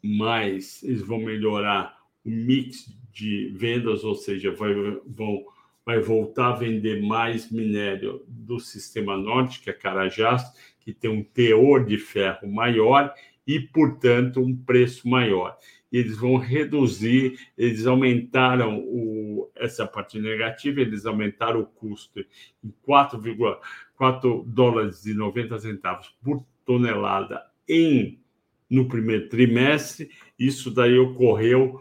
mais, 0.02 0.82
eles 0.82 1.02
vão 1.02 1.18
melhorar 1.18 1.98
o 2.24 2.30
mix 2.30 2.92
de 3.12 3.52
vendas, 3.54 4.04
ou 4.04 4.14
seja, 4.14 4.52
vai, 4.52 4.74
vão 5.06 5.44
vai 5.86 6.00
voltar 6.00 6.48
a 6.48 6.56
vender 6.56 7.00
mais 7.00 7.48
minério 7.48 8.24
do 8.26 8.58
sistema 8.58 9.16
norte, 9.16 9.60
que 9.60 9.70
é 9.70 9.72
Carajás, 9.72 10.42
que 10.80 10.92
tem 10.92 11.08
um 11.08 11.22
teor 11.22 11.84
de 11.86 11.96
ferro 11.96 12.48
maior 12.48 13.14
e, 13.46 13.60
portanto, 13.60 14.40
um 14.40 14.56
preço 14.56 15.08
maior. 15.08 15.56
Eles 15.92 16.16
vão 16.16 16.36
reduzir, 16.36 17.38
eles 17.56 17.86
aumentaram 17.86 18.78
o, 18.80 19.50
essa 19.54 19.86
parte 19.86 20.18
negativa, 20.18 20.80
eles 20.80 21.06
aumentaram 21.06 21.60
o 21.60 21.66
custo 21.66 22.20
em 22.62 22.74
4,4 22.86 24.44
dólares 24.44 25.06
e 25.06 25.14
90 25.14 25.58
centavos 25.60 26.14
por 26.22 26.44
tonelada 26.64 27.42
em 27.68 28.20
no 28.68 28.88
primeiro 28.88 29.28
trimestre. 29.28 30.10
Isso 30.38 30.70
daí 30.70 30.98
ocorreu 30.98 31.80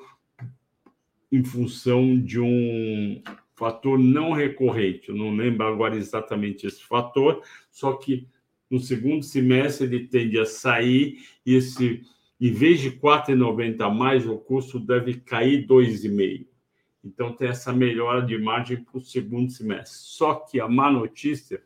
em 1.32 1.44
função 1.44 2.18
de 2.18 2.40
um 2.40 3.22
fator 3.56 3.98
não 3.98 4.32
recorrente. 4.32 5.10
Eu 5.10 5.16
não 5.16 5.36
lembro 5.36 5.66
agora 5.66 5.96
exatamente 5.96 6.68
esse 6.68 6.84
fator, 6.84 7.42
só 7.72 7.94
que 7.94 8.28
no 8.76 8.82
segundo 8.82 9.24
semestre 9.24 9.88
ele 9.88 10.06
tende 10.08 10.38
a 10.38 10.46
sair 10.46 11.20
e 11.46 11.56
esse, 11.56 12.02
em 12.40 12.52
vez 12.52 12.82
de 12.82 12.92
4,90 12.92 13.82
a 13.82 13.90
mais, 13.90 14.28
o 14.28 14.38
custo 14.38 14.78
deve 14.80 15.16
cair 15.16 15.66
2,5. 15.66 16.46
Então 17.02 17.32
tem 17.34 17.48
essa 17.48 17.72
melhora 17.72 18.22
de 18.22 18.38
margem 18.38 18.84
para 18.84 18.98
o 18.98 19.02
segundo 19.02 19.50
semestre. 19.50 19.98
Só 19.98 20.36
que 20.36 20.60
a 20.60 20.68
má 20.68 20.92
notícia, 20.92 21.62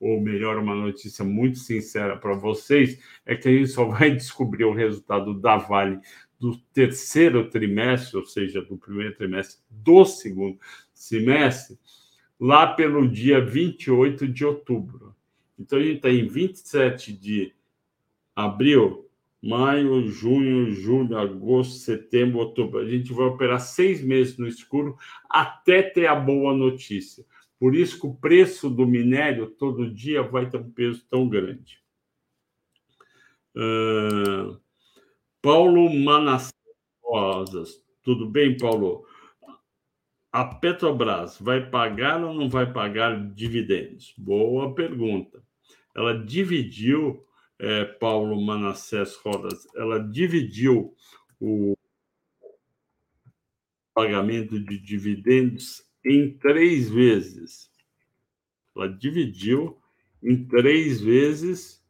ou 0.00 0.18
melhor, 0.18 0.56
uma 0.56 0.74
notícia 0.74 1.22
muito 1.22 1.58
sincera 1.58 2.16
para 2.16 2.34
vocês, 2.34 2.98
é 3.26 3.36
que 3.36 3.48
a 3.48 3.52
gente 3.52 3.68
só 3.68 3.84
vai 3.84 4.12
descobrir 4.16 4.64
o 4.64 4.72
resultado 4.72 5.38
da 5.38 5.58
Vale 5.58 6.00
do 6.40 6.56
terceiro 6.72 7.50
trimestre, 7.50 8.16
ou 8.16 8.24
seja, 8.24 8.62
do 8.62 8.78
primeiro 8.78 9.14
trimestre 9.14 9.58
do 9.68 10.06
segundo 10.06 10.58
semestre, 10.94 11.78
lá 12.40 12.66
pelo 12.66 13.06
dia 13.06 13.44
28 13.44 14.26
de 14.26 14.44
outubro. 14.44 15.15
Então, 15.58 15.78
a 15.78 15.82
gente 15.82 15.96
está 15.96 16.10
em 16.10 16.26
27 16.26 17.12
de 17.12 17.54
abril, 18.34 19.08
maio, 19.42 20.06
junho, 20.08 20.70
julho, 20.72 21.16
agosto, 21.16 21.74
setembro, 21.74 22.38
outubro. 22.38 22.80
A 22.80 22.88
gente 22.88 23.12
vai 23.12 23.26
operar 23.26 23.60
seis 23.60 24.02
meses 24.02 24.36
no 24.36 24.46
escuro 24.46 24.96
até 25.30 25.82
ter 25.82 26.06
a 26.06 26.14
boa 26.14 26.54
notícia. 26.54 27.24
Por 27.58 27.74
isso 27.74 27.98
que 27.98 28.06
o 28.06 28.14
preço 28.14 28.68
do 28.68 28.86
minério 28.86 29.46
todo 29.46 29.90
dia 29.90 30.22
vai 30.22 30.50
ter 30.50 30.58
um 30.58 30.70
peso 30.70 31.06
tão 31.08 31.28
grande. 31.28 31.80
Uh, 33.56 34.60
Paulo 35.40 35.88
Manassas, 35.94 36.52
tudo 38.02 38.28
bem, 38.28 38.56
Paulo? 38.58 39.06
A 40.30 40.44
Petrobras 40.44 41.38
vai 41.40 41.70
pagar 41.70 42.22
ou 42.22 42.34
não 42.34 42.50
vai 42.50 42.70
pagar 42.70 43.32
dividendos? 43.32 44.12
Boa 44.18 44.74
pergunta. 44.74 45.42
Ela 45.96 46.12
dividiu, 46.12 47.26
é, 47.58 47.86
Paulo 47.86 48.38
Manassés 48.38 49.16
Rodas, 49.16 49.66
ela 49.74 49.98
dividiu 49.98 50.94
o 51.40 51.74
pagamento 53.94 54.60
de 54.60 54.78
dividendos 54.78 55.82
em 56.04 56.36
três 56.36 56.90
vezes. 56.90 57.70
Ela 58.76 58.90
dividiu 58.90 59.80
em 60.22 60.46
três 60.46 61.00
vezes. 61.00 61.82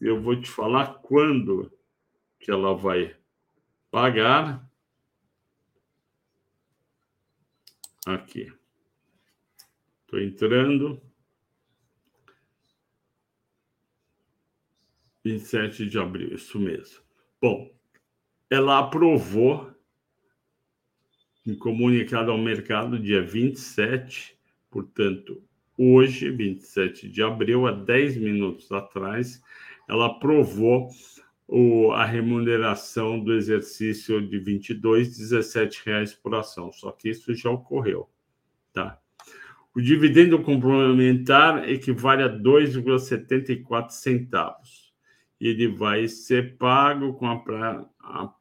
Eu 0.00 0.18
vou 0.22 0.40
te 0.40 0.50
falar 0.50 0.94
quando 1.02 1.70
que 2.40 2.50
ela 2.50 2.74
vai 2.74 3.14
pagar. 3.90 4.66
Aqui. 8.06 8.50
Estou 10.06 10.20
entrando. 10.20 11.11
27 15.24 15.86
de 15.86 15.98
abril, 15.98 16.34
isso 16.34 16.58
mesmo. 16.58 17.00
Bom, 17.40 17.70
ela 18.50 18.78
aprovou 18.78 19.72
em 21.46 21.54
comunicado 21.54 22.30
ao 22.30 22.38
mercado 22.38 22.98
dia 22.98 23.22
27, 23.22 24.36
portanto, 24.70 25.42
hoje, 25.76 26.30
27 26.30 27.08
de 27.08 27.22
abril, 27.22 27.66
há 27.66 27.72
10 27.72 28.16
minutos 28.16 28.70
atrás, 28.70 29.42
ela 29.88 30.06
aprovou 30.06 30.88
o, 31.48 31.90
a 31.92 32.04
remuneração 32.04 33.18
do 33.18 33.34
exercício 33.34 34.26
de 34.26 34.38
22, 34.38 35.18
17 35.18 35.82
reais 35.84 36.14
por 36.14 36.34
ação. 36.34 36.72
Só 36.72 36.90
que 36.92 37.10
isso 37.10 37.34
já 37.34 37.50
ocorreu, 37.50 38.08
tá? 38.72 38.98
O 39.74 39.80
dividendo 39.80 40.40
complementar 40.42 41.68
equivale 41.68 42.22
a 42.22 42.28
2,74 42.28 43.90
centavos. 43.90 44.81
Ele 45.48 45.68
vai 45.68 46.06
ser 46.06 46.56
pago 46.56 47.14
com 47.14 47.26
a, 47.26 47.86
a 48.00 48.34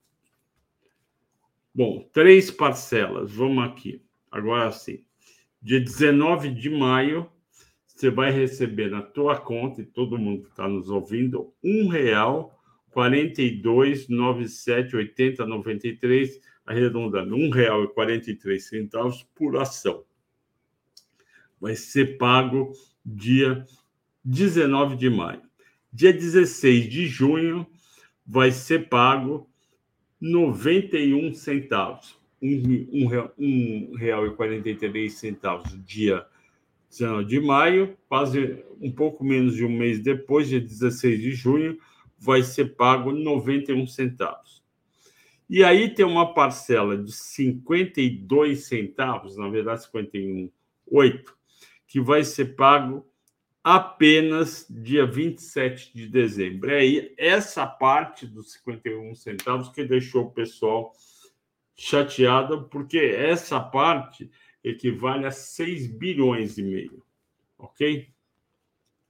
Bom, 1.74 2.08
três 2.12 2.52
parcelas. 2.52 3.32
Vamos 3.32 3.64
aqui. 3.64 4.04
Agora 4.30 4.72
sim. 4.72 5.04
Dia 5.62 5.80
19 5.80 6.50
de 6.50 6.70
maio, 6.70 7.30
você 7.88 8.10
vai 8.10 8.32
receber 8.32 8.90
na 8.90 9.02
tua 9.02 9.38
conta, 9.40 9.82
e 9.82 9.86
todo 9.86 10.18
mundo 10.18 10.44
que 10.44 10.50
está 10.50 10.68
nos 10.68 10.90
ouvindo, 10.90 11.54
um 11.64 11.88
real 11.88 12.60
42, 12.92 14.10
97, 14.10 14.96
80, 14.96 15.46
93, 15.46 16.42
arredondando, 16.66 17.36
um 17.36 17.50
real 17.50 17.84
e 17.84 17.94
43 17.94 18.64
centavos 18.64 19.24
por 19.36 19.56
ação. 19.58 20.04
Vai 21.60 21.76
ser 21.76 22.18
pago 22.18 22.74
dia 23.06 23.66
19 24.26 24.98
de 24.98 25.10
maio. 25.10 25.51
Dia 25.94 26.14
16 26.14 26.90
de 26.90 27.06
junho 27.06 27.68
vai 28.26 28.52
ser 28.52 28.88
pago 28.88 29.50
91 30.22 31.34
centavos. 31.34 32.18
Um, 32.42 32.88
um, 32.94 33.30
um 33.38 33.96
real 33.96 34.26
e 34.26 34.36
43 34.36 35.14
centavos 35.14 35.78
dia 35.86 36.26
19 36.90 37.26
de 37.26 37.40
maio, 37.40 37.98
quase 38.08 38.64
um 38.82 38.92
pouco 38.92 39.24
menos 39.24 39.56
de 39.56 39.66
um 39.66 39.70
mês 39.70 40.00
depois, 40.00 40.48
dia 40.48 40.60
16 40.62 41.22
de 41.22 41.32
junho, 41.34 41.78
vai 42.18 42.42
ser 42.42 42.76
pago 42.76 43.12
91 43.12 43.86
centavos. 43.88 44.62
E 45.50 45.64
aí 45.64 45.94
tem 45.94 46.06
uma 46.06 46.34
parcela 46.34 46.98
de 46.98 47.12
52 47.12 48.64
centavos, 48.64 49.36
na 49.36 49.50
verdade 49.50 49.82
51,8, 49.82 51.24
que 51.86 52.00
vai 52.00 52.24
ser 52.24 52.56
pago 52.56 53.06
apenas 53.64 54.66
dia 54.70 55.06
27 55.06 55.94
de 55.94 56.08
dezembro. 56.08 56.72
É 56.72 56.80
aí 56.80 57.14
essa 57.18 57.66
parte 57.66 58.26
dos 58.26 58.54
51 58.54 59.14
centavos 59.16 59.70
que 59.70 59.84
deixou 59.84 60.26
o 60.26 60.32
pessoal 60.32 60.92
chateado, 61.76 62.68
porque 62.70 62.98
essa 62.98 63.60
parte 63.60 64.30
equivale 64.64 65.26
a 65.26 65.32
6 65.32 65.88
bilhões 65.88 66.58
e 66.58 66.64
meio. 66.64 67.04
Ok? 67.58 68.10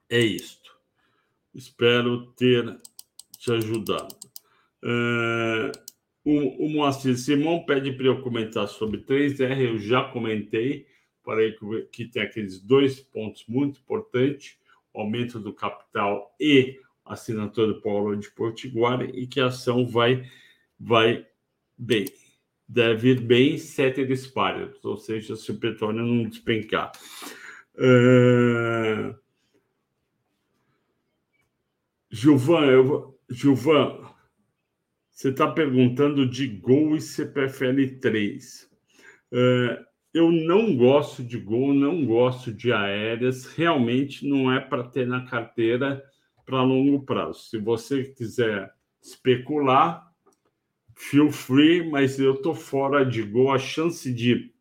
É 0.09 0.19
isto. 0.19 0.75
Espero 1.53 2.27
ter 2.33 2.79
te 3.37 3.51
ajudado. 3.51 4.15
O, 6.23 6.65
o 6.65 6.69
Moacir 6.69 7.17
Simão 7.17 7.65
pede 7.65 7.91
para 7.93 8.05
eu 8.05 8.21
comentar 8.21 8.67
sobre 8.67 8.99
3R, 8.99 9.59
eu 9.59 9.79
já 9.79 10.03
comentei 10.03 10.85
Falei 11.31 11.55
que, 11.93 12.05
tem 12.07 12.23
aqueles 12.23 12.59
dois 12.59 12.99
pontos 12.99 13.45
muito 13.47 13.79
importantes: 13.79 14.57
o 14.93 14.99
aumento 14.99 15.39
do 15.39 15.53
capital 15.53 16.35
e 16.37 16.77
a 17.05 17.13
assinatura 17.13 17.67
do 17.67 17.81
Paulo 17.81 18.17
de 18.17 18.29
Potiguar, 18.31 19.01
e 19.01 19.25
que 19.25 19.39
a 19.39 19.45
ação 19.45 19.87
vai, 19.87 20.29
vai 20.77 21.25
bem. 21.77 22.05
Deve 22.67 23.11
ir 23.11 23.21
bem 23.21 23.57
sete 23.57 24.05
disparos, 24.05 24.83
ou 24.83 24.97
seja, 24.97 25.37
se 25.37 25.51
o 25.51 25.57
petróleo 25.57 26.05
não 26.05 26.27
despencar. 26.27 26.91
Uh... 27.75 29.15
Gilvan, 32.11 32.65
eu, 32.65 33.17
Gilvan, 33.29 34.05
você 35.09 35.29
está 35.29 35.49
perguntando 35.49 36.29
de 36.29 36.45
Gol 36.45 36.97
e 36.97 36.99
CPFL 36.99 37.99
3. 38.01 38.69
Uh, 39.31 39.90
eu 40.13 40.31
não 40.31 40.75
gosto 40.75 41.23
de 41.23 41.37
Gol, 41.37 41.73
não 41.73 42.05
gosto 42.05 42.51
de 42.53 42.71
aéreas, 42.71 43.45
realmente 43.45 44.27
não 44.27 44.51
é 44.51 44.59
para 44.59 44.83
ter 44.83 45.07
na 45.07 45.25
carteira 45.25 46.03
para 46.45 46.63
longo 46.63 47.03
prazo. 47.03 47.39
Se 47.43 47.57
você 47.57 48.03
quiser 48.03 48.73
especular, 49.01 50.11
feel 50.95 51.31
free, 51.31 51.89
mas 51.89 52.19
eu 52.19 52.35
estou 52.35 52.53
fora 52.53 53.05
de 53.05 53.23
Gol. 53.23 53.53
A 53.53 53.57
chance 53.57 54.13
de 54.13 54.51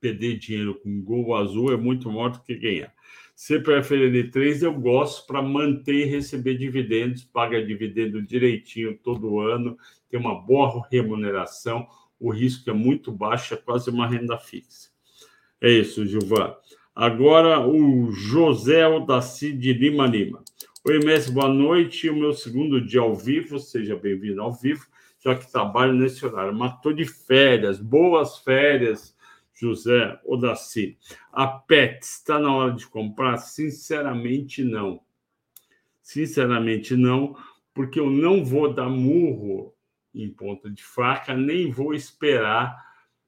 perder 0.00 0.38
dinheiro 0.38 0.74
com 0.80 1.02
Gol 1.02 1.36
azul 1.36 1.72
é 1.72 1.76
muito 1.76 2.10
maior 2.10 2.30
do 2.30 2.40
que 2.40 2.54
ganhar. 2.56 2.94
CPFL 3.34 4.30
3 4.32 4.62
eu 4.62 4.72
gosto 4.72 5.26
para 5.26 5.42
manter 5.42 6.06
e 6.06 6.10
receber 6.10 6.56
dividendos, 6.56 7.22
paga 7.22 7.62
dividendo 7.62 8.22
direitinho 8.22 8.96
todo 8.96 9.40
ano, 9.40 9.76
tem 10.08 10.18
uma 10.18 10.34
boa 10.34 10.86
remuneração 10.90 11.86
o 12.18 12.30
risco 12.30 12.68
é 12.70 12.72
muito 12.72 13.12
baixo, 13.12 13.54
é 13.54 13.56
quase 13.56 13.90
uma 13.90 14.06
renda 14.06 14.38
fixa. 14.38 14.90
É 15.60 15.70
isso, 15.70 16.06
Gilvan. 16.06 16.54
Agora 16.94 17.66
o 17.66 18.10
José 18.10 18.86
Odaci 18.86 19.52
de 19.52 19.72
Lima 19.72 20.06
Lima. 20.06 20.42
Oi, 20.84 20.98
mestre, 21.00 21.32
boa 21.32 21.48
noite. 21.48 22.08
O 22.08 22.16
meu 22.16 22.32
segundo 22.32 22.80
dia 22.80 23.00
ao 23.00 23.14
vivo, 23.14 23.58
seja 23.58 23.96
bem-vindo 23.96 24.40
ao 24.40 24.52
vivo, 24.52 24.86
já 25.22 25.34
que 25.34 25.50
trabalho 25.50 25.92
nesse 25.92 26.24
horário. 26.24 26.54
Matou 26.54 26.92
de 26.92 27.04
férias, 27.04 27.78
boas 27.78 28.38
férias, 28.38 29.14
José 29.52 30.18
Odaci. 30.24 30.96
A 31.32 31.46
PET 31.46 32.02
está 32.02 32.38
na 32.38 32.54
hora 32.54 32.72
de 32.72 32.86
comprar? 32.86 33.36
Sinceramente, 33.38 34.62
não. 34.62 35.00
Sinceramente, 36.02 36.94
não, 36.94 37.36
porque 37.74 37.98
eu 37.98 38.08
não 38.08 38.44
vou 38.44 38.72
dar 38.72 38.88
murro 38.88 39.75
em 40.22 40.30
ponta 40.30 40.70
de 40.70 40.82
faca, 40.82 41.34
nem 41.34 41.70
vou 41.70 41.94
esperar 41.94 42.76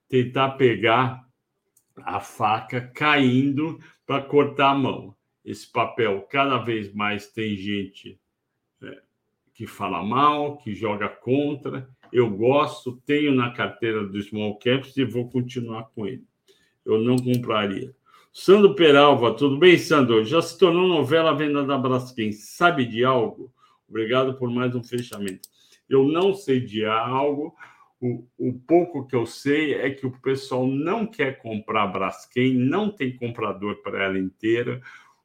tentar 0.09 0.53
pegar 0.53 1.27
a 1.97 2.21
faca 2.21 2.81
caindo 2.81 3.79
para 4.07 4.23
cortar 4.23 4.71
a 4.71 4.79
mão. 4.79 5.15
Esse 5.45 5.71
papel, 5.71 6.23
cada 6.23 6.59
vez 6.59 6.93
mais 6.93 7.27
tem 7.29 7.57
gente 7.57 8.19
é, 8.83 9.03
que 9.55 9.67
fala 9.67 10.03
mal, 10.03 10.57
que 10.59 10.75
joga 10.75 11.09
contra. 11.09 11.89
Eu 12.13 12.31
gosto, 12.31 13.01
tenho 13.05 13.35
na 13.35 13.51
carteira 13.51 14.07
do 14.07 14.21
Small 14.23 14.59
Caps 14.59 14.97
e 14.97 15.05
vou 15.05 15.29
continuar 15.31 15.91
com 15.95 16.07
ele. 16.07 16.25
Eu 16.85 16.99
não 16.99 17.17
compraria. 17.17 17.95
Sandro 18.33 18.75
Peralva, 18.75 19.35
tudo 19.35 19.59
bem, 19.59 19.77
Sandro? 19.77 20.25
Já 20.25 20.41
se 20.41 20.57
tornou 20.59 20.87
novela 20.87 21.35
venda 21.35 21.65
da 21.65 21.77
Braskem. 21.77 22.31
Sabe 22.33 22.85
de 22.85 23.05
algo? 23.05 23.53
Obrigado 23.89 24.35
por 24.35 24.51
mais 24.51 24.75
um 24.75 24.83
fechamento. 24.83 25.49
Eu 25.89 26.05
não 26.05 26.35
sei 26.35 26.61
de 26.61 26.85
algo. 26.85 27.55
O, 28.01 28.25
o, 28.39 28.53
pouco 28.53 29.07
que 29.07 29.17
eu 29.17 29.27
sei 29.27 29.75
é 29.75 29.91
que 29.91 30.07
o 30.07 30.13
pessoal 30.21 30.67
não 30.67 31.05
quer 31.07 31.39
comprar 31.39 31.89
Braskem, 31.89 32.55
não 32.55 32.91
tem 32.91 33.17
comprador 33.17 33.83
para 33.83 34.05
ela 34.05 34.19
inteira. 34.19 34.81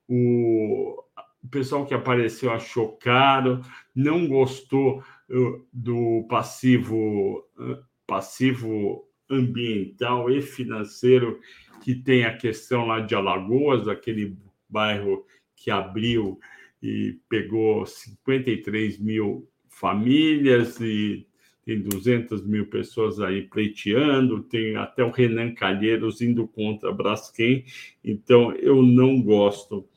O, 0.07 1.03
o 1.43 1.47
pessoal 1.49 1.85
que 1.85 1.93
apareceu 1.93 2.51
achou 2.51 2.93
caro, 2.97 3.61
não 3.93 4.27
gostou 4.27 5.03
uh, 5.29 5.67
do 5.71 6.25
passivo, 6.29 7.45
uh, 7.57 7.83
passivo 8.07 9.07
ambiental 9.29 10.29
e 10.29 10.41
financeiro 10.41 11.39
que 11.81 11.93
tem 11.93 12.25
a 12.25 12.35
questão 12.35 12.85
lá 12.85 13.01
de 13.01 13.13
Alagoas, 13.13 13.87
aquele 13.87 14.37
bairro 14.69 15.25
que 15.55 15.69
abriu 15.69 16.39
e 16.81 17.19
pegou 17.29 17.85
53 17.85 18.97
mil 18.99 19.47
famílias 19.79 20.79
e 20.79 21.25
tem 21.65 21.81
200 21.81 22.45
mil 22.45 22.67
pessoas 22.67 23.19
aí 23.19 23.43
pleiteando, 23.43 24.43
tem 24.43 24.75
até 24.75 25.03
o 25.03 25.11
Renan 25.11 25.53
Calheiros 25.53 26.21
indo 26.21 26.47
contra 26.47 26.91
Braskem, 26.91 27.63
então 28.03 28.53
eu 28.53 28.81
não 28.81 29.21
gosto 29.21 29.87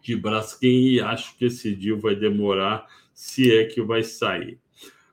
de 0.00 0.16
Braskem 0.16 0.92
e 0.92 1.00
acho 1.00 1.36
que 1.36 1.46
esse 1.46 1.74
dia 1.74 1.96
vai 1.96 2.16
demorar, 2.16 2.86
se 3.12 3.54
é 3.54 3.64
que 3.64 3.82
vai 3.82 4.02
sair. 4.02 4.58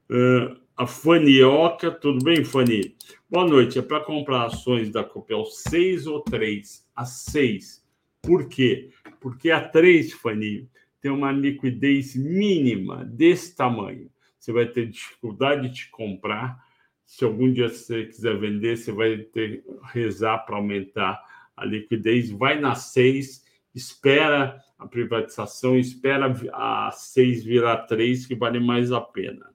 Uh, 0.09 0.59
a 0.75 0.87
Fanioca, 0.87 1.91
tudo 1.91 2.23
bem, 2.23 2.43
Fani? 2.43 2.95
Boa 3.29 3.47
noite, 3.47 3.77
é 3.77 3.81
para 3.81 3.99
comprar 3.99 4.45
ações 4.45 4.89
da 4.89 5.03
Copel 5.03 5.45
6 5.45 6.07
ou 6.07 6.21
3? 6.21 6.87
A 6.95 7.05
6. 7.05 7.85
Por 8.21 8.47
quê? 8.47 8.89
Porque 9.19 9.51
a 9.51 9.61
3, 9.61 10.13
Fani, 10.13 10.67
tem 11.01 11.11
uma 11.11 11.31
liquidez 11.31 12.15
mínima 12.15 13.03
desse 13.03 13.55
tamanho. 13.55 14.09
Você 14.39 14.51
vai 14.51 14.67
ter 14.67 14.87
dificuldade 14.87 15.69
de 15.69 15.89
comprar. 15.89 16.63
Se 17.03 17.25
algum 17.25 17.51
dia 17.51 17.69
você 17.69 18.05
quiser 18.05 18.37
vender, 18.39 18.77
você 18.77 18.91
vai 18.91 19.17
ter 19.17 19.63
rezar 19.91 20.39
para 20.39 20.55
aumentar 20.55 21.21
a 21.57 21.65
liquidez. 21.65 22.29
Vai 22.29 22.59
na 22.59 22.75
6, 22.75 23.43
espera 23.73 24.61
a 24.77 24.87
privatização, 24.87 25.77
espera 25.77 26.33
a 26.53 26.91
6 26.91 27.43
virar 27.43 27.77
3, 27.85 28.25
que 28.25 28.35
vale 28.35 28.59
mais 28.59 28.91
a 28.91 29.01
pena. 29.01 29.51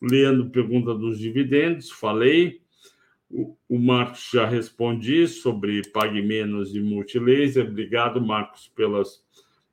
O 0.00 0.06
Leandro 0.06 0.50
pergunta 0.50 0.94
dos 0.94 1.18
dividendos, 1.18 1.90
falei. 1.90 2.60
O, 3.28 3.56
o 3.68 3.78
Marcos 3.78 4.30
já 4.32 4.46
respondi 4.46 5.26
sobre 5.26 5.82
Pague 5.90 6.22
Menos 6.22 6.74
e 6.74 6.80
Multilaser. 6.80 7.66
Obrigado, 7.66 8.20
Marcos, 8.20 8.68
pelas 8.68 9.24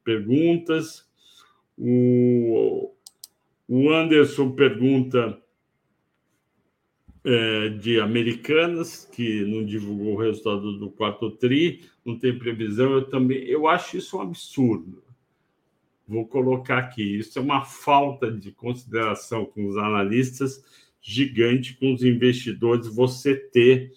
perguntas. 0.04 1.08
O, 1.78 2.92
o 3.68 3.90
Anderson 3.90 4.52
pergunta 4.52 5.42
é, 7.26 7.70
de 7.70 8.00
Americanas, 8.00 9.10
que 9.12 9.46
não 9.46 9.66
divulgou 9.66 10.14
o 10.14 10.20
resultado 10.20 10.78
do 10.78 10.90
quarto 10.92 11.32
TRI, 11.32 11.82
não 12.06 12.20
tem 12.20 12.38
previsão. 12.38 12.92
Eu 12.94 13.10
também 13.10 13.44
eu 13.46 13.68
acho 13.68 13.98
isso 13.98 14.18
um 14.18 14.22
absurdo. 14.22 15.02
Vou 16.08 16.28
colocar 16.28 16.80
aqui. 16.80 17.18
Isso 17.18 17.40
é 17.40 17.42
uma 17.42 17.64
falta 17.64 18.30
de 18.30 18.52
consideração 18.52 19.46
com 19.46 19.66
os 19.66 19.78
analistas 19.78 20.64
gigante, 21.02 21.78
com 21.78 21.94
os 21.94 22.04
investidores. 22.04 22.88
Você 22.88 23.36
ter 23.36 23.92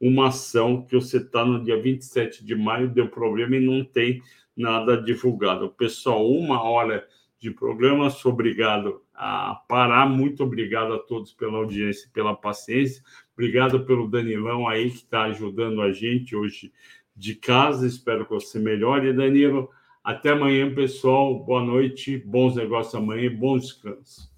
uma 0.00 0.28
ação 0.28 0.82
que 0.84 0.96
você 0.96 1.18
está 1.18 1.44
no 1.44 1.62
dia 1.62 1.80
27 1.80 2.44
de 2.44 2.56
maio, 2.56 2.90
deu 2.90 3.08
problema 3.08 3.56
e 3.56 3.60
não 3.60 3.84
tem 3.84 4.20
nada 4.56 5.00
divulgado. 5.00 5.70
Pessoal, 5.70 6.28
uma 6.30 6.62
hora 6.62 7.06
de 7.38 7.50
programa. 7.50 8.10
Sou 8.10 8.32
obrigado 8.32 9.02
a 9.14 9.54
parar. 9.68 10.08
Muito 10.08 10.44
obrigado 10.44 10.94
a 10.94 10.98
todos 10.98 11.32
pela 11.32 11.58
audiência 11.58 12.06
e 12.06 12.10
pela 12.10 12.34
paciência. 12.34 13.02
Obrigado 13.34 13.84
pelo 13.84 14.08
Danilão 14.08 14.68
aí 14.68 14.90
que 14.90 14.96
está 14.96 15.24
ajudando 15.24 15.82
a 15.82 15.92
gente 15.92 16.36
hoje 16.36 16.72
de 17.16 17.34
casa. 17.34 17.86
Espero 17.86 18.24
que 18.24 18.30
você 18.30 18.58
melhore, 18.58 19.12
Danilo. 19.12 19.68
Até 20.02 20.30
amanhã, 20.30 20.74
pessoal. 20.74 21.44
Boa 21.44 21.62
noite, 21.62 22.16
bons 22.16 22.56
negócios 22.56 22.94
amanhã 22.94 23.26
e 23.26 23.30
bons 23.30 23.62
descansos. 23.62 24.31